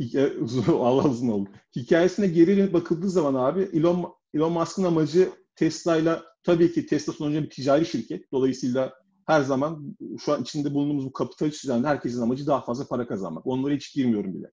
Hikaye, 0.00 0.32
Allah 0.68 1.04
uzun 1.04 1.28
oldu. 1.28 1.50
Hikayesine 1.76 2.26
geri 2.26 2.72
bakıldığı 2.72 3.10
zaman 3.10 3.34
abi 3.34 3.68
Elon, 3.72 4.14
Elon 4.34 4.52
Musk'ın 4.52 4.84
amacı 4.84 5.30
Tesla'yla 5.56 6.24
tabii 6.42 6.72
ki 6.72 6.86
Tesla 6.86 7.12
sonuçta 7.12 7.42
bir 7.42 7.50
ticari 7.50 7.86
şirket. 7.86 8.32
Dolayısıyla 8.32 8.92
her 9.26 9.40
zaman 9.40 9.96
şu 10.24 10.32
an 10.32 10.42
içinde 10.42 10.74
bulunduğumuz 10.74 11.04
bu 11.04 11.12
kapitalist 11.12 11.64
düzende 11.64 11.86
herkesin 11.86 12.22
amacı 12.22 12.46
daha 12.46 12.60
fazla 12.60 12.86
para 12.86 13.06
kazanmak. 13.06 13.46
Onlara 13.46 13.74
hiç 13.74 13.94
girmiyorum 13.94 14.34
bile. 14.34 14.50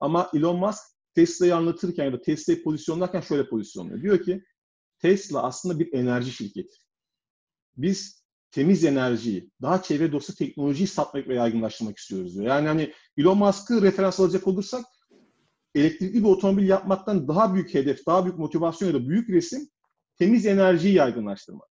Ama 0.00 0.30
Elon 0.34 0.58
Musk 0.58 0.82
Tesla'yı 1.14 1.56
anlatırken 1.56 2.04
ya 2.04 2.12
da 2.12 2.22
Tesla'yı 2.22 2.62
pozisyonlarken 2.62 3.20
şöyle 3.20 3.48
pozisyonluyor. 3.48 4.02
Diyor 4.02 4.22
ki 4.22 4.42
Tesla 4.98 5.42
aslında 5.42 5.78
bir 5.78 5.92
enerji 5.92 6.32
şirketi. 6.32 6.76
Biz 7.76 8.21
temiz 8.52 8.84
enerjiyi, 8.84 9.50
daha 9.62 9.82
çevre 9.82 10.12
dostu 10.12 10.34
teknolojiyi 10.34 10.86
satmak 10.86 11.28
ve 11.28 11.34
yaygınlaştırmak 11.34 11.98
istiyoruz 11.98 12.34
diyor. 12.34 12.46
Yani 12.46 12.68
hani 12.68 12.92
Elon 13.16 13.38
Musk'ı 13.38 13.82
referans 13.82 14.20
alacak 14.20 14.46
olursak 14.46 14.84
elektrikli 15.74 16.18
bir 16.18 16.28
otomobil 16.28 16.68
yapmaktan 16.68 17.28
daha 17.28 17.54
büyük 17.54 17.74
hedef, 17.74 18.06
daha 18.06 18.24
büyük 18.24 18.38
motivasyon 18.38 18.88
ya 18.88 18.94
da 18.94 19.08
büyük 19.08 19.30
resim 19.30 19.68
temiz 20.18 20.46
enerjiyi 20.46 20.94
yaygınlaştırmak. 20.94 21.68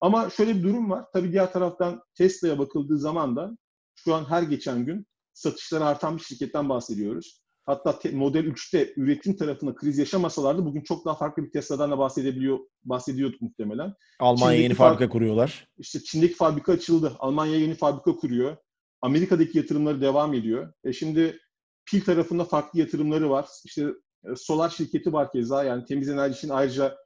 Ama 0.00 0.30
şöyle 0.30 0.56
bir 0.56 0.62
durum 0.62 0.90
var. 0.90 1.04
Tabii 1.12 1.32
diğer 1.32 1.52
taraftan 1.52 2.02
Tesla'ya 2.14 2.58
bakıldığı 2.58 2.98
zaman 2.98 3.36
da 3.36 3.58
şu 3.94 4.14
an 4.14 4.24
her 4.24 4.42
geçen 4.42 4.84
gün 4.84 5.06
satışları 5.32 5.84
artan 5.84 6.16
bir 6.16 6.22
şirketten 6.22 6.68
bahsediyoruz. 6.68 7.40
Hatta 7.66 7.98
Model 8.12 8.44
3'te 8.44 8.92
üretim 8.96 9.36
tarafında 9.36 9.74
kriz 9.74 9.98
yaşamasalardı 9.98 10.64
bugün 10.64 10.80
çok 10.80 11.04
daha 11.04 11.14
farklı 11.14 11.44
bir 11.44 11.50
Tesla'dan 11.50 11.90
da 11.90 11.98
bahsedebiliyor, 11.98 12.58
bahsediyorduk 12.84 13.40
muhtemelen. 13.40 13.94
Almanya 14.20 14.58
yeni 14.58 14.74
fabrika 14.74 14.98
fabrik, 14.98 15.12
kuruyorlar. 15.12 15.68
İşte 15.78 16.00
Çin'deki 16.00 16.34
fabrika 16.34 16.72
açıldı. 16.72 17.12
Almanya 17.18 17.56
yeni 17.56 17.74
fabrika 17.74 18.16
kuruyor. 18.16 18.56
Amerika'daki 19.02 19.58
yatırımları 19.58 20.00
devam 20.00 20.34
ediyor. 20.34 20.72
E 20.84 20.92
şimdi 20.92 21.38
pil 21.86 22.00
tarafında 22.00 22.44
farklı 22.44 22.80
yatırımları 22.80 23.30
var. 23.30 23.46
İşte 23.64 23.82
e, 24.24 24.36
solar 24.36 24.70
şirketi 24.70 25.12
var 25.12 25.32
keza 25.32 25.64
yani 25.64 25.84
temiz 25.84 26.08
enerji 26.08 26.36
için 26.36 26.48
ayrıca 26.48 26.96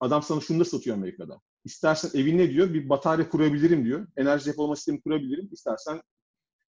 adam 0.00 0.22
sana 0.22 0.40
şunu 0.40 0.60
da 0.60 0.64
satıyor 0.64 0.96
Amerika'da. 0.96 1.40
İstersen 1.64 2.20
evine 2.20 2.50
diyor 2.50 2.74
bir 2.74 2.88
batarya 2.88 3.28
kurabilirim 3.28 3.84
diyor. 3.84 4.06
Enerji 4.16 4.46
depolama 4.46 4.76
sistemi 4.76 5.00
kurabilirim. 5.00 5.48
İstersen 5.52 6.02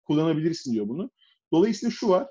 kullanabilirsin 0.05 0.72
diyor 0.72 0.89
bunu. 0.89 1.11
Dolayısıyla 1.53 1.91
şu 1.91 2.09
var. 2.09 2.28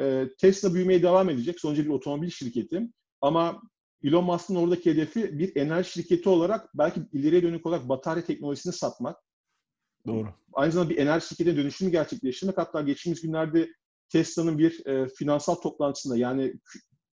E, 0.00 0.28
Tesla 0.38 0.74
büyümeye 0.74 1.02
devam 1.02 1.30
edecek. 1.30 1.60
Sonuçta 1.60 1.84
bir 1.84 1.90
otomobil 1.90 2.30
şirketi. 2.30 2.82
Ama 3.20 3.62
Elon 4.04 4.24
Musk'ın 4.24 4.54
oradaki 4.54 4.90
hedefi 4.90 5.38
bir 5.38 5.56
enerji 5.56 5.90
şirketi 5.90 6.28
olarak 6.28 6.70
belki 6.74 7.00
ileriye 7.12 7.42
dönük 7.42 7.66
olarak 7.66 7.88
batarya 7.88 8.24
teknolojisini 8.24 8.72
satmak. 8.72 9.16
Doğru. 10.06 10.28
Aynı 10.52 10.72
zamanda 10.72 10.90
bir 10.90 10.98
enerji 10.98 11.26
şirketine 11.26 11.56
dönüşümü 11.56 11.90
gerçekleştirmek. 11.90 12.58
Hatta 12.58 12.82
geçtiğimiz 12.82 13.22
günlerde 13.22 13.68
Tesla'nın 14.08 14.58
bir 14.58 14.86
e, 14.86 15.08
finansal 15.08 15.54
toplantısında 15.54 16.16
yani 16.16 16.54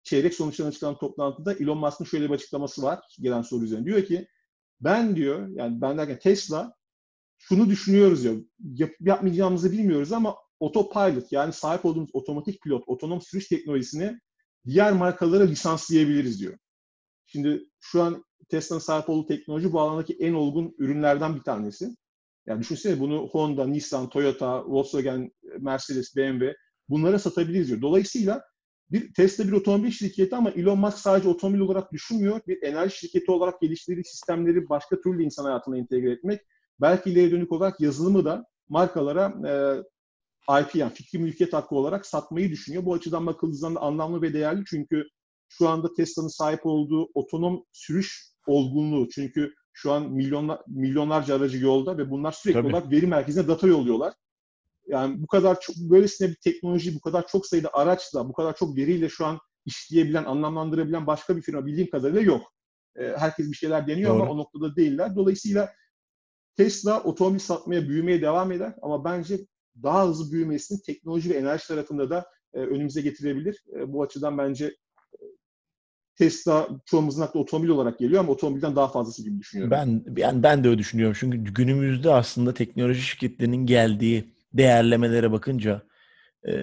çeyrek 0.04 0.34
sonuçlarına 0.34 0.70
açıklanan 0.70 0.98
toplantıda 0.98 1.54
Elon 1.54 1.78
Musk'ın 1.78 2.06
şöyle 2.06 2.30
bir 2.30 2.34
açıklaması 2.34 2.84
var 2.84 3.00
gelen 3.20 3.42
soru 3.42 3.64
üzerine. 3.64 3.86
Diyor 3.86 4.06
ki 4.06 4.28
ben 4.82 5.16
diyor 5.16 5.48
yani 5.48 5.82
ben 5.82 5.98
derken 5.98 6.20
Tesla 6.20 6.74
şunu 7.38 7.70
düşünüyoruz 7.70 8.24
diyor. 8.24 8.44
Yap, 8.60 8.92
yapmayacağımızı 9.00 9.72
bilmiyoruz 9.72 10.12
ama 10.12 10.36
autopilot 10.62 11.32
yani 11.32 11.54
sahip 11.54 11.86
olduğumuz 11.86 12.10
otomatik 12.14 12.62
pilot, 12.62 12.84
otonom 12.88 13.22
sürüş 13.22 13.48
teknolojisini 13.48 14.20
diğer 14.66 14.94
markalara 14.94 15.44
lisanslayabiliriz 15.44 16.40
diyor. 16.40 16.58
Şimdi 17.26 17.64
şu 17.80 18.02
an 18.02 18.26
Tesla'nın 18.50 18.82
sahip 18.82 19.10
olduğu 19.10 19.28
teknoloji 19.28 19.74
bu 19.74 19.80
alandaki 19.80 20.14
en 20.14 20.34
olgun 20.34 20.76
ürünlerden 20.78 21.36
bir 21.36 21.42
tanesi. 21.42 21.96
Yani 22.46 22.60
düşünsene 22.60 23.00
bunu 23.00 23.28
Honda, 23.28 23.68
Nissan, 23.68 24.10
Toyota, 24.10 24.66
Volkswagen, 24.66 25.32
Mercedes, 25.60 26.16
BMW 26.16 26.56
bunlara 26.90 27.20
satabiliriz 27.20 27.68
diyor. 27.68 27.82
Dolayısıyla 27.82 28.44
bir 28.92 29.14
Tesla 29.14 29.48
bir 29.48 29.52
otomobil 29.52 29.92
şirketi 29.92 30.36
ama 30.36 30.50
Elon 30.50 30.80
Musk 30.80 30.98
sadece 30.98 31.30
otomobil 31.30 31.60
olarak 31.60 31.92
düşünmüyor. 31.92 32.42
Bir 32.48 32.64
enerji 32.64 32.98
şirketi 32.98 33.32
olarak 33.32 33.62
geliştirdiği 33.62 34.06
sistemleri 34.06 34.70
başka 34.70 35.02
türlü 35.02 35.24
insan 35.24 35.46
hayatına 35.46 35.78
entegre 35.78 36.12
etmek. 36.12 36.42
Belki 36.82 37.10
ileri 37.10 37.32
dönük 37.32 37.52
olarak 37.52 37.82
yazılımı 37.82 38.26
da 38.26 38.46
markalara 38.70 39.34
e, 39.48 39.54
IP 40.60 40.76
yani 40.76 40.94
fikri 40.94 41.20
mülkiyet 41.20 41.54
hakkı 41.54 41.76
olarak 41.76 42.06
satmayı 42.06 42.50
düşünüyor. 42.50 42.86
Bu 42.86 42.94
açıdan 42.94 43.28
bakıldığı 43.28 43.56
zaman 43.56 43.76
da 43.76 43.80
anlamlı 43.80 44.22
ve 44.22 44.34
değerli 44.34 44.64
çünkü 44.70 45.04
şu 45.50 45.70
anda 45.70 45.94
Tesla'nın 45.94 46.28
sahip 46.28 46.60
olduğu 46.64 47.10
otonom 47.14 47.66
sürüş 47.72 48.32
olgunluğu 48.48 49.10
çünkü 49.10 49.54
şu 49.74 49.92
an 49.92 50.12
milyonlar, 50.12 50.62
milyonlarca 50.68 51.36
aracı 51.36 51.58
yolda 51.58 51.98
ve 51.98 52.10
bunlar 52.10 52.32
sürekli 52.32 52.62
Tabii. 52.62 52.74
olarak 52.74 52.92
veri 52.92 53.08
merkezine 53.08 53.48
data 53.48 53.68
yolluyorlar. 53.68 54.14
Yani 54.88 55.22
bu 55.22 55.28
kadar 55.28 55.60
çok 55.62 55.76
böylesine 55.76 56.30
bir 56.30 56.38
teknoloji, 56.44 56.96
bu 56.96 57.00
kadar 57.00 57.28
çok 57.28 57.46
sayıda 57.46 57.70
araçla, 57.74 58.30
bu 58.30 58.34
kadar 58.34 58.56
çok 58.56 58.78
veriyle 58.78 59.10
şu 59.10 59.26
an 59.26 59.40
işleyebilen, 59.66 60.24
anlamlandırabilen 60.24 61.08
başka 61.08 61.38
bir 61.38 61.42
firma 61.42 61.66
bildiğim 61.66 61.90
kadarıyla 61.90 62.22
yok. 62.22 62.54
Herkes 62.98 63.52
bir 63.52 63.56
şeyler 63.56 63.88
deniyor 63.88 64.14
Doğru. 64.14 64.22
ama 64.22 64.32
o 64.32 64.38
noktada 64.38 64.76
değiller. 64.76 65.16
Dolayısıyla 65.16 65.74
Tesla 66.58 67.04
otomobil 67.04 67.40
satmaya, 67.40 67.90
büyümeye 67.90 68.22
devam 68.22 68.52
eder 68.52 68.76
ama 68.82 69.04
bence 69.04 69.40
daha 69.84 70.08
hızlı 70.08 70.32
büyümesini 70.32 70.82
teknoloji 70.82 71.30
ve 71.30 71.34
enerji 71.34 71.68
tarafında 71.68 72.10
da 72.10 72.26
e, 72.54 72.60
önümüze 72.60 73.02
getirebilir. 73.02 73.64
E, 73.76 73.94
bu 73.94 74.04
açıdan 74.04 74.38
bence 74.38 74.66
e, 74.66 75.20
Tesla 76.16 76.68
çoğumuzun 76.86 77.22
aklı 77.22 77.40
otomobil 77.40 77.70
olarak 77.70 78.00
geliyor 78.00 78.20
ama 78.20 78.32
otomobilden 78.32 78.76
daha 78.76 78.88
fazlası 78.88 79.24
gibi 79.24 79.40
düşünüyorum. 79.40 79.72
Ben 79.72 80.04
yani 80.22 80.44
ben 80.44 80.64
de 80.64 80.70
öyle 80.70 80.80
düşünüyorum. 80.80 81.18
Çünkü 81.20 81.38
günümüzde 81.38 82.14
aslında 82.14 82.54
teknoloji 82.54 83.02
şirketlerinin 83.02 83.66
geldiği 83.66 84.34
değerlemelere 84.54 85.32
bakınca 85.32 85.82
e, 86.44 86.54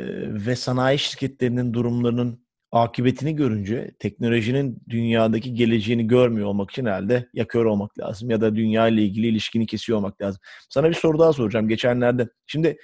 ve 0.47 0.57
sanayi 0.57 0.99
şirketlerinin 0.99 1.75
durumlarının 1.75 2.49
akıbetini 2.73 3.37
görünce 3.37 3.91
teknolojinin 3.99 4.83
dünyadaki 4.89 5.55
geleceğini 5.55 6.07
görmüyor 6.07 6.49
olmak 6.49 6.71
için 6.71 6.87
herhalde 6.87 7.29
ya 7.35 7.47
kör 7.47 7.65
olmak 7.65 7.99
lazım 7.99 8.31
ya 8.31 8.41
da 8.41 8.57
dünya 8.57 8.89
ile 8.89 9.03
ilgili 9.03 9.27
ilişkini 9.27 9.67
kesiyor 9.67 9.99
olmak 9.99 10.23
lazım. 10.23 10.41
Sana 10.69 10.89
bir 10.89 10.95
soru 10.95 11.19
daha 11.19 11.33
soracağım. 11.33 11.69
Geçenlerde 11.69 12.29
şimdi 12.47 12.79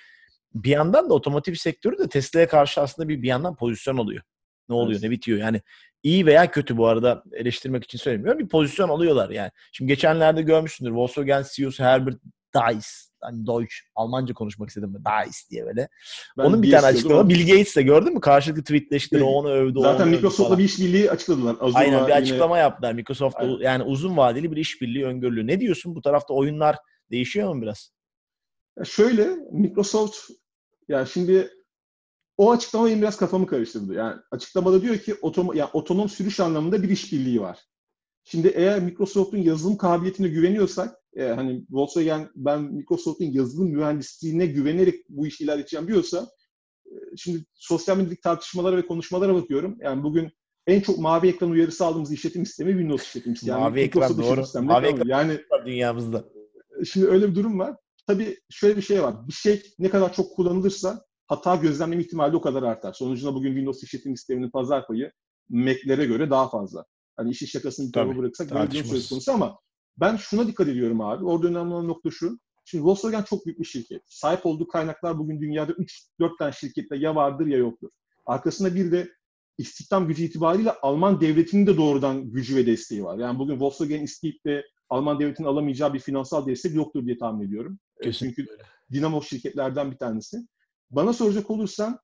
bir 0.54 0.70
yandan 0.70 1.10
da 1.10 1.14
otomotiv 1.14 1.54
sektörü 1.54 1.98
de 1.98 2.08
Tesla'ya 2.08 2.48
karşı 2.48 2.80
aslında 2.80 3.08
bir 3.08 3.22
bir 3.22 3.28
yandan 3.28 3.56
pozisyon 3.56 3.96
oluyor. 3.96 4.22
Ne 4.68 4.74
oluyor, 4.74 4.92
evet. 4.92 5.02
ne 5.02 5.10
bitiyor. 5.10 5.38
Yani 5.38 5.62
iyi 6.02 6.26
veya 6.26 6.50
kötü 6.50 6.76
bu 6.76 6.86
arada 6.86 7.22
eleştirmek 7.32 7.84
için 7.84 7.98
söylemiyorum. 7.98 8.38
Bir 8.38 8.48
pozisyon 8.48 8.88
alıyorlar 8.88 9.30
yani. 9.30 9.50
Şimdi 9.72 9.88
geçenlerde 9.88 10.42
görmüşsündür 10.42 10.90
Volkswagen 10.90 11.44
CEO'su 11.54 11.84
Herbert 11.84 12.16
Dice 12.54 12.86
hani 13.20 13.46
Deutsch, 13.46 13.74
Almanca 13.94 14.34
konuşmak 14.34 14.68
istedim. 14.68 14.94
Dice 14.94 15.38
diye 15.50 15.66
böyle. 15.66 15.88
Ben 16.38 16.44
Onun 16.44 16.62
bir 16.62 16.70
tane 16.70 16.86
açıklama. 16.86 17.28
Bill 17.28 17.46
Gates 17.46 17.76
de 17.76 17.82
gördün 17.82 18.14
mü? 18.14 18.20
Karşılıklı 18.20 18.62
tweetleştiler. 18.62 19.20
Evet. 19.20 19.30
Onu 19.32 19.50
övdü. 19.50 19.78
Zaten 19.80 20.08
Microsoft'la 20.08 20.58
bir 20.58 20.64
işbirliği 20.64 21.10
açıkladılar. 21.10 21.56
Azure 21.60 21.78
Aynen 21.78 22.06
bir 22.06 22.12
açıklama 22.12 22.58
yaptılar. 22.58 22.92
Microsoft 22.92 23.36
yani 23.60 23.82
uzun 23.82 24.16
vadeli 24.16 24.52
bir 24.52 24.56
işbirliği 24.56 25.04
öngörülüyor. 25.04 25.46
Ne 25.46 25.60
diyorsun? 25.60 25.94
Bu 25.94 26.02
tarafta 26.02 26.34
oyunlar 26.34 26.76
değişiyor 27.10 27.54
mu 27.54 27.62
biraz? 27.62 27.90
Ya 28.78 28.84
şöyle 28.84 29.28
Microsoft 29.52 30.16
ya 30.88 31.06
şimdi 31.06 31.50
o 32.36 32.50
açıklama 32.50 32.86
benim 32.86 33.02
biraz 33.02 33.16
kafamı 33.16 33.46
karıştırdı. 33.46 33.94
Yani 33.94 34.14
açıklamada 34.30 34.82
diyor 34.82 34.98
ki 34.98 35.14
otom 35.22 35.54
yani 35.54 35.70
otonom 35.72 36.08
sürüş 36.08 36.40
anlamında 36.40 36.82
bir 36.82 36.88
işbirliği 36.88 37.40
var. 37.40 37.58
Şimdi 38.24 38.48
eğer 38.48 38.80
Microsoft'un 38.80 39.38
yazılım 39.38 39.76
kabiliyetine 39.76 40.28
güveniyorsak, 40.28 40.96
e, 41.16 41.24
hani 41.24 41.64
Volkswagen 41.70 42.30
ben 42.34 42.62
Microsoft'un 42.62 43.24
yazılım 43.24 43.68
mühendisliğine 43.68 44.46
güvenerek 44.46 44.94
bu 45.08 45.26
işi 45.26 45.44
ilerleteceğim 45.44 45.88
diyorsa, 45.88 46.28
e, 46.86 46.92
şimdi 47.16 47.44
sosyal 47.54 47.96
medyadaki 47.96 48.20
tartışmalara 48.20 48.76
ve 48.76 48.86
konuşmalara 48.86 49.34
bakıyorum. 49.34 49.78
Yani 49.80 50.02
bugün 50.02 50.32
en 50.66 50.80
çok 50.80 50.98
mavi 50.98 51.28
ekran 51.28 51.50
uyarısı 51.50 51.84
aldığımız 51.84 52.12
işletim 52.12 52.46
sistemi 52.46 52.70
Windows 52.70 53.06
işletim 53.06 53.36
sistemi. 53.36 53.50
Yani 53.50 53.70
mavi 53.70 53.80
ekran 53.80 54.18
doğru. 54.18 54.64
Mavi 54.64 54.86
ekran 54.86 55.08
yani 55.08 55.40
dünyamızda. 55.66 56.24
E, 56.80 56.84
şimdi 56.84 57.06
öyle 57.06 57.30
bir 57.30 57.34
durum 57.34 57.58
var. 57.58 57.76
Tabii 58.06 58.38
şöyle 58.50 58.76
bir 58.76 58.82
şey 58.82 59.02
var. 59.02 59.28
Bir 59.28 59.32
şey 59.32 59.62
ne 59.78 59.88
kadar 59.88 60.12
çok 60.12 60.36
kullanılırsa 60.36 61.04
hata 61.26 61.56
gözlemleme 61.56 62.02
ihtimali 62.02 62.36
o 62.36 62.40
kadar 62.40 62.62
artar. 62.62 62.92
Sonucunda 62.92 63.34
bugün 63.34 63.48
Windows 63.48 63.82
işletim 63.82 64.16
sisteminin 64.16 64.50
pazar 64.50 64.86
payı 64.86 65.12
Mac'lere 65.48 66.04
göre 66.04 66.30
daha 66.30 66.48
fazla. 66.48 66.84
Hani 67.16 67.30
işi 67.30 67.46
şakasını 67.46 67.86
bir 67.86 67.92
tarafa 67.92 68.16
bıraksak 68.18 68.50
böyle 68.50 68.70
bir 68.70 68.84
söz 68.84 69.08
konusu 69.08 69.32
ama 69.32 69.58
ben 69.96 70.16
şuna 70.16 70.46
dikkat 70.46 70.68
ediyorum 70.68 71.00
abi. 71.00 71.24
Orada 71.24 71.48
önemli 71.48 71.74
olan 71.74 71.88
nokta 71.88 72.10
şu. 72.10 72.38
Şimdi 72.64 72.84
Volkswagen 72.84 73.22
çok 73.22 73.46
büyük 73.46 73.58
bir 73.60 73.64
şirket. 73.64 74.02
Sahip 74.06 74.46
olduğu 74.46 74.68
kaynaklar 74.68 75.18
bugün 75.18 75.40
dünyada 75.40 75.72
3-4 75.72 76.38
tane 76.38 76.52
şirkette 76.52 76.96
ya 76.96 77.14
vardır 77.14 77.46
ya 77.46 77.58
yoktur. 77.58 77.90
Arkasında 78.26 78.74
bir 78.74 78.92
de 78.92 79.08
istihdam 79.58 80.08
gücü 80.08 80.24
itibariyle 80.24 80.72
Alman 80.72 81.20
devletinin 81.20 81.66
de 81.66 81.76
doğrudan 81.76 82.30
gücü 82.30 82.56
ve 82.56 82.66
desteği 82.66 83.04
var. 83.04 83.18
Yani 83.18 83.38
bugün 83.38 83.60
Volkswagen 83.60 84.02
isteyip 84.02 84.44
de 84.46 84.64
Alman 84.88 85.20
devletinin 85.20 85.48
alamayacağı 85.48 85.94
bir 85.94 85.98
finansal 85.98 86.46
destek 86.46 86.74
yoktur 86.74 87.06
diye 87.06 87.18
tahmin 87.18 87.46
ediyorum. 87.46 87.78
Kesinlikle. 88.04 88.42
Çünkü 88.42 88.56
dinamo 88.92 89.22
şirketlerden 89.22 89.90
bir 89.90 89.96
tanesi. 89.96 90.36
Bana 90.90 91.12
soracak 91.12 91.50
olursan 91.50 91.98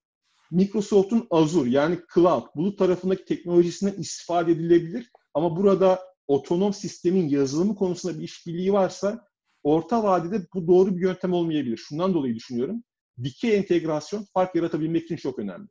Microsoft'un 0.50 1.26
Azure 1.30 1.70
yani 1.70 1.98
Cloud, 2.14 2.46
bulut 2.56 2.78
tarafındaki 2.78 3.24
teknolojisinden 3.24 3.92
istifade 3.92 4.52
edilebilir. 4.52 5.10
Ama 5.34 5.56
burada 5.56 6.00
otonom 6.26 6.72
sistemin 6.72 7.28
yazılımı 7.28 7.74
konusunda 7.74 8.18
bir 8.18 8.24
işbirliği 8.24 8.72
varsa 8.72 9.26
orta 9.62 10.02
vadede 10.02 10.46
bu 10.54 10.66
doğru 10.66 10.96
bir 10.96 11.02
yöntem 11.02 11.32
olmayabilir. 11.32 11.76
Şundan 11.76 12.14
dolayı 12.14 12.34
düşünüyorum. 12.34 12.82
Dikey 13.22 13.56
entegrasyon 13.56 14.26
fark 14.34 14.54
yaratabilmek 14.54 15.04
için 15.04 15.16
çok 15.16 15.38
önemli. 15.38 15.68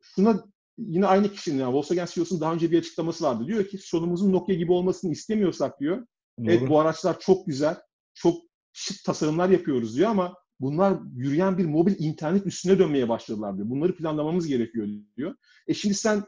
Şuna 0.00 0.44
yine 0.78 1.06
aynı 1.06 1.32
kişinin 1.32 1.58
yani 1.58 1.74
Volkswagen 1.74 2.06
CEO'sunun 2.06 2.40
daha 2.40 2.54
önce 2.54 2.70
bir 2.70 2.78
açıklaması 2.78 3.24
vardı. 3.24 3.46
Diyor 3.46 3.64
ki 3.64 3.78
sonumuzun 3.78 4.32
Nokia 4.32 4.54
gibi 4.54 4.72
olmasını 4.72 5.12
istemiyorsak 5.12 5.80
diyor. 5.80 5.96
Doğru. 5.96 6.50
Evet 6.50 6.68
bu 6.68 6.80
araçlar 6.80 7.20
çok 7.20 7.46
güzel, 7.46 7.76
çok 8.14 8.42
şık 8.72 9.04
tasarımlar 9.04 9.48
yapıyoruz 9.48 9.96
diyor 9.96 10.10
ama 10.10 10.34
bunlar 10.60 10.98
yürüyen 11.14 11.58
bir 11.58 11.64
mobil 11.64 11.94
internet 11.98 12.46
üstüne 12.46 12.78
dönmeye 12.78 13.08
başladılar 13.08 13.56
diyor. 13.56 13.70
Bunları 13.70 13.96
planlamamız 13.96 14.46
gerekiyor 14.46 14.88
diyor. 15.16 15.34
E 15.66 15.74
şimdi 15.74 15.94
sen 15.94 16.24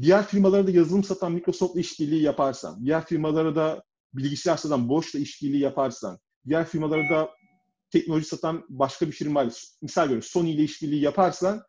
diğer 0.00 0.26
firmalara 0.26 0.66
da 0.66 0.70
yazılım 0.70 1.04
satan 1.04 1.32
Microsoft'la 1.32 1.80
işbirliği 1.80 2.22
yaparsan, 2.22 2.84
diğer 2.84 3.04
firmalara 3.06 3.56
da 3.56 3.84
bilgisayar 4.14 4.56
satan 4.56 4.88
Bosch'la 4.88 5.18
işbirliği 5.18 5.60
yaparsan, 5.60 6.18
diğer 6.48 6.66
firmalara 6.66 7.10
da 7.10 7.30
teknoloji 7.90 8.26
satan 8.26 8.64
başka 8.68 9.06
bir 9.06 9.12
firmayla, 9.12 9.52
misal 9.82 10.02
veriyorum 10.02 10.22
Sony 10.22 10.54
ile 10.54 10.62
işbirliği 10.62 11.02
yaparsan 11.02 11.62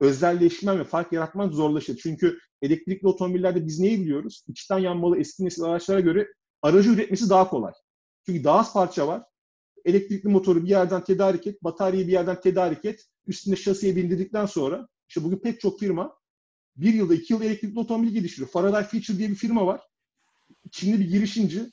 özelleşmen 0.00 0.78
ve 0.78 0.84
fark 0.84 1.12
yaratman 1.12 1.50
zorlaşır. 1.50 1.96
Çünkü 2.02 2.38
elektrikli 2.62 3.06
otomobillerde 3.06 3.66
biz 3.66 3.80
neyi 3.80 4.00
biliyoruz? 4.00 4.44
İçten 4.48 4.78
yanmalı 4.78 5.18
eski 5.18 5.44
nesil 5.44 5.62
araçlara 5.62 6.00
göre 6.00 6.28
aracı 6.62 6.90
üretmesi 6.90 7.30
daha 7.30 7.48
kolay. 7.48 7.72
Çünkü 8.26 8.44
daha 8.44 8.58
az 8.58 8.72
parça 8.72 9.08
var 9.08 9.22
elektrikli 9.84 10.28
motoru 10.28 10.64
bir 10.64 10.68
yerden 10.68 11.04
tedarik 11.04 11.46
et, 11.46 11.64
bataryayı 11.64 12.06
bir 12.06 12.12
yerden 12.12 12.40
tedarik 12.40 12.84
et, 12.84 13.04
üstüne 13.26 13.56
şasiye 13.56 13.96
bindirdikten 13.96 14.46
sonra 14.46 14.88
işte 15.08 15.24
bugün 15.24 15.38
pek 15.38 15.60
çok 15.60 15.80
firma 15.80 16.16
bir 16.76 16.94
yılda 16.94 17.14
iki 17.14 17.32
yıl 17.32 17.42
elektrikli 17.42 17.78
otomobil 17.78 18.08
geliştiriyor. 18.08 18.50
Faraday 18.50 18.84
Future 18.84 19.18
diye 19.18 19.28
bir 19.28 19.34
firma 19.34 19.66
var. 19.66 19.80
Çinli 20.70 21.00
bir 21.00 21.10
girişimci 21.10 21.70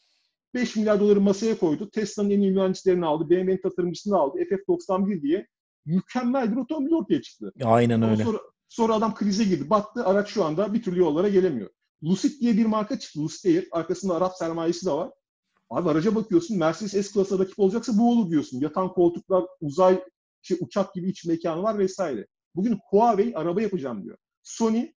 5 0.53 0.75
milyar 0.75 0.99
doları 0.99 1.21
masaya 1.21 1.57
koydu. 1.57 1.89
Tesla'nın 1.89 2.29
en 2.29 2.41
iyi 2.41 2.51
mühendislerini 2.51 3.05
aldı. 3.05 3.29
BMW'nin 3.29 3.61
tasarımcısını 3.61 4.17
aldı. 4.17 4.37
FF91 4.37 5.21
diye 5.21 5.47
mükemmel 5.85 6.51
bir 6.51 6.57
otomobil 6.57 6.91
ortaya 6.91 7.21
çıktı. 7.21 7.51
Aynen 7.63 8.01
öyle. 8.01 8.23
Sonra, 8.23 8.37
sonra 8.69 8.93
adam 8.93 9.15
krize 9.15 9.43
girdi. 9.43 9.69
Battı. 9.69 10.05
Araç 10.05 10.29
şu 10.29 10.43
anda 10.43 10.73
bir 10.73 10.83
türlü 10.83 10.99
yollara 10.99 11.29
gelemiyor. 11.29 11.69
Lucid 12.03 12.41
diye 12.41 12.57
bir 12.57 12.65
marka 12.65 12.99
çıktı. 12.99 13.23
Lucid 13.23 13.45
Air. 13.45 13.67
Arkasında 13.71 14.15
Arap 14.15 14.37
sermayesi 14.37 14.85
de 14.85 14.91
var. 14.91 15.11
Abi 15.71 15.89
araca 15.89 16.15
bakıyorsun 16.15 16.57
Mercedes 16.57 17.07
S-Class'a 17.07 17.39
rakip 17.39 17.59
olacaksa 17.59 17.97
bu 17.97 18.11
olur 18.11 18.29
diyorsun. 18.29 18.59
Yatan 18.59 18.93
koltuklar, 18.93 19.43
uzay, 19.61 20.03
şey, 20.41 20.57
uçak 20.61 20.93
gibi 20.93 21.09
iç 21.09 21.25
mekanı 21.25 21.63
var 21.63 21.79
vesaire. 21.79 22.27
Bugün 22.55 22.79
Huawei 22.89 23.35
araba 23.35 23.61
yapacağım 23.61 24.03
diyor. 24.03 24.17
Sony 24.43 24.91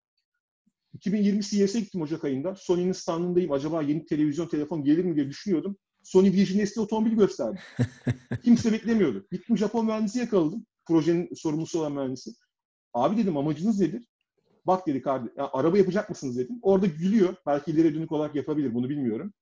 2020 0.95 1.43
CES'e 1.43 1.81
gittim 1.81 2.03
Ocak 2.03 2.25
ayında. 2.25 2.55
Sony'nin 2.55 2.93
standındayım. 2.93 3.53
Acaba 3.53 3.83
yeni 3.83 4.07
televizyon, 4.07 4.49
telefon 4.49 4.85
gelir 4.85 5.05
mi 5.05 5.16
diye 5.16 5.29
düşünüyordum. 5.29 5.77
Sony 6.03 6.33
Vision 6.33 6.64
S 6.64 6.81
otomobil 6.81 7.12
gösterdi. 7.12 7.61
Kimse 8.45 8.73
beklemiyordu. 8.73 9.27
Gittim 9.33 9.59
Japon 9.59 9.87
mühendisi 9.87 10.18
yakaladım. 10.18 10.66
Projenin 10.87 11.35
sorumlusu 11.35 11.81
olan 11.81 11.93
mühendisi. 11.93 12.31
Abi 12.95 13.16
dedim 13.16 13.37
amacınız 13.37 13.81
nedir? 13.81 14.05
Bak 14.66 14.87
dedi 14.87 15.03
kardeşim, 15.03 15.35
araba 15.53 15.79
yapacak 15.79 16.11
mısınız 16.11 16.39
dedim. 16.39 16.59
Orada 16.62 16.87
gülüyor. 16.87 17.35
Belki 17.47 17.70
ileri 17.70 17.95
dönük 17.95 18.12
olarak 18.12 18.35
yapabilir 18.35 18.75
bunu 18.75 18.89
bilmiyorum. 18.89 19.33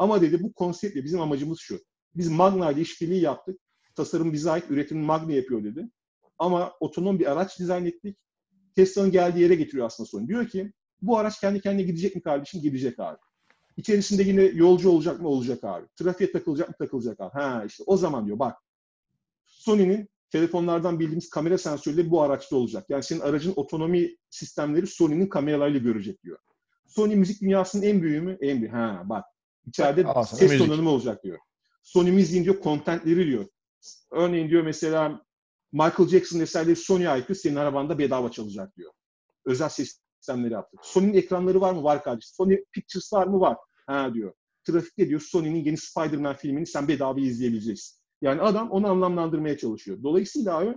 Ama 0.00 0.20
dedi 0.20 0.42
bu 0.42 0.52
konseptle 0.52 1.04
bizim 1.04 1.20
amacımız 1.20 1.58
şu. 1.60 1.80
Biz 2.14 2.28
Magna 2.28 2.70
ile 2.72 2.80
işbirliği 2.80 3.20
yaptık. 3.20 3.60
Tasarım 3.94 4.32
bize 4.32 4.50
ait, 4.50 4.64
üretim 4.70 4.98
Magna 5.00 5.32
yapıyor 5.32 5.64
dedi. 5.64 5.88
Ama 6.38 6.72
otonom 6.80 7.18
bir 7.18 7.32
araç 7.32 7.58
dizayn 7.58 7.84
ettik. 7.84 8.16
Tesla'nın 8.76 9.10
geldiği 9.10 9.40
yere 9.40 9.54
getiriyor 9.54 9.86
aslında 9.86 10.06
sorun. 10.06 10.28
Diyor 10.28 10.48
ki 10.48 10.72
bu 11.02 11.18
araç 11.18 11.40
kendi 11.40 11.60
kendine 11.60 11.82
gidecek 11.82 12.16
mi 12.16 12.22
kardeşim? 12.22 12.62
Gidecek 12.62 13.00
abi. 13.00 13.18
İçerisinde 13.76 14.22
yine 14.22 14.42
yolcu 14.42 14.90
olacak 14.90 15.20
mı? 15.20 15.28
Olacak 15.28 15.64
abi. 15.64 15.86
Trafiğe 15.96 16.32
takılacak 16.32 16.68
mı? 16.68 16.74
Takılacak 16.78 17.20
abi. 17.20 17.32
Ha 17.32 17.64
işte 17.66 17.84
o 17.86 17.96
zaman 17.96 18.26
diyor 18.26 18.38
bak. 18.38 18.56
Sony'nin 19.46 20.08
telefonlardan 20.30 21.00
bildiğimiz 21.00 21.30
kamera 21.30 21.58
sensörleri 21.58 22.10
bu 22.10 22.22
araçta 22.22 22.56
olacak. 22.56 22.84
Yani 22.88 23.02
senin 23.02 23.20
aracın 23.20 23.52
otonomi 23.56 24.16
sistemleri 24.30 24.86
Sony'nin 24.86 25.26
kameralarıyla 25.26 25.80
görecek 25.80 26.22
diyor. 26.22 26.38
Sony 26.86 27.16
müzik 27.16 27.40
dünyasının 27.40 27.82
en 27.82 28.02
büyüğü 28.02 28.20
mü? 28.20 28.38
En 28.40 28.60
büyüğü. 28.60 28.72
Ha 28.72 29.02
bak. 29.04 29.24
İçeride 29.66 30.06
Aa, 30.06 30.24
ses 30.24 30.58
donanımı 30.58 30.90
olacak 30.90 31.24
diyor. 31.24 31.38
Sony 31.82 32.10
Music'in 32.10 32.44
diyor 32.44 32.62
contentleri 32.62 33.26
diyor. 33.26 33.46
Örneğin 34.10 34.50
diyor 34.50 34.62
mesela 34.62 35.22
Michael 35.72 36.08
Jackson 36.08 36.40
eserleri 36.40 36.76
Sony 36.76 37.08
ait 37.08 37.36
senin 37.36 37.56
arabanda 37.56 37.98
bedava 37.98 38.30
çalacak 38.30 38.76
diyor. 38.76 38.92
Özel 39.44 39.68
sistemleri 39.68 40.52
yaptık. 40.52 40.80
Sony'nin 40.82 41.14
ekranları 41.14 41.60
var 41.60 41.72
mı? 41.72 41.84
Var 41.84 42.02
kardeşim. 42.02 42.30
Sony 42.34 42.56
Pictures 42.72 43.12
var 43.12 43.26
mı? 43.26 43.40
Var. 43.40 43.56
Ha 43.86 44.14
diyor. 44.14 44.32
Trafikte 44.64 45.08
diyor 45.08 45.20
Sony'nin 45.20 45.64
yeni 45.64 45.76
Spider-Man 45.76 46.36
filmini 46.36 46.66
sen 46.66 46.88
bedava 46.88 47.20
izleyebileceksin. 47.20 48.00
Yani 48.22 48.40
adam 48.40 48.70
onu 48.70 48.88
anlamlandırmaya 48.88 49.58
çalışıyor. 49.58 50.02
Dolayısıyla 50.02 50.58
abi 50.58 50.76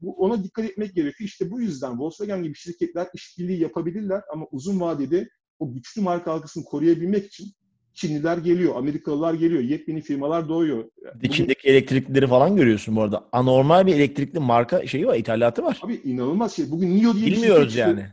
bu, 0.00 0.16
ona 0.16 0.44
dikkat 0.44 0.64
etmek 0.64 0.94
gerekiyor. 0.94 1.28
İşte 1.28 1.50
bu 1.50 1.60
yüzden 1.60 1.98
Volkswagen 1.98 2.42
gibi 2.42 2.54
şirketler 2.54 3.08
işbirliği 3.14 3.60
yapabilirler 3.60 4.22
ama 4.32 4.46
uzun 4.50 4.80
vadede 4.80 5.28
o 5.58 5.72
güçlü 5.72 6.02
marka 6.02 6.32
algısını 6.32 6.64
koruyabilmek 6.64 7.26
için 7.26 7.52
Çinliler 7.94 8.38
geliyor, 8.38 8.76
Amerikalılar 8.76 9.34
geliyor, 9.34 9.62
yepyeni 9.62 10.00
firmalar 10.00 10.48
doğuyor. 10.48 10.84
Dikindeki 11.22 11.60
Bugün... 11.60 11.70
elektriklileri 11.70 12.26
falan 12.26 12.56
görüyorsun 12.56 12.96
bu 12.96 13.02
arada. 13.02 13.28
Anormal 13.32 13.86
bir 13.86 13.94
elektrikli 13.94 14.38
marka 14.38 14.86
şeyi 14.86 15.06
var, 15.06 15.16
ithalatı 15.16 15.62
var. 15.62 15.80
Abi 15.82 15.94
inanılmaz 16.04 16.52
şey. 16.52 16.70
Bugün 16.70 16.96
NIO 16.96 17.14
diye 17.14 17.26
Bilmiyoruz 17.26 17.64
bir 17.64 17.70
şirket 17.70 17.86
yani. 17.86 18.06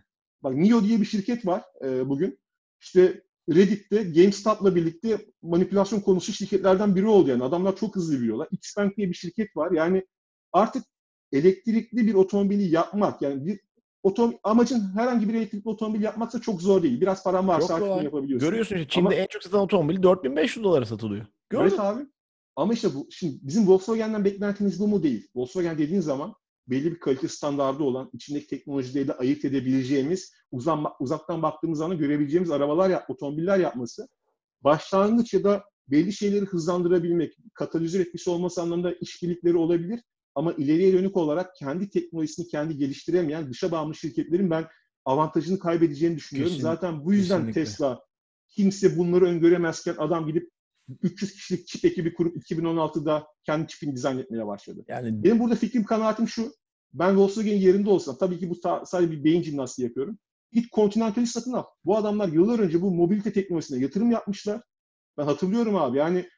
Bak 0.44 0.56
NIO 0.56 0.84
diye 0.84 1.02
bir 1.02 1.06
şirket 1.06 1.46
var 1.46 1.64
e, 1.86 2.10
bugün. 2.10 2.40
İşte 2.82 3.22
Reddit'te 3.50 4.04
GameStop'la 4.04 4.76
birlikte 4.76 5.18
manipülasyon 5.42 6.00
konusu 6.00 6.34
şirketlerden 6.34 6.96
biri 6.96 7.08
oldu 7.08 7.30
yani. 7.30 7.44
Adamlar 7.44 7.76
çok 7.76 7.96
hızlı 7.96 8.22
biliyorlar. 8.22 8.48
Xpeng 8.52 8.98
diye 8.98 9.10
bir 9.10 9.14
şirket 9.14 9.58
var. 9.58 9.72
Yani 9.72 10.06
artık 10.54 10.84
elektrikli 11.32 12.08
bir 12.08 12.14
otomobili 12.14 12.64
yapmak 12.64 13.22
yani 13.22 13.46
bir 13.46 13.60
otom 14.08 14.36
amacın 14.44 14.96
herhangi 14.96 15.30
bir 15.30 15.34
elektrikli 15.34 15.70
otomobil 15.70 16.02
yapmaksa 16.02 16.42
çok 16.42 16.62
zor 16.62 16.84
değil. 16.84 17.02
Biraz 17.02 17.24
paran 17.24 17.48
varsa 17.48 17.82
bunu 17.82 18.04
yapabiliyorsun. 18.04 18.50
Görüyorsun 18.50 18.76
işte 18.76 18.88
Çin'de 18.90 19.08
Ama, 19.08 19.16
en 19.16 19.28
çok 19.28 19.44
satan 19.44 19.60
otomobil 19.60 20.04
4500 20.04 20.64
dolara 20.64 20.86
satılıyor. 20.86 21.26
Gördün. 21.50 21.64
Evet 21.64 21.80
abi. 21.80 22.02
Ama 22.56 22.74
işte 22.74 22.96
bu 22.96 23.08
şimdi 23.12 23.38
bizim 23.42 23.68
Volkswagen'den 23.68 24.26
beklentimiz 24.26 24.80
bu 24.80 24.88
mu 24.88 25.04
değil? 25.04 25.28
Volkswagen 25.36 25.78
dediğin 25.78 26.02
zaman 26.02 26.36
belli 26.68 26.92
bir 26.92 27.00
kalite 27.00 27.28
standardı 27.28 27.84
olan, 27.84 28.10
içindeki 28.14 28.48
teknolojileri 28.48 29.08
de 29.08 29.14
ayırt 29.14 29.46
edebileceğimiz, 29.46 30.34
uzan, 30.52 30.86
uzaktan 31.00 31.42
baktığımız 31.42 31.80
zaman 31.80 31.98
görebileceğimiz 31.98 32.52
arabalar, 32.52 32.90
yap, 32.90 33.10
otomobiller 33.10 33.60
yapması. 33.60 34.08
Başlangıç 34.64 35.34
ya 35.34 35.44
da 35.44 35.64
belli 35.88 36.14
şeyleri 36.14 36.46
hızlandırabilmek, 36.46 37.38
katalizör 37.54 38.00
etkisi 38.00 38.30
olması 38.30 38.62
anlamında 38.62 38.94
işbirlikleri 38.94 39.58
olabilir. 39.58 40.00
Ama 40.38 40.54
ileriye 40.54 40.94
dönük 40.94 41.18
olarak 41.18 41.56
kendi 41.56 41.90
teknolojisini 41.90 42.48
kendi 42.48 42.78
geliştiremeyen 42.78 43.50
dışa 43.50 43.72
bağımlı 43.72 43.96
şirketlerin 43.96 44.50
ben 44.50 44.68
avantajını 45.06 45.60
kaybedeceğini 45.60 46.16
düşünüyorum. 46.16 46.54
Kesinlikle. 46.54 46.76
Zaten 46.76 47.06
bu 47.06 47.14
yüzden 47.14 47.38
Kesinlikle. 47.38 47.64
Tesla 47.64 48.00
kimse 48.48 48.98
bunları 48.98 49.26
öngöremezken 49.26 49.96
adam 49.98 50.28
gidip 50.28 50.50
300 51.02 51.34
kişilik 51.34 51.68
çip 51.68 51.86
ekibi 51.86 52.14
kurup 52.14 52.38
2016'da 52.38 53.28
kendi 53.44 53.68
çipini 53.68 53.96
dizayn 53.96 54.18
etmeye 54.18 54.48
başladı. 54.48 54.86
Yani 54.88 55.24
Benim 55.24 55.40
burada 55.40 55.56
fikrim, 55.56 55.84
kanaatim 55.84 56.28
şu. 56.28 56.54
Ben 56.94 57.18
Volkswagen'in 57.18 57.60
yerinde 57.60 57.90
olsam, 57.90 58.18
tabii 58.18 58.40
ki 58.40 58.50
bu 58.50 58.56
sadece 58.86 59.12
bir 59.12 59.24
beyin 59.24 59.44
jimnastiği 59.44 59.88
yapıyorum. 59.88 60.18
Git 60.52 60.72
Continental'i 60.72 61.28
satın 61.28 61.54
al. 61.54 61.64
Bu 61.86 61.98
adamlar 61.98 62.28
yıllar 62.28 62.60
önce 62.60 62.82
bu 62.82 62.92
mobilite 62.92 63.34
teknolojisine 63.34 63.82
yatırım 63.82 64.12
yapmışlar. 64.12 64.62
Ben 65.18 65.24
hatırlıyorum 65.24 65.76
abi. 65.76 65.98
Yani 65.98 66.30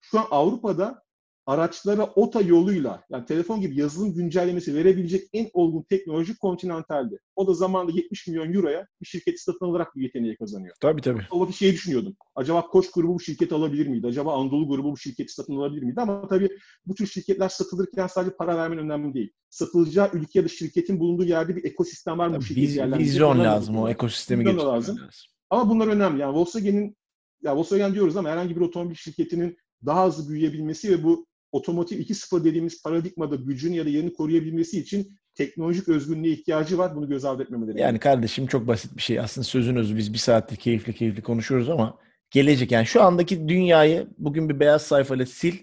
şu 0.00 0.20
an 0.20 0.26
Avrupa'da 0.30 1.01
araçlara 1.46 2.04
OTA 2.04 2.40
yoluyla 2.40 3.02
yani 3.10 3.24
telefon 3.24 3.60
gibi 3.60 3.80
yazılım 3.80 4.14
güncellemesi 4.14 4.74
verebilecek 4.74 5.28
en 5.32 5.50
olgun 5.52 5.82
teknoloji 5.82 6.34
Continental'di. 6.36 7.18
O 7.36 7.46
da 7.46 7.54
zamanında 7.54 7.92
70 7.96 8.26
milyon 8.26 8.52
euroya 8.52 8.86
bir 9.00 9.06
şirketi 9.06 9.42
satın 9.42 9.66
alarak 9.66 9.96
bir 9.96 10.02
yeteneği 10.02 10.36
kazanıyor. 10.36 10.76
Tabii 10.80 11.02
tabii. 11.02 11.26
O 11.30 11.40
vakit 11.40 11.56
şeyi 11.56 11.72
düşünüyordum. 11.72 12.16
Acaba 12.34 12.66
Koç 12.66 12.90
grubu 12.90 13.14
bu 13.14 13.20
şirketi 13.20 13.54
alabilir 13.54 13.86
miydi? 13.86 14.06
Acaba 14.06 14.34
Anadolu 14.34 14.68
grubu 14.68 14.92
bu 14.92 14.96
şirketi 14.96 15.32
satın 15.32 15.56
alabilir 15.56 15.82
miydi? 15.82 16.00
Ama 16.00 16.28
tabii 16.28 16.58
bu 16.86 16.94
tür 16.94 17.06
şirketler 17.06 17.48
satılırken 17.48 18.06
sadece 18.06 18.36
para 18.36 18.56
vermen 18.56 18.78
önemli 18.78 19.14
değil. 19.14 19.32
Satılacağı 19.50 20.10
ülke 20.12 20.38
ya 20.38 20.44
da 20.44 20.48
şirketin 20.48 21.00
bulunduğu 21.00 21.24
yerde 21.24 21.56
bir 21.56 21.64
ekosistem 21.64 22.18
var 22.18 22.28
mı 22.28 22.36
bu 22.36 22.42
şirketi 22.42 22.78
yerlendirecek? 22.78 23.12
Vizyon 23.12 23.38
lazım. 23.38 23.76
O 23.76 23.88
ekosistemi 23.88 24.44
getirmek 24.44 24.66
lazım. 24.66 24.96
lazım. 24.96 25.08
Ama 25.50 25.70
bunlar 25.70 25.86
önemli. 25.86 26.20
Yani 26.20 26.34
Volkswagen'in 26.34 26.96
ya 27.42 27.56
Volkswagen 27.56 27.94
diyoruz 27.94 28.16
ama 28.16 28.28
herhangi 28.28 28.56
bir 28.56 28.60
otomobil 28.60 28.94
şirketinin 28.94 29.56
daha 29.86 30.06
hızlı 30.06 30.28
büyüyebilmesi 30.28 30.90
ve 30.90 31.04
bu 31.04 31.26
otomotiv 31.52 31.98
2.0 31.98 32.44
dediğimiz 32.44 32.82
paradigmada 32.82 33.36
gücünü 33.36 33.76
ya 33.76 33.84
da 33.84 33.88
yerini 33.88 34.12
koruyabilmesi 34.12 34.80
için 34.80 35.18
teknolojik 35.34 35.88
özgünlüğe 35.88 36.32
ihtiyacı 36.32 36.78
var. 36.78 36.96
Bunu 36.96 37.08
göz 37.08 37.24
ardı 37.24 37.42
etmemeleri. 37.42 37.80
Yani 37.80 37.98
kardeşim 37.98 38.46
çok 38.46 38.66
basit 38.66 38.96
bir 38.96 39.02
şey. 39.02 39.20
Aslında 39.20 39.44
sözün 39.44 39.76
özü 39.76 39.96
biz 39.96 40.12
bir 40.12 40.18
saattir 40.18 40.56
keyifli 40.56 40.94
keyifli 40.94 41.22
konuşuyoruz 41.22 41.68
ama 41.68 41.98
gelecek 42.30 42.72
yani 42.72 42.86
şu 42.86 43.02
andaki 43.02 43.48
dünyayı 43.48 44.08
bugün 44.18 44.48
bir 44.48 44.60
beyaz 44.60 44.82
sayfayla 44.82 45.26
sil. 45.38 45.56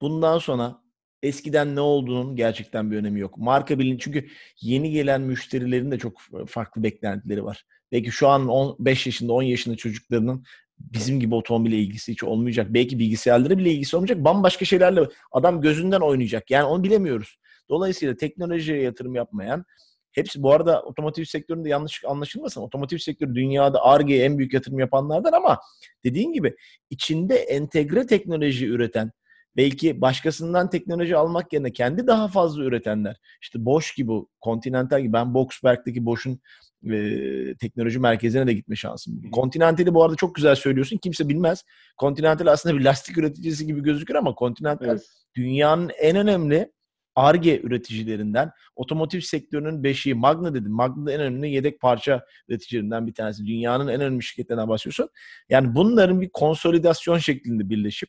Bundan 0.00 0.38
sonra 0.38 0.82
eskiden 1.22 1.76
ne 1.76 1.80
olduğunun 1.80 2.36
gerçekten 2.36 2.90
bir 2.90 2.96
önemi 2.96 3.20
yok. 3.20 3.38
Marka 3.38 3.78
bilin 3.78 3.98
çünkü 3.98 4.28
yeni 4.60 4.90
gelen 4.90 5.20
müşterilerin 5.20 5.90
de 5.90 5.98
çok 5.98 6.20
farklı 6.46 6.82
beklentileri 6.82 7.44
var. 7.44 7.64
Belki 7.92 8.10
şu 8.10 8.28
an 8.28 8.48
15 8.48 9.06
yaşında 9.06 9.32
10 9.32 9.42
yaşında 9.42 9.76
çocuklarının 9.76 10.44
bizim 10.78 11.20
gibi 11.20 11.34
otomobile 11.34 11.76
ilgisi 11.76 12.12
hiç 12.12 12.24
olmayacak. 12.24 12.66
Belki 12.70 12.98
bilgisayarlara 12.98 13.58
bile 13.58 13.72
ilgisi 13.72 13.96
olmayacak. 13.96 14.24
Bambaşka 14.24 14.64
şeylerle 14.64 15.00
adam 15.32 15.60
gözünden 15.60 16.00
oynayacak. 16.00 16.50
Yani 16.50 16.64
onu 16.64 16.84
bilemiyoruz. 16.84 17.38
Dolayısıyla 17.68 18.16
teknolojiye 18.16 18.82
yatırım 18.82 19.14
yapmayan 19.14 19.64
hepsi 20.12 20.42
bu 20.42 20.52
arada 20.52 20.82
otomotiv 20.82 21.24
sektöründe 21.24 21.68
yanlış 21.68 22.04
anlaşılmasın. 22.04 22.60
Otomotiv 22.60 22.98
sektörü 22.98 23.34
dünyada 23.34 23.84
ARGE'ye 23.84 24.24
en 24.24 24.38
büyük 24.38 24.54
yatırım 24.54 24.78
yapanlardan 24.78 25.32
ama 25.32 25.60
dediğin 26.04 26.32
gibi 26.32 26.56
içinde 26.90 27.34
entegre 27.36 28.06
teknoloji 28.06 28.66
üreten 28.66 29.12
belki 29.56 30.00
başkasından 30.00 30.70
teknoloji 30.70 31.16
almak 31.16 31.52
yerine 31.52 31.72
kendi 31.72 32.06
daha 32.06 32.28
fazla 32.28 32.64
üretenler. 32.64 33.16
İşte 33.42 33.64
Bosch 33.64 33.96
gibi, 33.96 34.12
Continental 34.42 35.00
gibi. 35.00 35.12
Ben 35.12 35.34
Boxberg'deki 35.34 36.06
Bosch'un 36.06 36.40
e, 36.84 37.54
teknoloji 37.54 37.98
merkezine 37.98 38.46
de 38.46 38.52
gitme 38.52 38.76
şansım 38.76 39.16
buldu. 39.16 39.26
Continental'i 39.32 39.94
bu 39.94 40.04
arada 40.04 40.16
çok 40.16 40.34
güzel 40.34 40.54
söylüyorsun. 40.54 40.96
Kimse 40.96 41.28
bilmez. 41.28 41.64
Continental 42.00 42.46
aslında 42.46 42.76
bir 42.78 42.84
lastik 42.84 43.18
üreticisi 43.18 43.66
gibi 43.66 43.82
gözükür 43.82 44.14
ama 44.14 44.34
Continental 44.38 44.88
evet. 44.88 45.02
dünyanın 45.36 45.90
en 46.00 46.16
önemli 46.16 46.72
ARGE 47.16 47.60
üreticilerinden, 47.60 48.50
otomotiv 48.76 49.20
sektörünün 49.20 49.84
beşiği, 49.84 50.14
Magna 50.14 50.54
dedim. 50.54 50.72
Magna 50.72 51.12
en 51.12 51.20
önemli 51.20 51.50
yedek 51.50 51.80
parça 51.80 52.24
üreticilerinden 52.48 53.06
bir 53.06 53.14
tanesi. 53.14 53.46
Dünyanın 53.46 53.88
en 53.88 54.00
önemli 54.00 54.22
şirketlerinden 54.22 54.68
bahsediyorsun. 54.68 55.08
Yani 55.48 55.74
bunların 55.74 56.20
bir 56.20 56.28
konsolidasyon 56.28 57.18
şeklinde 57.18 57.70
birleşip 57.70 58.08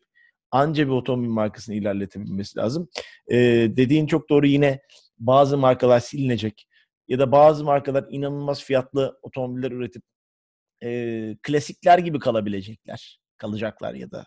anca 0.51 0.87
bir 0.87 0.91
otomobil 0.91 1.29
markasını 1.29 1.75
ilerletebilmesi 1.75 2.57
lazım. 2.57 2.89
Ee, 3.31 3.37
dediğin 3.77 4.07
çok 4.07 4.29
doğru 4.29 4.47
yine 4.47 4.79
bazı 5.19 5.57
markalar 5.57 5.99
silinecek 5.99 6.67
ya 7.07 7.19
da 7.19 7.31
bazı 7.31 7.63
markalar 7.63 8.05
inanılmaz 8.09 8.63
fiyatlı 8.63 9.19
otomobiller 9.21 9.71
üretip 9.71 10.03
e, 10.83 11.37
klasikler 11.43 11.97
gibi 11.97 12.19
kalabilecekler. 12.19 13.19
Kalacaklar 13.37 13.93
ya 13.93 14.11
da. 14.11 14.25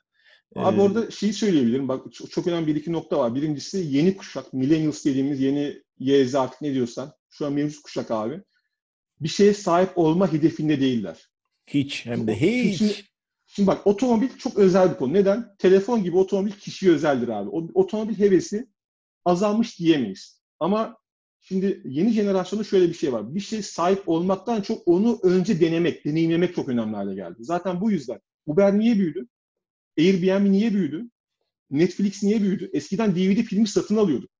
E, 0.56 0.60
Abi 0.60 0.80
orada 0.80 1.10
şeyi 1.10 1.32
söyleyebilirim. 1.32 1.88
Bak 1.88 2.12
çok, 2.12 2.30
çok 2.30 2.46
önemli 2.46 2.66
bir 2.66 2.76
iki 2.76 2.92
nokta 2.92 3.18
var. 3.18 3.34
Birincisi 3.34 3.78
yeni 3.78 4.16
kuşak, 4.16 4.52
millennials 4.52 5.04
dediğimiz 5.04 5.40
yeni 5.40 5.82
YZ 5.98 6.34
artık 6.34 6.60
ne 6.60 6.74
diyorsan. 6.74 7.12
Şu 7.30 7.46
an 7.46 7.52
mevcut 7.52 7.82
kuşak 7.82 8.10
abi. 8.10 8.42
Bir 9.20 9.28
şeye 9.28 9.54
sahip 9.54 9.98
olma 9.98 10.32
hedefinde 10.32 10.80
değiller. 10.80 11.28
Hiç 11.66 12.06
hem 12.06 12.26
de 12.26 12.40
hiç. 12.40 12.78
Şimdi, 12.78 12.94
şimdi 13.46 13.66
bak 13.66 13.86
otomobil 13.86 14.28
çok 14.38 14.58
özel 14.58 14.90
bir 14.90 14.96
konu. 14.96 15.12
Neden? 15.12 15.56
Telefon 15.58 16.02
gibi 16.02 16.16
otomobil 16.16 16.52
kişiye 16.52 16.92
özeldir 16.92 17.28
abi. 17.28 17.50
O, 17.50 17.68
otomobil 17.74 18.18
hevesi 18.18 18.68
azalmış 19.24 19.78
diyemeyiz. 19.78 20.42
Ama 20.60 20.99
Şimdi 21.50 21.82
yeni 21.84 22.12
jenerasyonda 22.12 22.64
şöyle 22.64 22.88
bir 22.88 22.94
şey 22.94 23.12
var. 23.12 23.34
Bir 23.34 23.40
şey 23.40 23.62
sahip 23.62 24.08
olmaktan 24.08 24.60
çok 24.60 24.88
onu 24.88 25.18
önce 25.22 25.60
denemek, 25.60 26.04
deneyimlemek 26.04 26.54
çok 26.54 26.68
önemli 26.68 26.96
hale 26.96 27.14
geldi. 27.14 27.36
Zaten 27.40 27.80
bu 27.80 27.90
yüzden. 27.90 28.20
Uber 28.46 28.78
niye 28.78 28.94
büyüdü? 28.94 29.26
Airbnb 29.98 30.50
niye 30.50 30.74
büyüdü? 30.74 31.10
Netflix 31.70 32.22
niye 32.22 32.42
büyüdü? 32.42 32.70
Eskiden 32.72 33.14
DVD 33.14 33.42
filmi 33.42 33.68
satın 33.68 33.96
alıyorduk. 33.96 34.30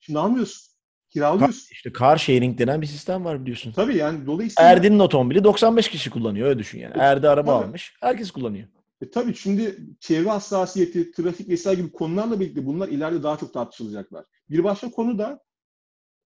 Şimdi 0.00 0.18
almıyorsun. 0.18 0.72
Kiralıyorsun. 1.10 1.68
İşte 1.72 1.92
car 1.98 2.16
sharing 2.16 2.58
denen 2.58 2.82
bir 2.82 2.86
sistem 2.86 3.24
var 3.24 3.40
biliyorsun. 3.40 3.72
Tabii 3.72 3.96
yani 3.96 4.26
dolayısıyla... 4.26 4.70
Erdi'nin 4.70 4.98
otomobili 4.98 5.44
95 5.44 5.88
kişi 5.88 6.10
kullanıyor 6.10 6.48
öyle 6.48 6.58
düşün 6.58 6.78
yani. 6.78 6.94
Erdi 6.98 7.28
araba 7.28 7.58
tabii. 7.58 7.66
almış. 7.66 7.94
Herkes 8.00 8.30
kullanıyor. 8.30 8.68
E 9.00 9.10
tabii 9.10 9.34
şimdi 9.34 9.76
çevre 10.00 10.28
hassasiyeti, 10.28 11.12
trafik 11.12 11.48
vesaire 11.48 11.80
gibi 11.80 11.92
konularla 11.92 12.40
birlikte 12.40 12.66
bunlar 12.66 12.88
ileride 12.88 13.22
daha 13.22 13.36
çok 13.36 13.54
tartışılacaklar. 13.54 14.24
Bir 14.50 14.64
başka 14.64 14.90
konu 14.90 15.18
da 15.18 15.40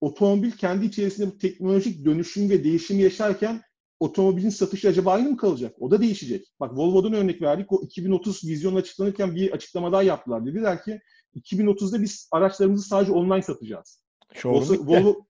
otomobil 0.01 0.51
kendi 0.51 0.87
içerisinde 0.87 1.27
bu 1.27 1.39
teknolojik 1.39 2.05
dönüşüm 2.05 2.51
ve 2.51 2.65
değişimi 2.65 3.03
yaşarken 3.03 3.63
otomobilin 4.01 4.51
satışı 4.51 4.89
acaba 4.89 5.13
aynı 5.13 5.31
mı 5.31 5.37
kalacak? 5.37 5.75
O 5.81 5.91
da 5.91 6.01
değişecek. 6.01 6.47
Bak 6.61 6.77
Volvo'dan 6.77 7.13
örnek 7.13 7.43
verdik. 7.43 7.73
O 7.73 7.83
2030 7.83 8.45
vizyon 8.45 8.75
açıklanırken 8.75 9.35
bir 9.35 9.53
açıklama 9.53 9.93
daha 9.93 10.03
yaptılar. 10.03 10.47
Dediler 10.47 10.83
ki 10.85 11.01
2030'da 11.35 12.03
biz 12.03 12.29
araçlarımızı 12.33 12.89
sadece 12.89 13.13
online 13.13 13.43
satacağız. 13.43 14.03
Volvo, 14.45 14.87
Volvo, 14.87 15.27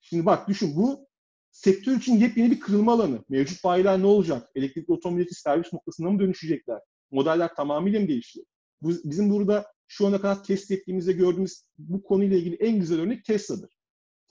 şimdi 0.00 0.26
bak 0.26 0.48
düşün 0.48 0.76
bu 0.76 1.06
sektör 1.50 1.96
için 1.96 2.16
yepyeni 2.16 2.50
bir 2.50 2.60
kırılma 2.60 2.92
alanı. 2.92 3.24
Mevcut 3.28 3.64
bayiler 3.64 4.00
ne 4.00 4.06
olacak? 4.06 4.50
Elektrikli 4.54 4.92
otomobildeki 4.92 5.34
servis 5.34 5.72
noktasına 5.72 6.10
mı 6.10 6.18
dönüşecekler? 6.18 6.78
Modeller 7.10 7.54
tamamıyla 7.54 8.00
mı 8.00 8.08
değişecek? 8.08 8.46
Bu, 8.82 8.90
bizim 9.04 9.30
burada 9.30 9.66
şu 9.88 10.06
ana 10.06 10.20
kadar 10.20 10.44
test 10.44 10.70
ettiğimizde 10.70 11.12
gördüğümüz 11.12 11.64
bu 11.78 12.02
konuyla 12.02 12.36
ilgili 12.36 12.54
en 12.54 12.80
güzel 12.80 13.00
örnek 13.00 13.24
Tesla'dır. 13.24 13.70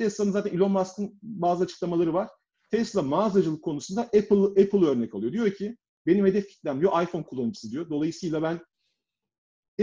Tesla'nın 0.02 0.32
zaten 0.32 0.56
Elon 0.56 0.72
Musk'ın 0.72 1.20
bazı 1.22 1.64
açıklamaları 1.64 2.14
var. 2.14 2.30
Tesla 2.72 3.02
mağazacılık 3.02 3.64
konusunda 3.64 4.02
Apple 4.02 4.64
Apple 4.64 4.86
örnek 4.86 5.16
alıyor. 5.16 5.34
Diyor 5.34 5.52
ki 5.52 5.78
benim 6.08 6.26
hedef 6.26 6.50
kitlem 6.50 6.82
diyor 6.82 7.04
iPhone 7.04 7.24
kullanıcısı 7.24 7.72
diyor. 7.72 7.90
Dolayısıyla 7.90 8.42
ben 8.42 8.60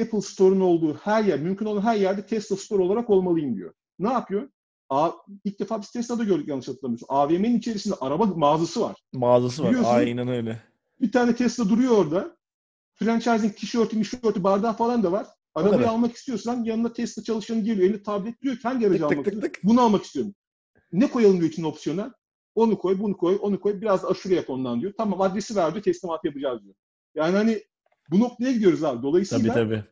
Apple 0.03 0.21
Store'un 0.21 0.61
olduğu 0.61 0.95
her 0.95 1.25
yer, 1.25 1.41
mümkün 1.41 1.67
olan 1.67 1.83
her 1.83 1.97
yerde 1.97 2.27
Tesla 2.27 2.57
Store 2.57 2.83
olarak 2.83 3.11
olmalıyım 3.11 3.57
diyor. 3.57 3.75
Ne 3.99 4.13
yapıyor? 4.13 4.49
A, 4.89 5.11
ilk 5.45 5.61
defa 5.61 5.81
biz 5.81 5.91
Tesla'da 5.91 6.25
gördük 6.25 6.49
yanlış 6.49 6.69
hatırlamıyorsun. 6.69 7.07
AVM'nin 7.09 7.59
içerisinde 7.59 7.95
araba 8.01 8.27
mağazası 8.27 8.81
var. 8.81 8.97
Mağazası 9.13 9.65
var. 9.65 9.75
Aynen 9.85 10.29
öyle. 10.29 10.63
Bir 11.01 11.13
tane 11.13 11.37
Tesla 11.37 11.69
duruyor 11.69 11.97
orada. 11.97 12.37
Franchising 12.95 13.57
tişörtü, 13.57 13.97
mişörtü, 13.97 14.45
bardağı 14.45 14.73
falan 14.77 15.03
da 15.03 15.13
var. 15.13 15.27
Arabayı 15.59 15.89
almak 15.89 16.17
istiyorsan 16.17 16.65
yanında 16.65 16.93
Tesla 16.93 17.23
çalışanı 17.23 17.61
geliyor. 17.61 17.89
Elinde 17.89 18.03
tablet 18.03 18.43
diyor 18.43 18.57
ki 18.57 18.63
hangi 18.63 18.87
aracı 18.87 18.99
tık, 19.03 19.13
almak 19.13 19.25
tık, 19.25 19.35
tık, 19.35 19.55
tık. 19.55 19.65
Bunu 19.65 19.81
almak 19.81 20.05
istiyorum. 20.05 20.35
Ne 20.93 21.11
koyalım 21.11 21.41
diyor 21.41 21.53
için 21.53 21.65
opsiyona? 21.65 22.15
Onu 22.55 22.79
koy, 22.79 22.99
bunu 22.99 23.17
koy, 23.17 23.39
onu 23.41 23.61
koy. 23.61 23.81
Biraz 23.81 24.03
da 24.03 24.09
aşure 24.09 24.35
yap 24.35 24.51
ondan 24.51 24.81
diyor. 24.81 24.93
Tamam 24.97 25.21
adresi 25.21 25.57
ver 25.57 25.73
diyor. 25.73 25.85
Teslimat 25.85 26.25
yapacağız 26.25 26.63
diyor. 26.65 26.75
Yani 27.15 27.37
hani 27.37 27.63
bu 28.11 28.21
noktaya 28.21 28.53
gidiyoruz 28.53 28.85
abi. 28.85 29.03
Dolayısıyla 29.03 29.55
tabii, 29.55 29.71
tabii. 29.71 29.85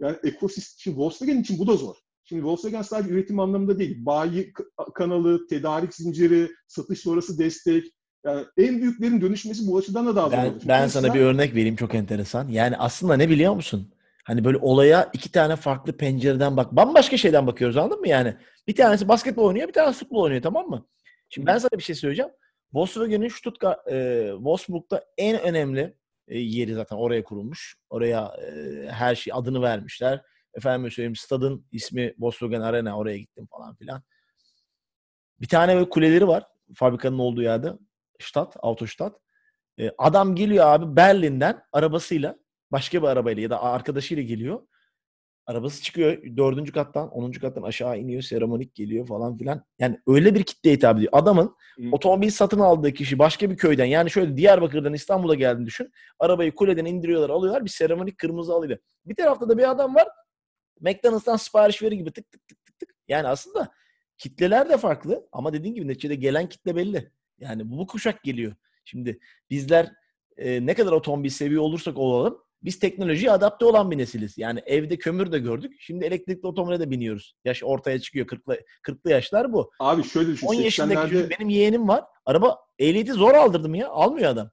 yani 0.00 0.16
ekosistem 0.22 0.92
için 0.92 1.00
Volkswagen 1.00 1.40
için 1.40 1.58
bu 1.58 1.66
da 1.66 1.76
zor. 1.76 1.94
Şimdi 2.24 2.44
Volkswagen 2.44 2.82
sadece 2.82 3.10
üretim 3.10 3.40
anlamında 3.40 3.78
değil. 3.78 4.06
Bayi 4.06 4.52
kanalı, 4.94 5.46
tedarik 5.46 5.94
zinciri, 5.94 6.50
satış 6.68 7.00
sonrası 7.00 7.38
destek, 7.38 7.84
yani 8.24 8.44
en 8.56 8.82
büyüklerin 8.82 9.20
dönüşmesi 9.20 9.66
bu 9.66 9.78
açıdan 9.78 10.06
da 10.06 10.16
daha 10.16 10.28
zor. 10.28 10.36
Ben, 10.36 10.60
ben 10.68 10.88
sana 10.88 11.14
bir 11.14 11.20
örnek 11.20 11.54
vereyim 11.54 11.76
çok 11.76 11.94
enteresan. 11.94 12.48
Yani 12.48 12.76
aslında 12.76 13.16
ne 13.16 13.28
biliyor 13.28 13.54
musun? 13.54 13.88
Hani 14.30 14.44
böyle 14.44 14.58
olaya 14.58 15.10
iki 15.12 15.32
tane 15.32 15.56
farklı 15.56 15.96
pencereden 15.96 16.56
bak. 16.56 16.72
Bambaşka 16.72 17.16
şeyden 17.16 17.46
bakıyoruz 17.46 17.76
anladın 17.76 18.00
mı 18.00 18.08
yani? 18.08 18.36
Bir 18.68 18.76
tanesi 18.76 19.08
basketbol 19.08 19.44
oynuyor, 19.44 19.68
bir 19.68 19.72
tanesi 19.72 19.98
futbol 19.98 20.22
oynuyor 20.22 20.42
tamam 20.42 20.66
mı? 20.68 20.86
Şimdi 21.28 21.46
ben 21.46 21.58
sana 21.58 21.70
bir 21.70 21.82
şey 21.82 21.94
söyleyeceğim. 21.94 22.30
Volkswagen'in 22.72 23.28
Stuttgart, 23.28 23.88
e, 23.92 24.28
Wolfsburg'da 24.36 25.04
en 25.18 25.40
önemli 25.40 25.96
e, 26.28 26.38
yeri 26.38 26.74
zaten 26.74 26.96
oraya 26.96 27.24
kurulmuş. 27.24 27.76
Oraya 27.90 28.26
e, 28.26 28.86
her 28.90 29.14
şey 29.14 29.32
adını 29.36 29.62
vermişler. 29.62 30.22
Efendim 30.54 30.90
söyleyeyim 30.90 31.16
stadın 31.16 31.66
ismi 31.72 32.14
Volkswagen 32.18 32.60
Arena 32.60 32.98
oraya 32.98 33.18
gittim 33.18 33.48
falan 33.50 33.74
filan. 33.74 34.02
Bir 35.40 35.48
tane 35.48 35.74
böyle 35.74 35.88
kuleleri 35.88 36.28
var 36.28 36.46
fabrikanın 36.74 37.18
olduğu 37.18 37.42
yerde. 37.42 37.72
Stadt, 38.20 38.56
Autostadt. 38.62 39.16
E, 39.78 39.90
adam 39.98 40.34
geliyor 40.34 40.66
abi 40.66 40.96
Berlin'den 40.96 41.62
arabasıyla 41.72 42.36
başka 42.72 43.02
bir 43.02 43.06
arabayla 43.06 43.42
ya 43.42 43.50
da 43.50 43.62
arkadaşıyla 43.62 44.22
geliyor. 44.22 44.60
Arabası 45.46 45.82
çıkıyor 45.82 46.22
dördüncü 46.36 46.72
kattan, 46.72 47.10
onuncu 47.10 47.40
kattan 47.40 47.62
aşağı 47.62 47.98
iniyor, 47.98 48.22
seremonik 48.22 48.74
geliyor 48.74 49.06
falan 49.06 49.36
filan. 49.36 49.64
Yani 49.78 49.98
öyle 50.06 50.34
bir 50.34 50.42
kitle 50.42 50.72
hitap 50.72 50.96
ediyor. 50.96 51.12
Adamın 51.14 51.56
Hı. 51.76 51.82
otomobil 51.92 52.30
satın 52.30 52.58
aldığı 52.58 52.92
kişi 52.92 53.18
başka 53.18 53.50
bir 53.50 53.56
köyden 53.56 53.84
yani 53.84 54.10
şöyle 54.10 54.36
Diyarbakır'dan 54.36 54.94
İstanbul'a 54.94 55.34
geldiğini 55.34 55.66
düşün. 55.66 55.92
Arabayı 56.18 56.54
kuleden 56.54 56.84
indiriyorlar, 56.84 57.30
alıyorlar 57.30 57.64
bir 57.64 57.70
seremonik 57.70 58.18
kırmızı 58.18 58.52
alıyla. 58.52 58.78
Bir 59.06 59.14
tarafta 59.14 59.48
da 59.48 59.58
bir 59.58 59.70
adam 59.70 59.94
var. 59.94 60.08
McDonald's'tan 60.80 61.36
sipariş 61.36 61.82
verir 61.82 61.96
gibi 61.96 62.12
tık 62.12 62.30
tık 62.30 62.48
tık 62.48 62.64
tık 62.64 62.78
tık. 62.78 62.94
Yani 63.08 63.28
aslında 63.28 63.68
kitleler 64.18 64.68
de 64.68 64.78
farklı 64.78 65.28
ama 65.32 65.52
dediğin 65.52 65.74
gibi 65.74 65.88
neticede 65.88 66.14
gelen 66.14 66.48
kitle 66.48 66.76
belli. 66.76 67.10
Yani 67.38 67.70
bu, 67.70 67.78
bu 67.78 67.86
kuşak 67.86 68.22
geliyor. 68.22 68.54
Şimdi 68.84 69.18
bizler 69.50 69.92
e, 70.36 70.66
ne 70.66 70.74
kadar 70.74 70.92
otomobil 70.92 71.30
seviyor 71.30 71.62
olursak 71.62 71.98
olalım 71.98 72.42
biz 72.62 72.78
teknolojiye 72.78 73.30
adapte 73.30 73.64
olan 73.64 73.90
bir 73.90 73.98
nesiliz. 73.98 74.38
Yani 74.38 74.62
evde 74.66 74.98
kömür 74.98 75.32
de 75.32 75.38
gördük. 75.38 75.76
Şimdi 75.80 76.04
elektrikli 76.04 76.46
otomobile 76.46 76.80
de 76.80 76.90
biniyoruz. 76.90 77.34
Yaş 77.44 77.62
ortaya 77.64 78.00
çıkıyor. 78.00 78.26
40'lı, 78.26 78.60
40'lı 78.86 79.10
yaşlar 79.10 79.52
bu. 79.52 79.70
Abi 79.80 80.04
şöyle 80.04 80.32
düşün. 80.32 80.46
10 80.46 80.54
yaşındaki 80.54 81.00
80'lerde... 81.00 81.30
benim 81.30 81.48
yeğenim 81.48 81.88
var. 81.88 82.04
Araba 82.26 82.58
ehliyeti 82.78 83.12
zor 83.12 83.34
aldırdım 83.34 83.74
ya. 83.74 83.88
Almıyor 83.88 84.30
adam. 84.30 84.50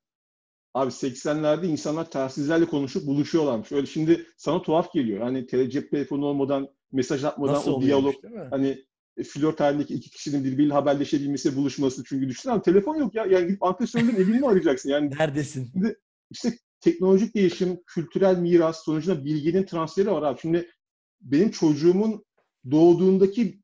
Abi 0.74 0.92
80'lerde 0.92 1.66
insanlar 1.66 2.12
telsizlerle 2.12 2.66
konuşup 2.66 3.08
buluşuyorlarmış. 3.08 3.72
Öyle 3.72 3.86
şimdi 3.86 4.26
sana 4.38 4.62
tuhaf 4.62 4.94
geliyor. 4.94 5.22
Hani 5.22 5.48
tele, 5.48 5.70
cep 5.70 5.92
telefonu 5.92 6.26
olmadan, 6.26 6.70
mesaj 6.92 7.24
atmadan 7.24 7.54
Nasıl 7.54 7.72
o 7.72 7.82
diyalog 7.82 8.16
hani 8.50 8.86
e, 9.18 9.24
flört 9.24 9.60
halindeki 9.60 9.94
iki 9.94 10.10
kişinin 10.10 10.44
birbiriyle 10.44 10.74
haberleşebilmesi, 10.74 11.56
buluşması. 11.56 12.04
Çünkü 12.04 12.30
düşünsene 12.30 12.62
telefon 12.62 12.96
yok 12.96 13.16
ya. 13.16 13.26
Yani 13.26 13.48
gidip 13.48 13.64
ankesörlerin 13.64 14.16
evini 14.16 14.40
mi 14.40 14.48
arayacaksın? 14.48 14.90
Yani 14.90 15.12
Neredesin? 15.20 15.70
Şimdi 15.74 16.00
işte 16.32 16.54
teknolojik 16.80 17.36
değişim, 17.36 17.80
kültürel 17.88 18.38
miras 18.38 18.84
sonucunda 18.84 19.26
bilginin 19.26 19.64
transferi 19.64 20.12
var 20.12 20.24
abi. 20.24 20.40
Şimdi 20.42 20.70
benim 21.22 21.52
çocuğumun 21.52 22.26
doğduğundaki 22.72 23.62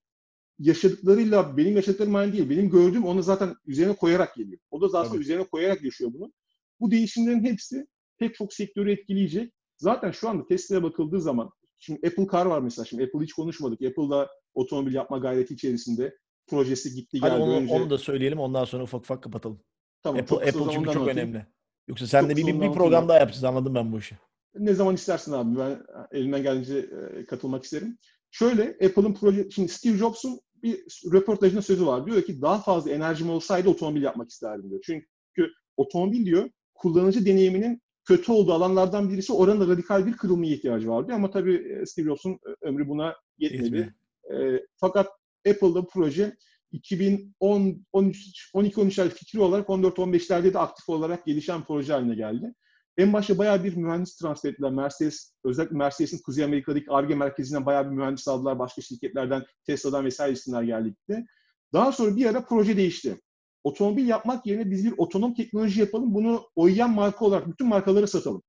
yaşadıklarıyla 0.60 1.58
benim 1.58 1.76
yaşadıklarım 1.76 2.16
aynı 2.16 2.34
değil. 2.34 2.50
Benim 2.50 2.70
gördüğüm 2.70 3.06
onu 3.06 3.24
zaten 3.24 3.56
üzerine 3.66 3.96
koyarak 3.96 4.36
geliyor. 4.36 4.60
O 4.72 4.82
da 4.82 4.88
zaten 4.88 5.12
Tabii. 5.12 5.22
üzerine 5.22 5.44
koyarak 5.44 5.84
yaşıyor 5.84 6.12
bunu. 6.14 6.34
Bu 6.80 6.92
değişimlerin 6.92 7.44
hepsi 7.44 7.88
pek 8.18 8.36
çok 8.36 8.54
sektörü 8.54 8.92
etkileyecek. 8.92 9.54
Zaten 9.78 10.12
şu 10.12 10.30
anda 10.30 10.46
Tesla'ya 10.46 10.84
bakıldığı 10.84 11.22
zaman 11.22 11.50
şimdi 11.80 12.08
Apple 12.08 12.28
Car 12.32 12.46
var 12.46 12.62
mesela. 12.62 12.86
Şimdi 12.86 13.04
Apple 13.04 13.20
hiç 13.20 13.34
konuşmadık. 13.34 13.82
Apple'da 13.82 14.30
otomobil 14.54 14.94
yapma 14.94 15.18
gayreti 15.18 15.54
içerisinde 15.54 16.18
projesi 16.48 16.94
gitti 16.94 17.18
Hadi 17.22 17.32
geldi 17.32 17.44
onu, 17.44 17.56
önce. 17.56 17.74
onu 17.74 17.90
da 17.90 17.98
söyleyelim 17.98 18.40
ondan 18.40 18.66
sonra 18.66 18.84
ufak 18.84 19.02
ufak 19.02 19.24
kapatalım. 19.24 19.60
Tamam, 20.04 20.22
Apple, 20.22 20.36
Apple 20.36 20.52
çünkü 20.52 20.66
çok 20.66 20.78
anlatayım. 20.78 21.08
önemli. 21.08 21.46
Yoksa 21.88 22.08
sen 22.08 22.30
de 22.30 22.36
bir, 22.38 22.48
bir, 22.48 22.62
bir 22.62 22.72
program 22.72 23.08
daha 23.08 23.20
yapacağız. 23.20 23.44
Anladım 23.44 23.76
ben 23.76 23.92
bu 23.92 24.00
işi. 24.00 24.18
Ne 24.56 24.74
zaman 24.74 24.96
istersin 24.96 25.32
abi. 25.32 25.60
Ben 25.60 25.84
elimden 26.12 26.44
gelince 26.44 26.90
katılmak 27.28 27.64
isterim. 27.64 27.98
Şöyle 28.32 28.64
Apple'ın 28.64 29.14
proje... 29.14 29.50
Şimdi 29.50 29.70
Steve 29.70 29.98
Jobs'un 29.98 30.40
bir 30.64 30.76
röportajında 31.14 31.62
sözü 31.62 31.86
var. 31.86 32.06
Diyor 32.06 32.22
ki 32.22 32.42
daha 32.42 32.58
fazla 32.58 32.92
enerjim 32.92 33.30
olsaydı 33.30 33.70
otomobil 33.70 34.02
yapmak 34.02 34.30
isterdim 34.30 34.70
diyor. 34.70 34.82
Çünkü 34.86 35.52
otomobil 35.78 36.26
diyor 36.26 36.50
kullanıcı 36.74 37.26
deneyiminin 37.26 37.82
kötü 38.06 38.32
olduğu 38.32 38.54
alanlardan 38.54 39.10
birisi 39.10 39.34
oranın 39.34 39.70
radikal 39.70 40.06
bir 40.06 40.18
kırılmaya 40.18 40.54
ihtiyacı 40.54 40.90
vardı. 40.90 41.12
Ama 41.14 41.32
tabii 41.32 41.84
Steve 41.86 42.06
Jobs'un 42.06 42.40
ömrü 42.62 42.88
buna 42.88 43.16
yetmedi. 43.38 43.96
E, 44.34 44.60
fakat 44.76 45.08
Apple'da 45.50 45.86
proje 45.86 46.36
2010 46.74 47.86
13 47.94 48.50
12 48.54 48.82
13'ler 48.82 49.10
fikri 49.10 49.40
olarak 49.40 49.70
14 49.70 49.98
15'lerde 49.98 50.54
de 50.54 50.60
aktif 50.60 50.90
olarak 50.90 51.26
gelişen 51.26 51.64
proje 51.64 51.94
haline 51.94 52.16
geldi. 52.16 52.54
En 52.98 53.14
başta 53.14 53.38
bayağı 53.38 53.64
bir 53.64 53.76
mühendis 53.76 54.16
transfer 54.16 54.50
ettiler. 54.50 54.72
Mercedes, 54.72 55.34
özellikle 55.44 55.78
Mercedes'in 55.78 56.22
Kuzey 56.26 56.46
Amerika'daki 56.46 56.92
ARGE 56.92 57.16
merkezinden 57.16 57.66
bayağı 57.66 57.92
bir 57.92 57.96
mühendis 57.96 58.28
aldılar. 58.28 58.60
Başka 58.60 58.82
şirketlerden, 58.82 59.44
Tesla'dan 59.66 60.06
vesaire 60.06 60.34
isimler 60.34 60.64
geldi 60.64 60.90
gitti. 60.90 61.26
Daha 61.74 61.92
sonra 61.92 62.16
bir 62.16 62.26
ara 62.26 62.46
proje 62.46 62.78
değişti. 62.78 63.22
Otomobil 63.64 64.08
yapmak 64.08 64.46
yerine 64.46 64.72
biz 64.72 64.86
bir 64.86 64.94
otonom 64.98 65.34
teknoloji 65.34 65.80
yapalım. 65.80 66.14
Bunu 66.14 66.50
oyan 66.56 66.90
marka 66.90 67.26
olarak 67.26 67.48
bütün 67.48 67.68
markaları 67.68 68.08
satalım. 68.08 68.44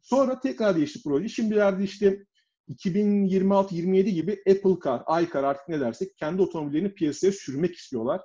Sonra 0.00 0.40
tekrar 0.40 0.76
değişti 0.76 1.00
proje. 1.04 1.28
Şimdilerde 1.28 1.84
işte 1.84 2.24
2026-27 2.72 4.02
gibi 4.02 4.32
Apple 4.32 4.76
Car, 4.84 5.22
iCar 5.22 5.44
artık 5.44 5.68
ne 5.68 5.80
dersek 5.80 6.18
kendi 6.18 6.42
otomobillerini 6.42 6.94
piyasaya 6.94 7.32
sürmek 7.32 7.74
istiyorlar. 7.76 8.20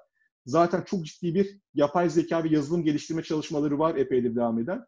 Zaten 0.45 0.81
çok 0.81 1.05
ciddi 1.05 1.35
bir 1.35 1.59
yapay 1.73 2.09
zeka 2.09 2.43
ve 2.43 2.49
yazılım 2.49 2.83
geliştirme 2.83 3.23
çalışmaları 3.23 3.79
var 3.79 3.95
epeydir 3.95 4.35
devam 4.35 4.59
eden. 4.59 4.85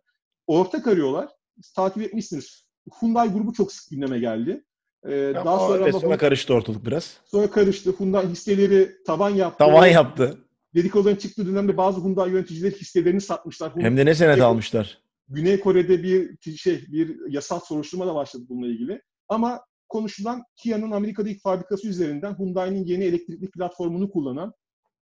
Ortak 0.47 0.87
arıyorlar. 0.87 1.29
Takip 1.75 2.03
etmişsiniz. 2.03 2.67
Hyundai 3.01 3.29
grubu 3.29 3.53
çok 3.53 3.71
sık 3.71 3.91
gündeme 3.91 4.19
geldi. 4.19 4.63
Ee, 5.05 5.31
daha 5.35 5.59
sonra 5.59 5.83
ama 5.83 5.99
sonra 5.99 6.17
karıştı 6.17 6.53
ortalık 6.53 6.85
biraz. 6.85 7.17
Sonra 7.25 7.51
karıştı. 7.51 7.95
Hyundai 7.99 8.27
hisseleri 8.27 9.03
tavan 9.05 9.29
yaptı. 9.29 9.57
Tavan 9.57 9.87
yaptı. 9.87 10.37
Dedikoduların 10.75 11.15
çıktığı 11.15 11.47
dönemde 11.47 11.77
bazı 11.77 12.01
Hyundai 12.01 12.31
yöneticileri 12.31 12.75
hisselerini 12.75 13.21
satmışlar. 13.21 13.71
Hem 13.75 13.97
de 13.97 14.05
ne 14.05 14.15
senet 14.15 14.41
almışlar. 14.41 15.01
Güney 15.29 15.59
Kore'de 15.59 16.03
bir 16.03 16.37
şey 16.57 16.83
bir 16.87 17.31
yasal 17.31 17.59
soruşturma 17.59 18.07
da 18.07 18.15
başladı 18.15 18.43
bununla 18.49 18.67
ilgili. 18.67 19.01
Ama 19.29 19.61
konuşulan 19.89 20.43
Kia'nın 20.55 20.91
Amerika'da 20.91 21.29
ilk 21.29 21.41
fabrikası 21.41 21.87
üzerinden 21.87 22.39
Hyundai'nin 22.39 22.85
yeni 22.85 23.03
elektrikli 23.03 23.51
platformunu 23.51 24.11
kullanan 24.11 24.53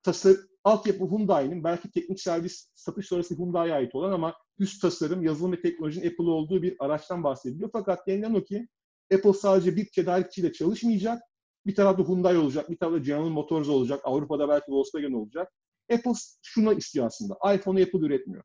tasarım, 0.02 0.40
altyapı 0.64 1.04
Hyundai'nin 1.04 1.64
belki 1.64 1.90
teknik 1.90 2.20
servis 2.20 2.68
satış 2.74 3.06
sonrası 3.06 3.34
Hyundai'ye 3.34 3.74
ait 3.74 3.94
olan 3.94 4.12
ama 4.12 4.34
üst 4.58 4.82
tasarım, 4.82 5.22
yazılım 5.22 5.52
ve 5.52 5.60
teknolojinin 5.60 6.10
Apple 6.10 6.30
olduğu 6.30 6.62
bir 6.62 6.76
araçtan 6.78 7.24
bahsediliyor. 7.24 7.70
Fakat 7.72 8.06
denilen 8.06 8.34
o 8.34 8.44
ki 8.44 8.68
Apple 9.14 9.32
sadece 9.32 9.76
bir 9.76 9.90
tedarikçiyle 9.94 10.52
çalışmayacak. 10.52 11.22
Bir 11.66 11.74
tarafta 11.74 12.08
Hyundai 12.08 12.38
olacak, 12.38 12.70
bir 12.70 12.78
tarafta 12.78 12.98
General 12.98 13.28
Motors 13.28 13.68
olacak, 13.68 14.00
Avrupa'da 14.04 14.48
belki 14.48 14.72
Volkswagen 14.72 15.12
olacak. 15.12 15.52
Apple 15.92 16.12
şuna 16.42 16.74
istiyor 16.74 17.06
aslında. 17.06 17.54
iPhone'u 17.54 17.82
Apple 17.82 18.06
üretmiyor 18.06 18.44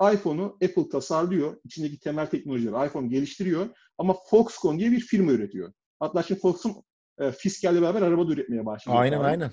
iPhone'u 0.00 0.44
Apple 0.64 0.88
tasarlıyor. 0.88 1.56
İçindeki 1.64 2.00
temel 2.00 2.26
teknolojileri 2.26 2.86
iPhone 2.86 3.08
geliştiriyor. 3.08 3.68
Ama 4.00 4.14
Foxconn 4.30 4.78
diye 4.78 4.92
bir 4.92 5.00
firma 5.00 5.32
üretiyor. 5.32 5.72
Hatta 5.98 6.22
şimdi 6.22 6.40
Foxconn 6.40 6.82
e, 7.18 7.32
Fiskal'le 7.32 7.82
beraber 7.82 8.02
araba 8.02 8.28
da 8.28 8.32
üretmeye 8.32 8.66
başladı. 8.66 8.96
Aynen 8.96 9.18
abi. 9.18 9.24
aynen. 9.24 9.52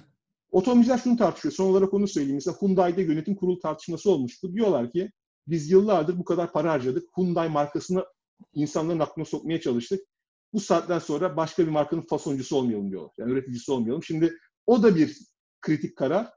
Otomobilciler 0.52 0.98
şunu 0.98 1.18
tartışıyor. 1.18 1.54
Son 1.54 1.66
olarak 1.66 1.94
onu 1.94 2.08
söyleyeyim. 2.08 2.36
Mesela 2.36 2.58
Hyundai'de 2.62 3.02
yönetim 3.02 3.36
kurulu 3.36 3.60
tartışması 3.60 4.12
olmuştu. 4.12 4.54
Diyorlar 4.54 4.92
ki 4.92 5.12
biz 5.48 5.72
yıllardır 5.72 6.20
bu 6.20 6.24
kadar 6.24 6.52
para 6.52 6.72
harcadık. 6.72 7.18
Hyundai 7.18 7.50
markasını 7.50 8.06
insanların 8.54 9.00
aklına 9.00 9.26
sokmaya 9.26 9.62
çalıştık. 9.62 10.00
Bu 10.54 10.60
saatten 10.60 11.00
sonra 11.00 11.38
başka 11.38 11.64
bir 11.64 11.72
markanın 11.72 12.02
fasoncusu 12.02 12.56
olmayalım 12.56 12.92
diyorlar. 12.92 13.12
Yani 13.18 13.32
üreticisi 13.32 13.72
olmayalım. 13.72 14.04
Şimdi 14.04 14.38
o 14.66 14.84
da 14.84 14.96
bir 14.96 15.18
kritik 15.62 15.96
karar. 15.96 16.30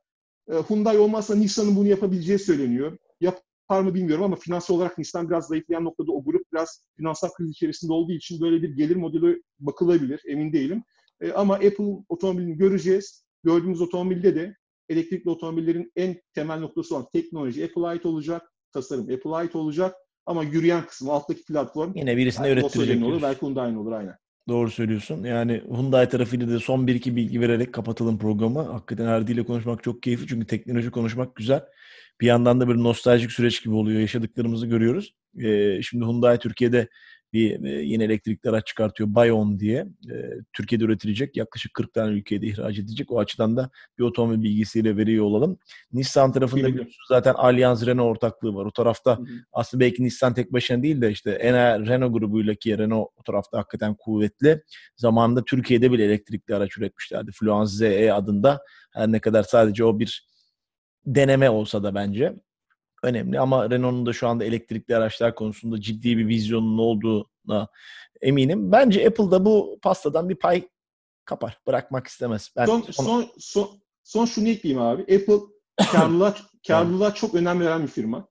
E, 0.49 0.55
Hyundai 0.55 0.99
olmazsa 0.99 1.35
Nissan'ın 1.35 1.77
bunu 1.77 1.89
yapabileceği 1.89 2.39
söyleniyor. 2.39 2.99
Yap 3.21 3.41
yapar 3.71 3.83
mı 3.83 3.95
bilmiyorum 3.95 4.25
ama 4.25 4.37
finansal 4.37 4.75
olarak 4.75 4.99
Nissan 4.99 5.29
biraz 5.29 5.47
zayıflayan 5.47 5.85
noktada 5.85 6.13
o 6.13 6.25
grup 6.25 6.40
biraz 6.53 6.85
finansal 6.97 7.29
kriz 7.31 7.51
içerisinde 7.51 7.93
olduğu 7.93 8.13
için 8.13 8.41
böyle 8.41 8.63
bir 8.63 8.77
gelir 8.77 8.97
modeli 8.97 9.43
bakılabilir. 9.59 10.21
Emin 10.27 10.53
değilim. 10.53 10.83
E, 11.21 11.33
ama 11.33 11.55
Apple 11.55 12.05
otomobilini 12.09 12.57
göreceğiz. 12.57 13.25
Gördüğümüz 13.45 13.81
otomobilde 13.81 14.35
de 14.35 14.57
elektrikli 14.89 15.31
otomobillerin 15.31 15.93
en 15.97 16.21
temel 16.35 16.59
noktası 16.59 16.97
olan 16.97 17.07
teknoloji 17.13 17.65
Apple'a 17.65 17.87
ait 17.87 18.07
olacak. 18.07 18.53
Tasarım 18.73 19.03
Apple'a 19.03 19.37
ait 19.37 19.57
olacak. 19.57 19.95
Ama 20.27 20.45
yürüyen 20.45 20.87
kısmı, 20.87 21.13
alttaki 21.13 21.45
platform 21.45 21.93
yine 21.95 22.17
birisine 22.17 22.51
ürettirecek. 22.51 23.05
olur, 23.05 23.23
belki 23.23 23.43
Hyundai'nin 23.43 23.77
olur 23.77 23.93
aynen. 23.93 24.17
Doğru 24.49 24.71
söylüyorsun. 24.71 25.25
Yani 25.25 25.63
Hyundai 25.69 26.09
tarafıyla 26.09 26.49
da 26.49 26.61
son 26.61 26.87
bir 26.87 26.95
iki 26.95 27.17
bilgi 27.17 27.41
vererek 27.41 27.73
kapatalım 27.73 28.19
programı. 28.19 28.63
Hakikaten 28.63 29.07
Erdi 29.07 29.33
ile 29.33 29.45
konuşmak 29.45 29.83
çok 29.83 30.03
keyifli 30.03 30.27
çünkü 30.27 30.47
teknoloji 30.47 30.91
konuşmak 30.91 31.37
güzel 31.37 31.65
bir 32.21 32.27
yandan 32.27 32.61
da 32.61 32.69
bir 32.69 32.75
nostaljik 32.75 33.33
süreç 33.33 33.65
gibi 33.65 33.75
oluyor. 33.75 34.01
Yaşadıklarımızı 34.01 34.67
görüyoruz. 34.67 35.15
E, 35.39 35.83
şimdi 35.83 36.05
Hyundai 36.05 36.39
Türkiye'de 36.39 36.89
bir 37.33 37.65
e, 37.65 37.69
yeni 37.69 38.05
elektrikli 38.05 38.49
araç 38.49 38.67
çıkartıyor. 38.67 39.15
Bayon 39.15 39.61
diye. 39.61 39.87
E, 40.11 40.15
Türkiye'de 40.53 40.85
üretilecek. 40.85 41.37
Yaklaşık 41.37 41.75
40 41.75 41.95
tane 41.95 42.13
ülkeye 42.13 42.43
de 42.43 42.47
ihraç 42.47 42.79
edecek. 42.79 43.13
O 43.13 43.19
açıdan 43.19 43.57
da 43.57 43.71
bir 43.99 44.05
otomobil 44.05 44.43
bilgisiyle 44.43 44.97
veriyor 44.97 45.25
olalım. 45.25 45.59
Nissan 45.93 46.33
tarafında 46.33 46.67
biliyorsunuz 46.67 47.07
zaten 47.09 47.35
Allianz 47.35 47.87
Renault 47.87 48.11
ortaklığı 48.11 48.55
var. 48.55 48.67
O 48.67 48.71
tarafta 48.71 49.19
hı 49.19 49.23
hı. 49.23 49.27
aslında 49.53 49.85
belki 49.85 50.05
Nissan 50.05 50.35
tek 50.35 50.53
başına 50.53 50.83
değil 50.83 51.01
de 51.01 51.11
işte 51.11 51.31
en 51.31 51.87
Renault 51.87 52.13
grubuyla 52.13 52.55
ki 52.55 52.79
Renault 52.79 53.09
o 53.17 53.23
tarafta 53.23 53.59
hakikaten 53.59 53.95
kuvvetli. 53.95 54.63
Zamanında 54.97 55.45
Türkiye'de 55.45 55.93
bile 55.93 56.05
elektrikli 56.05 56.55
araç 56.55 56.79
üretmişlerdi. 56.79 57.31
Fluence 57.33 57.73
ZE 57.73 58.13
adında. 58.13 58.61
Her 58.91 59.13
ne 59.13 59.21
kadar 59.21 59.43
sadece 59.43 59.85
o 59.85 59.99
bir 59.99 60.30
deneme 61.07 61.51
olsa 61.51 61.83
da 61.83 61.95
bence 61.95 62.35
önemli. 63.03 63.41
Ama 63.41 63.71
Renault'un 63.71 64.07
da 64.07 64.13
şu 64.13 64.29
anda 64.29 64.45
elektrikli 64.45 64.97
araçlar 64.97 65.35
konusunda 65.35 65.81
ciddi 65.81 66.19
bir 66.19 66.29
vizyonun 66.29 66.79
olduğuna 66.79 67.69
eminim. 68.21 68.73
Bence 68.73 69.07
Apple'da 69.07 69.45
bu 69.45 69.79
pastadan 69.83 70.29
bir 70.29 70.35
pay 70.35 70.69
kapar. 71.25 71.59
Bırakmak 71.67 72.07
istemez. 72.07 72.51
Ben 72.57 72.67
son, 72.67 72.81
son, 72.81 73.27
son, 73.39 73.71
son 74.05 74.25
şunu 74.25 74.49
ekleyeyim 74.49 74.83
abi. 74.83 75.03
Apple 75.03 75.39
karlılığa, 75.93 76.35
karlılığa 76.67 77.15
çok 77.15 77.35
önem 77.35 77.61
veren 77.61 77.83
bir 77.83 77.89
firma. 77.89 78.29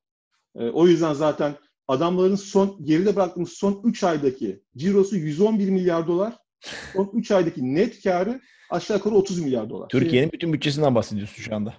E, 0.56 0.70
o 0.70 0.88
yüzden 0.88 1.14
zaten 1.14 1.56
adamların 1.88 2.36
son 2.36 2.86
geride 2.86 3.16
bıraktığımız 3.16 3.50
son 3.50 3.82
3 3.84 4.04
aydaki 4.04 4.64
cirosu 4.78 5.16
111 5.16 5.70
milyar 5.70 6.08
dolar. 6.08 6.34
Son 6.94 7.12
3 7.14 7.32
aydaki 7.32 7.76
net 7.76 8.04
karı 8.04 8.42
aşağı 8.70 8.98
yukarı 8.98 9.16
30 9.16 9.40
milyar 9.40 9.70
dolar. 9.70 9.90
Türkiye'nin 9.90 10.32
bütün 10.32 10.54
bütçesinden 10.54 10.96
bahsediyorsun 10.96 11.44
şu 11.44 11.56
anda. 11.56 11.74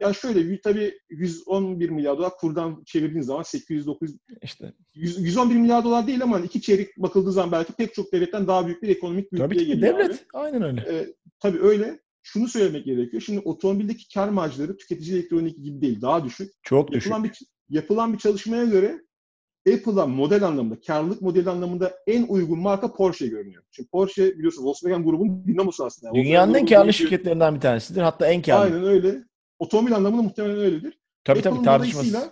Ya 0.00 0.12
şöyle 0.12 0.60
tabii 0.60 0.98
111 1.10 1.90
milyar 1.90 2.18
dolar 2.18 2.32
kurdan 2.36 2.82
çevirdiğin 2.86 3.22
zaman 3.22 3.42
809 3.42 4.10
işte 4.42 4.72
100, 4.94 5.20
111 5.20 5.56
milyar 5.56 5.84
dolar 5.84 6.06
değil 6.06 6.22
ama 6.22 6.40
iki 6.40 6.60
çeyrek 6.60 6.96
bakıldığı 6.96 7.32
zaman 7.32 7.52
belki 7.52 7.72
pek 7.72 7.94
çok 7.94 8.12
devletten 8.12 8.46
daha 8.46 8.66
büyük 8.66 8.82
bir 8.82 8.88
ekonomik 8.88 9.32
büyüklüğe 9.32 9.58
tabii 9.58 9.66
ki, 9.66 9.82
devlet. 9.82 10.10
Abi. 10.10 10.18
Aynen 10.34 10.62
öyle. 10.62 10.80
Ee, 10.80 11.14
tabii 11.40 11.60
öyle. 11.60 12.00
Şunu 12.22 12.48
söylemek 12.48 12.84
gerekiyor. 12.84 13.22
Şimdi 13.22 13.40
otomobildeki 13.40 14.14
kar 14.14 14.28
marjları 14.28 14.76
tüketici 14.76 15.18
elektronik 15.18 15.56
gibi 15.64 15.80
değil. 15.80 16.00
Daha 16.02 16.24
düşük. 16.24 16.52
Çok 16.62 16.94
yapılan 16.94 17.24
düşük. 17.24 17.40
Bir, 17.40 17.76
yapılan 17.76 18.12
bir 18.12 18.18
çalışmaya 18.18 18.64
göre 18.64 19.00
Apple'a 19.68 20.06
model 20.06 20.42
anlamında, 20.42 20.80
karlılık 20.86 21.22
modeli 21.22 21.50
anlamında 21.50 21.92
en 22.06 22.26
uygun 22.28 22.58
marka 22.58 22.92
Porsche 22.92 23.26
görünüyor. 23.26 23.62
Çünkü 23.70 23.90
Porsche 23.90 24.38
biliyorsun 24.38 24.64
Volkswagen 24.64 25.04
grubun 25.04 25.44
dinamosu 25.46 25.84
aslında. 25.84 26.14
Dünyanın 26.14 26.54
en 26.54 26.66
karlı 26.66 26.92
şirketlerinden 26.92 27.54
bir 27.54 27.60
tanesidir. 27.60 28.00
Hatta 28.00 28.26
en 28.26 28.42
karlı. 28.42 28.62
Aynen 28.62 28.84
öyle. 28.84 29.24
Otomobil 29.60 29.96
anlamında 29.96 30.22
muhtemelen 30.22 30.56
öyledir. 30.56 31.00
Tabii 31.24 31.38
Apple'ın 31.38 31.54
tabii 31.54 31.64
tartışmasız. 31.64 32.30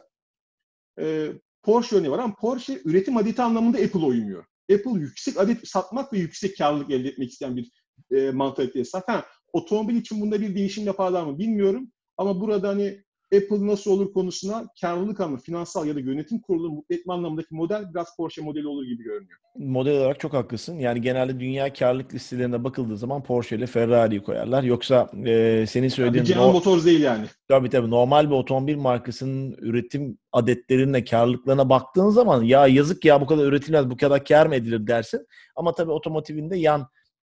E, 1.01 1.33
Porsche 1.63 1.97
örneği 1.97 2.11
var 2.11 2.19
ama 2.19 2.35
Porsche 2.35 2.81
üretim 2.85 3.17
adeti 3.17 3.43
anlamında 3.43 3.79
Apple 3.79 4.01
uymuyor. 4.01 4.45
Apple 4.73 5.01
yüksek 5.01 5.39
adet 5.39 5.69
satmak 5.69 6.13
ve 6.13 6.19
yüksek 6.19 6.59
karlılık 6.59 6.91
elde 6.91 7.09
etmek 7.09 7.31
isteyen 7.31 7.57
bir 7.57 7.71
e, 8.11 8.31
mantaliteye 8.31 8.85
sahip. 8.85 9.09
Ha, 9.09 9.27
otomobil 9.53 9.97
için 9.97 10.21
bunda 10.21 10.41
bir 10.41 10.55
değişim 10.55 10.87
yaparlar 10.87 11.23
mı 11.23 11.39
bilmiyorum. 11.39 11.93
Ama 12.17 12.41
burada 12.41 12.69
hani 12.69 13.05
Apple 13.37 13.67
nasıl 13.67 13.91
olur 13.91 14.13
konusuna 14.13 14.67
karlılık 14.81 15.21
anlamı, 15.21 15.39
finansal 15.39 15.87
ya 15.87 15.95
da 15.95 16.01
yönetim 16.01 16.41
kurulu 16.41 16.71
mutlu 16.71 16.95
etme 16.95 17.13
anlamındaki 17.13 17.55
model 17.55 17.85
biraz 17.95 18.17
Porsche 18.17 18.43
modeli 18.43 18.67
olur 18.67 18.85
gibi 18.85 19.03
görünüyor. 19.05 19.39
Model 19.59 19.99
olarak 19.99 20.21
çok 20.21 20.33
haklısın. 20.33 20.79
Yani 20.79 21.01
genelde 21.01 21.41
dünya 21.41 21.73
karlılık 21.73 22.15
listelerine 22.15 22.65
bakıldığı 22.65 22.97
zaman 22.97 23.23
Porsche 23.23 23.57
ile 23.57 23.67
Ferrari'yi 23.67 24.23
koyarlar. 24.23 24.63
Yoksa 24.63 25.11
e, 25.27 25.65
senin 25.69 25.89
söylediğin... 25.89 26.25
Yani 26.25 26.29
General 26.29 26.47
no- 26.47 26.53
Motors 26.53 26.85
değil 26.85 27.01
yani. 27.01 27.27
Tabii 27.49 27.71
tabii. 27.71 27.91
Normal 27.91 28.31
bir 28.31 28.35
otomobil 28.35 28.77
markasının 28.77 29.53
üretim 29.53 30.19
adetlerine, 30.33 31.05
karlılıklarına 31.05 31.69
baktığın 31.69 32.11
zaman 32.11 32.43
ya 32.43 32.67
yazık 32.67 33.05
ya 33.05 33.21
bu 33.21 33.27
kadar 33.27 33.45
üretilmez, 33.45 33.91
bu 33.91 33.97
kadar 33.97 34.25
kar 34.25 34.47
mı 34.47 34.55
edilir 34.55 34.87
dersin. 34.87 35.27
Ama 35.57 35.75
tabii 35.75 35.91
otomotivinde 35.91 36.57
yan 36.57 36.87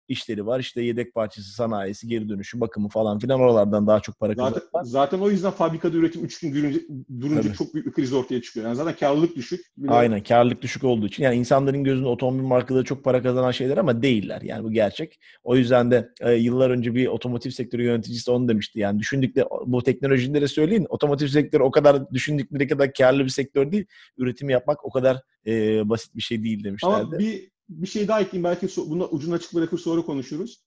işleri 0.09 0.45
var. 0.45 0.59
İşte 0.59 0.81
yedek 0.81 1.13
parçası 1.13 1.53
sanayisi, 1.53 2.07
geri 2.07 2.29
dönüşü, 2.29 2.59
bakımı 2.59 2.89
falan 2.89 3.19
filan 3.19 3.39
oralardan 3.39 3.87
daha 3.87 3.99
çok 3.99 4.19
para 4.19 4.33
zaten, 4.33 4.53
kazanırlar. 4.53 4.83
Zaten 4.83 5.19
o 5.19 5.29
yüzden 5.29 5.51
fabrikada 5.51 5.97
üretim 5.97 6.25
3 6.25 6.39
gün 6.39 6.55
durunca, 6.55 6.79
durunca 7.19 7.41
Tabii. 7.41 7.53
çok 7.53 7.73
büyük 7.73 7.87
bir 7.87 7.91
kriz 7.91 8.13
ortaya 8.13 8.41
çıkıyor. 8.41 8.65
Yani 8.65 8.75
zaten 8.75 8.95
karlılık 8.95 9.35
düşük. 9.35 9.61
Bile... 9.77 9.91
Aynen 9.91 10.23
karlılık 10.23 10.61
düşük 10.61 10.83
olduğu 10.83 11.05
için. 11.05 11.23
Yani 11.23 11.35
insanların 11.35 11.83
gözünde 11.83 12.07
otomobil 12.07 12.43
markaları 12.43 12.83
çok 12.83 13.03
para 13.03 13.21
kazanan 13.21 13.51
şeyler 13.51 13.77
ama 13.77 14.01
değiller. 14.01 14.41
Yani 14.41 14.63
bu 14.63 14.71
gerçek. 14.71 15.19
O 15.43 15.55
yüzden 15.55 15.91
de 15.91 16.09
e, 16.21 16.33
yıllar 16.33 16.69
önce 16.69 16.95
bir 16.95 17.07
otomotiv 17.07 17.49
sektörü 17.49 17.83
yöneticisi 17.83 18.31
onu 18.31 18.47
demişti. 18.47 18.79
Yani 18.79 18.99
düşündükleri 18.99 19.45
bu 19.65 19.83
teknolojileri 19.83 20.47
söyleyin. 20.47 20.85
Otomotiv 20.89 21.27
sektörü 21.27 21.63
o 21.63 21.71
kadar 21.71 22.11
düşündükleri 22.11 22.67
kadar 22.67 22.93
karlı 22.93 23.23
bir 23.23 23.29
sektör 23.29 23.71
değil. 23.71 23.85
Üretim 24.17 24.49
yapmak 24.49 24.85
o 24.85 24.89
kadar 24.89 25.21
e, 25.47 25.89
basit 25.89 26.15
bir 26.15 26.21
şey 26.21 26.43
değil 26.43 26.63
demişlerdi. 26.63 26.95
Ama 26.95 27.19
bir 27.19 27.49
bir 27.69 27.87
şey 27.87 28.07
daha 28.07 28.21
ekleyeyim. 28.21 28.43
Belki 28.43 28.65
so- 28.65 28.89
bunu 28.89 29.07
ucunu 29.07 29.33
açık 29.33 29.53
bırakır 29.53 29.77
sonra 29.77 30.01
konuşuruz. 30.01 30.63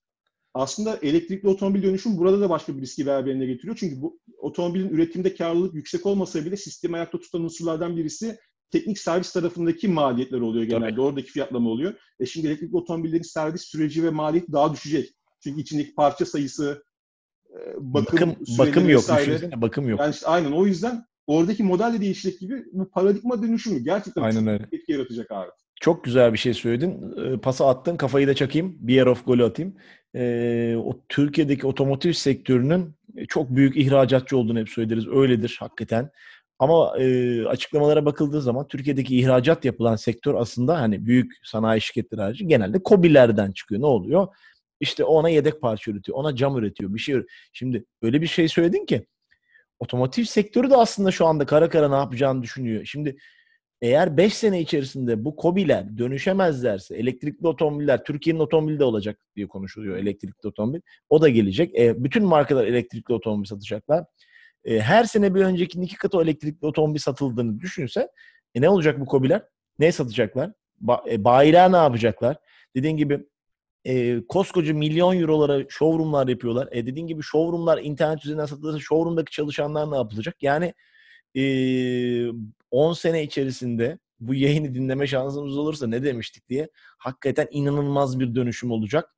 Aslında 0.55 0.99
elektrikli 1.03 1.49
otomobil 1.49 1.83
dönüşüm 1.83 2.19
burada 2.19 2.41
da 2.41 2.51
başka 2.51 2.77
bir 2.77 2.83
riski 2.83 3.07
beraberinde 3.07 3.47
getiriyor. 3.47 3.77
Çünkü 3.81 4.03
bu 4.03 4.21
otomobilin 4.39 4.89
üretimde 4.89 5.35
karlılık 5.35 5.75
yüksek 5.75 6.07
olmasa 6.07 6.45
bile 6.45 6.57
sistemi 6.57 6.97
ayakta 6.97 7.21
tutan 7.21 7.45
unsurlardan 7.45 7.97
birisi 7.97 8.39
teknik 8.71 8.99
servis 8.99 9.33
tarafındaki 9.33 9.89
maliyetler 9.89 10.41
oluyor 10.41 10.65
genelde. 10.65 10.91
Tabii. 10.91 11.01
Oradaki 11.01 11.31
fiyatlama 11.31 11.71
oluyor. 11.71 11.95
E 12.21 12.27
şimdi 12.27 12.47
elektrikli 12.47 12.77
otomobillerin 12.77 13.23
servis 13.23 13.63
süreci 13.63 14.05
ve 14.05 14.11
maliyeti 14.11 14.53
daha 14.53 14.73
düşecek. 14.73 15.11
Çünkü 15.41 15.61
içindeki 15.61 15.95
parça 15.95 16.27
sayısı, 16.27 16.85
e, 17.51 17.59
bakım, 17.79 18.31
bakım, 18.31 18.59
bakım 18.59 18.89
yok. 18.89 19.03
Vesaire. 19.03 19.51
Bakım 19.57 19.89
yok. 19.89 20.01
Yani 20.01 20.15
işte 20.15 20.27
aynen 20.27 20.53
o 20.53 20.67
yüzden 20.67 21.05
oradaki 21.27 21.63
model 21.63 21.93
de 21.93 22.01
değişecek 22.01 22.41
gibi 22.41 22.65
bu 22.73 22.91
paradigma 22.91 23.43
dönüşümü 23.43 23.81
gerçekten 23.81 24.23
aynen 24.23 24.47
öyle. 24.47 24.67
etki 24.73 24.93
yaratacak 24.93 25.31
abi. 25.31 25.51
Çok 25.81 26.05
güzel 26.05 26.33
bir 26.33 26.39
şey 26.39 26.55
söyledin. 26.55 27.15
E, 27.25 27.37
pası 27.37 27.67
attın, 27.67 27.97
kafayı 27.97 28.29
da 28.29 28.35
çakayım. 28.35 28.77
Bir 28.81 28.95
yer 28.95 29.07
of 29.07 29.27
golü 29.27 29.45
atayım. 29.45 29.77
E, 30.15 30.77
o 30.77 31.01
Türkiye'deki 31.09 31.67
otomotiv 31.67 32.13
sektörünün 32.13 32.95
çok 33.29 33.51
büyük 33.51 33.77
ihracatçı 33.77 34.37
olduğunu 34.37 34.59
hep 34.59 34.69
söyleriz. 34.69 35.09
Öyledir 35.09 35.57
hakikaten. 35.61 36.11
Ama 36.59 36.99
e, 36.99 37.47
açıklamalara 37.47 38.05
bakıldığı 38.05 38.43
zaman 38.43 38.69
Türkiye'deki 38.69 39.19
ihracat 39.19 39.65
yapılan 39.65 39.97
sektör 39.97 40.35
aslında 40.35 40.81
hani 40.81 41.07
büyük 41.07 41.33
sanayi 41.43 41.81
şirketleri 41.81 42.21
harici 42.21 42.47
genelde 42.47 42.83
kobilerden 42.83 43.53
çıkıyor. 43.53 43.81
Ne 43.81 43.87
oluyor? 43.87 44.29
İşte 44.81 45.05
ona 45.05 45.29
yedek 45.29 45.61
parça 45.61 45.91
üretiyor, 45.91 46.19
ona 46.19 46.37
cam 46.37 46.59
üretiyor, 46.59 46.95
bir 46.95 46.99
şey 46.99 47.15
üretiyor. 47.15 47.39
Şimdi 47.53 47.85
öyle 48.03 48.23
bir 48.23 48.27
şey 48.27 48.49
söyledin 48.49 48.87
ki 48.87 49.07
otomotiv 49.83 50.25
sektörü 50.25 50.71
de 50.71 50.77
aslında 50.77 51.11
şu 51.11 51.27
anda 51.27 51.47
kara 51.47 51.69
kara 51.69 51.89
ne 51.89 51.95
yapacağını 51.95 52.43
düşünüyor. 52.43 52.85
Şimdi 52.85 53.17
eğer 53.81 54.17
5 54.17 54.35
sene 54.35 54.61
içerisinde 54.61 55.25
bu 55.25 55.37
kobiler 55.37 55.99
dönüşemezlerse 55.99 56.97
elektrikli 56.97 57.47
otomobiller 57.47 58.05
Türkiye'nin 58.05 58.41
otomobili 58.41 58.79
de 58.79 58.85
olacak 58.85 59.19
diye 59.37 59.49
konuşuluyor 59.49 59.97
elektrikli 59.97 60.47
otomobil. 60.47 60.81
O 61.09 61.23
da 61.23 61.29
gelecek. 61.29 61.79
E, 61.79 62.05
bütün 62.05 62.25
markalar 62.25 62.67
elektrikli 62.67 63.13
otomobil 63.13 63.45
satacaklar. 63.45 64.05
E, 64.65 64.81
her 64.81 65.05
sene 65.05 65.35
bir 65.35 65.41
öncekinin 65.41 65.85
iki 65.85 65.97
katı 65.97 66.23
elektrikli 66.23 66.67
otomobil 66.67 66.99
satıldığını 66.99 67.61
düşünse 67.61 68.09
e, 68.55 68.61
ne 68.61 68.69
olacak 68.69 69.01
bu 69.01 69.07
kobiler? 69.07 69.43
Ne 69.79 69.93
satacaklar? 69.93 70.51
Ba- 70.83 71.11
e, 71.11 71.25
bayiler 71.25 71.73
ne 71.73 71.77
yapacaklar? 71.77 72.37
Dediğin 72.77 72.97
gibi 72.97 73.27
e, 73.85 74.23
koskoca 74.29 74.75
milyon 74.75 75.21
eurolara 75.21 75.65
showroomlar 75.69 76.29
yapıyorlar. 76.29 76.69
E, 76.73 76.87
dediğin 76.87 77.07
gibi 77.07 77.23
showroomlar 77.23 77.79
internet 77.79 78.25
üzerinden 78.25 78.47
satılırsa 78.47 78.79
showroomdaki 78.79 79.33
çalışanlar 79.33 79.91
ne 79.91 79.97
yapılacak? 79.97 80.37
Yani 80.43 80.75
e, 81.35 81.45
10 82.71 82.93
sene 82.93 83.23
içerisinde 83.23 83.99
bu 84.21 84.35
yayını 84.35 84.75
dinleme 84.75 85.07
şansımız 85.07 85.59
olursa 85.59 85.87
ne 85.87 86.03
demiştik 86.03 86.49
diye 86.49 86.69
hakikaten 86.99 87.47
inanılmaz 87.51 88.21
bir 88.21 88.35
dönüşüm 88.35 88.71
olacak. 88.71 89.09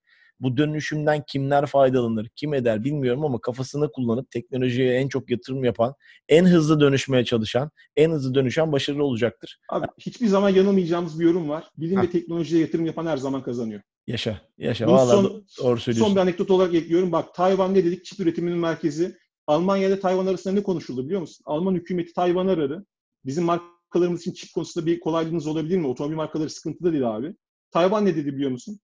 Bu 0.41 0.57
dönüşümden 0.57 1.23
kimler 1.29 1.67
faydalanır, 1.67 2.29
kim 2.37 2.55
eder 2.55 2.85
bilmiyorum 2.85 3.25
ama 3.25 3.41
kafasını 3.41 3.93
kullanıp 3.93 4.31
teknolojiye 4.31 4.95
en 4.95 5.09
çok 5.09 5.31
yatırım 5.31 5.65
yapan, 5.65 5.95
en 6.29 6.45
hızlı 6.45 6.81
dönüşmeye 6.81 7.25
çalışan, 7.25 7.71
en 7.97 8.11
hızlı 8.11 8.35
dönüşen 8.35 8.73
başarılı 8.73 9.05
olacaktır. 9.05 9.61
Abi 9.69 9.87
hiçbir 9.99 10.27
zaman 10.27 10.51
yanılmayacağımız 10.51 11.21
bir 11.21 11.25
yorum 11.25 11.49
var. 11.49 11.65
Bilim 11.79 12.03
ve 12.03 12.11
teknolojiye 12.11 12.61
yatırım 12.63 12.87
yapan 12.87 13.07
her 13.07 13.17
zaman 13.17 13.43
kazanıyor. 13.43 13.81
Yaşa, 14.07 14.41
yaşa. 14.59 14.87
Valla 14.87 15.13
son, 15.13 15.45
doğru 15.63 15.81
söylüyorsun. 15.81 16.07
Son 16.07 16.17
bir 16.17 16.21
anekdot 16.21 16.51
olarak 16.51 16.75
ekliyorum. 16.75 17.13
Bak 17.13 17.35
Tayvan 17.35 17.75
ne 17.75 17.85
dedik? 17.85 18.05
Çip 18.05 18.21
üretiminin 18.21 18.59
merkezi. 18.59 19.17
Almanya 19.47 19.89
ile 19.89 20.01
Tayvan 20.01 20.27
arasında 20.27 20.55
ne 20.55 20.63
konuşuldu 20.63 21.05
biliyor 21.05 21.21
musun? 21.21 21.43
Alman 21.47 21.75
hükümeti 21.75 22.13
Tayvan 22.13 22.47
aradı. 22.47 22.87
Bizim 23.25 23.45
markalarımız 23.45 24.21
için 24.21 24.33
çip 24.33 24.53
konusunda 24.55 24.87
bir 24.87 25.01
kolaylığınız 25.01 25.47
olabilir 25.47 25.79
mi? 25.79 25.87
Otomobil 25.87 26.17
markaları 26.17 26.51
sıkıntıda 26.51 26.93
değil 26.93 27.17
abi. 27.17 27.35
Tayvan 27.71 28.05
ne 28.05 28.17
dedi 28.17 28.35
biliyor 28.35 28.51
musun? 28.51 28.81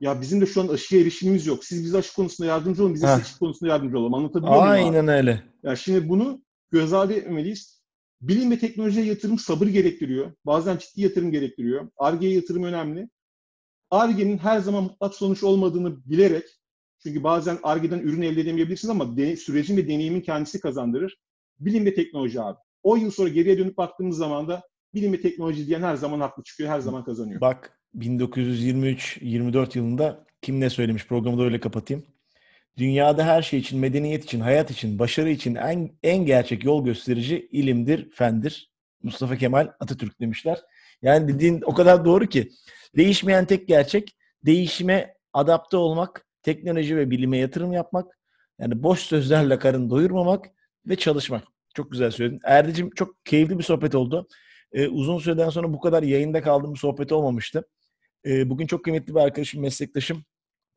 Ya 0.00 0.20
bizim 0.20 0.40
de 0.40 0.46
şu 0.46 0.60
an 0.60 0.68
aşıya 0.68 1.02
erişimimiz 1.02 1.46
yok. 1.46 1.64
Siz 1.64 1.84
bize 1.84 1.98
aşı 1.98 2.14
konusunda 2.14 2.48
yardımcı 2.48 2.82
olun, 2.82 2.94
bize 2.94 3.06
Heh. 3.06 3.24
çip 3.24 3.38
konusunda 3.38 3.72
yardımcı 3.72 3.98
olalım. 3.98 4.14
Anlatabiliyor 4.14 4.56
muyum? 4.56 4.72
Aynen 4.72 5.08
öyle. 5.08 5.42
Ya 5.62 5.76
şimdi 5.76 6.08
bunu 6.08 6.42
göz 6.70 6.92
ardı 6.92 7.12
etmemeliyiz. 7.12 7.80
Bilim 8.20 8.50
ve 8.50 8.58
teknolojiye 8.58 9.06
yatırım 9.06 9.38
sabır 9.38 9.66
gerektiriyor. 9.66 10.32
Bazen 10.46 10.78
ciddi 10.78 11.02
yatırım 11.02 11.30
gerektiriyor. 11.30 11.88
Arge'ye 11.96 12.34
yatırım 12.34 12.64
önemli. 12.64 13.08
Arge'nin 13.90 14.38
her 14.38 14.60
zaman 14.60 14.82
mutlak 14.82 15.14
sonuç 15.14 15.42
olmadığını 15.42 16.04
bilerek 16.04 16.44
çünkü 17.02 17.24
bazen 17.24 17.58
Arge'den 17.62 17.98
ürün 17.98 18.22
elde 18.22 18.40
edemeyebilirsiniz 18.40 18.90
ama 18.90 19.16
de, 19.16 19.36
sürecin 19.36 19.76
ve 19.76 19.88
deneyimin 19.88 20.20
kendisi 20.20 20.60
kazandırır. 20.60 21.18
Bilim 21.60 21.86
ve 21.86 21.94
teknoloji 21.94 22.40
abi. 22.40 22.58
10 22.82 22.98
yıl 22.98 23.10
sonra 23.10 23.28
geriye 23.28 23.58
dönüp 23.58 23.76
baktığımız 23.76 24.16
zaman 24.16 24.48
da 24.48 24.62
bilim 24.94 25.12
ve 25.12 25.20
teknoloji 25.20 25.66
diyen 25.66 25.82
her 25.82 25.96
zaman 25.96 26.20
haklı 26.20 26.42
çıkıyor, 26.42 26.70
her 26.70 26.80
zaman 26.80 27.04
kazanıyor. 27.04 27.40
Bak 27.40 27.80
1923-24 27.98 29.78
yılında 29.78 30.26
kim 30.42 30.60
ne 30.60 30.70
söylemiş 30.70 31.06
programı 31.06 31.38
da 31.38 31.42
öyle 31.42 31.60
kapatayım. 31.60 32.04
Dünyada 32.76 33.26
her 33.26 33.42
şey 33.42 33.58
için, 33.58 33.78
medeniyet 33.78 34.24
için, 34.24 34.40
hayat 34.40 34.70
için, 34.70 34.98
başarı 34.98 35.30
için 35.30 35.54
en, 35.54 35.90
en 36.02 36.26
gerçek 36.26 36.64
yol 36.64 36.84
gösterici 36.84 37.48
ilimdir, 37.52 38.10
fendir. 38.10 38.70
Mustafa 39.02 39.36
Kemal 39.36 39.68
Atatürk 39.80 40.20
demişler. 40.20 40.60
Yani 41.02 41.28
dediğin 41.28 41.62
o 41.64 41.74
kadar 41.74 42.04
doğru 42.04 42.26
ki. 42.26 42.50
Değişmeyen 42.96 43.44
tek 43.46 43.68
gerçek, 43.68 44.16
değişime 44.46 45.14
adapte 45.32 45.76
olmak, 45.76 46.26
teknoloji 46.42 46.96
ve 46.96 47.10
bilime 47.10 47.38
yatırım 47.38 47.72
yapmak, 47.72 48.18
yani 48.58 48.82
boş 48.82 49.00
sözlerle 49.00 49.58
karın 49.58 49.90
doyurmamak 49.90 50.46
ve 50.86 50.96
çalışmak. 50.96 51.44
Çok 51.74 51.90
güzel 51.90 52.10
söyledin. 52.10 52.40
Erdicim 52.44 52.90
çok 52.90 53.24
keyifli 53.24 53.58
bir 53.58 53.64
sohbet 53.64 53.94
oldu. 53.94 54.28
Ee, 54.72 54.88
uzun 54.88 55.18
süreden 55.18 55.48
sonra 55.48 55.72
bu 55.72 55.80
kadar 55.80 56.02
yayında 56.02 56.42
kaldığım 56.42 56.74
bir 56.74 56.78
sohbet 56.78 57.12
olmamıştı. 57.12 57.68
Ee, 58.26 58.50
bugün 58.50 58.66
çok 58.66 58.84
kıymetli 58.84 59.14
bir 59.14 59.20
arkadaşım, 59.20 59.62
meslektaşım 59.62 60.24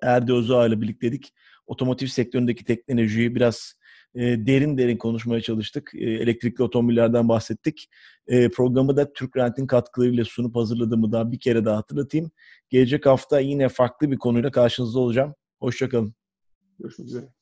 Erdi 0.02 0.34
Özağ 0.34 0.68
ile 0.68 0.82
birlikteydik. 0.82 1.34
Otomotiv 1.68 2.08
sektöründeki 2.08 2.66
teknolojiyi 2.66 3.36
biraz 3.36 3.74
e, 4.16 4.22
derin 4.22 4.78
derin 4.78 4.98
konuşmaya 4.98 5.42
çalıştık. 5.42 5.92
E, 5.96 6.00
elektrikli 6.00 6.64
otomobillerden 6.64 7.30
bahsettik. 7.30 7.90
E, 8.28 8.50
programı 8.50 8.98
da 8.98 9.14
Türk 9.14 9.38
Rent'in 9.38 9.68
katkılarıyla 9.68 10.26
sunup 10.26 10.56
hazırladığımı 10.56 11.12
daha 11.12 11.32
bir 11.32 11.40
kere 11.40 11.66
daha 11.66 11.78
hatırlatayım. 11.78 12.32
Gelecek 12.70 13.06
hafta 13.06 13.40
yine 13.40 13.70
farklı 13.70 14.12
bir 14.12 14.18
konuyla 14.18 14.52
karşınızda 14.52 15.00
olacağım. 15.00 15.36
Hoşçakalın. 15.60 16.14
Görüşmek 16.80 17.08
üzere. 17.08 17.34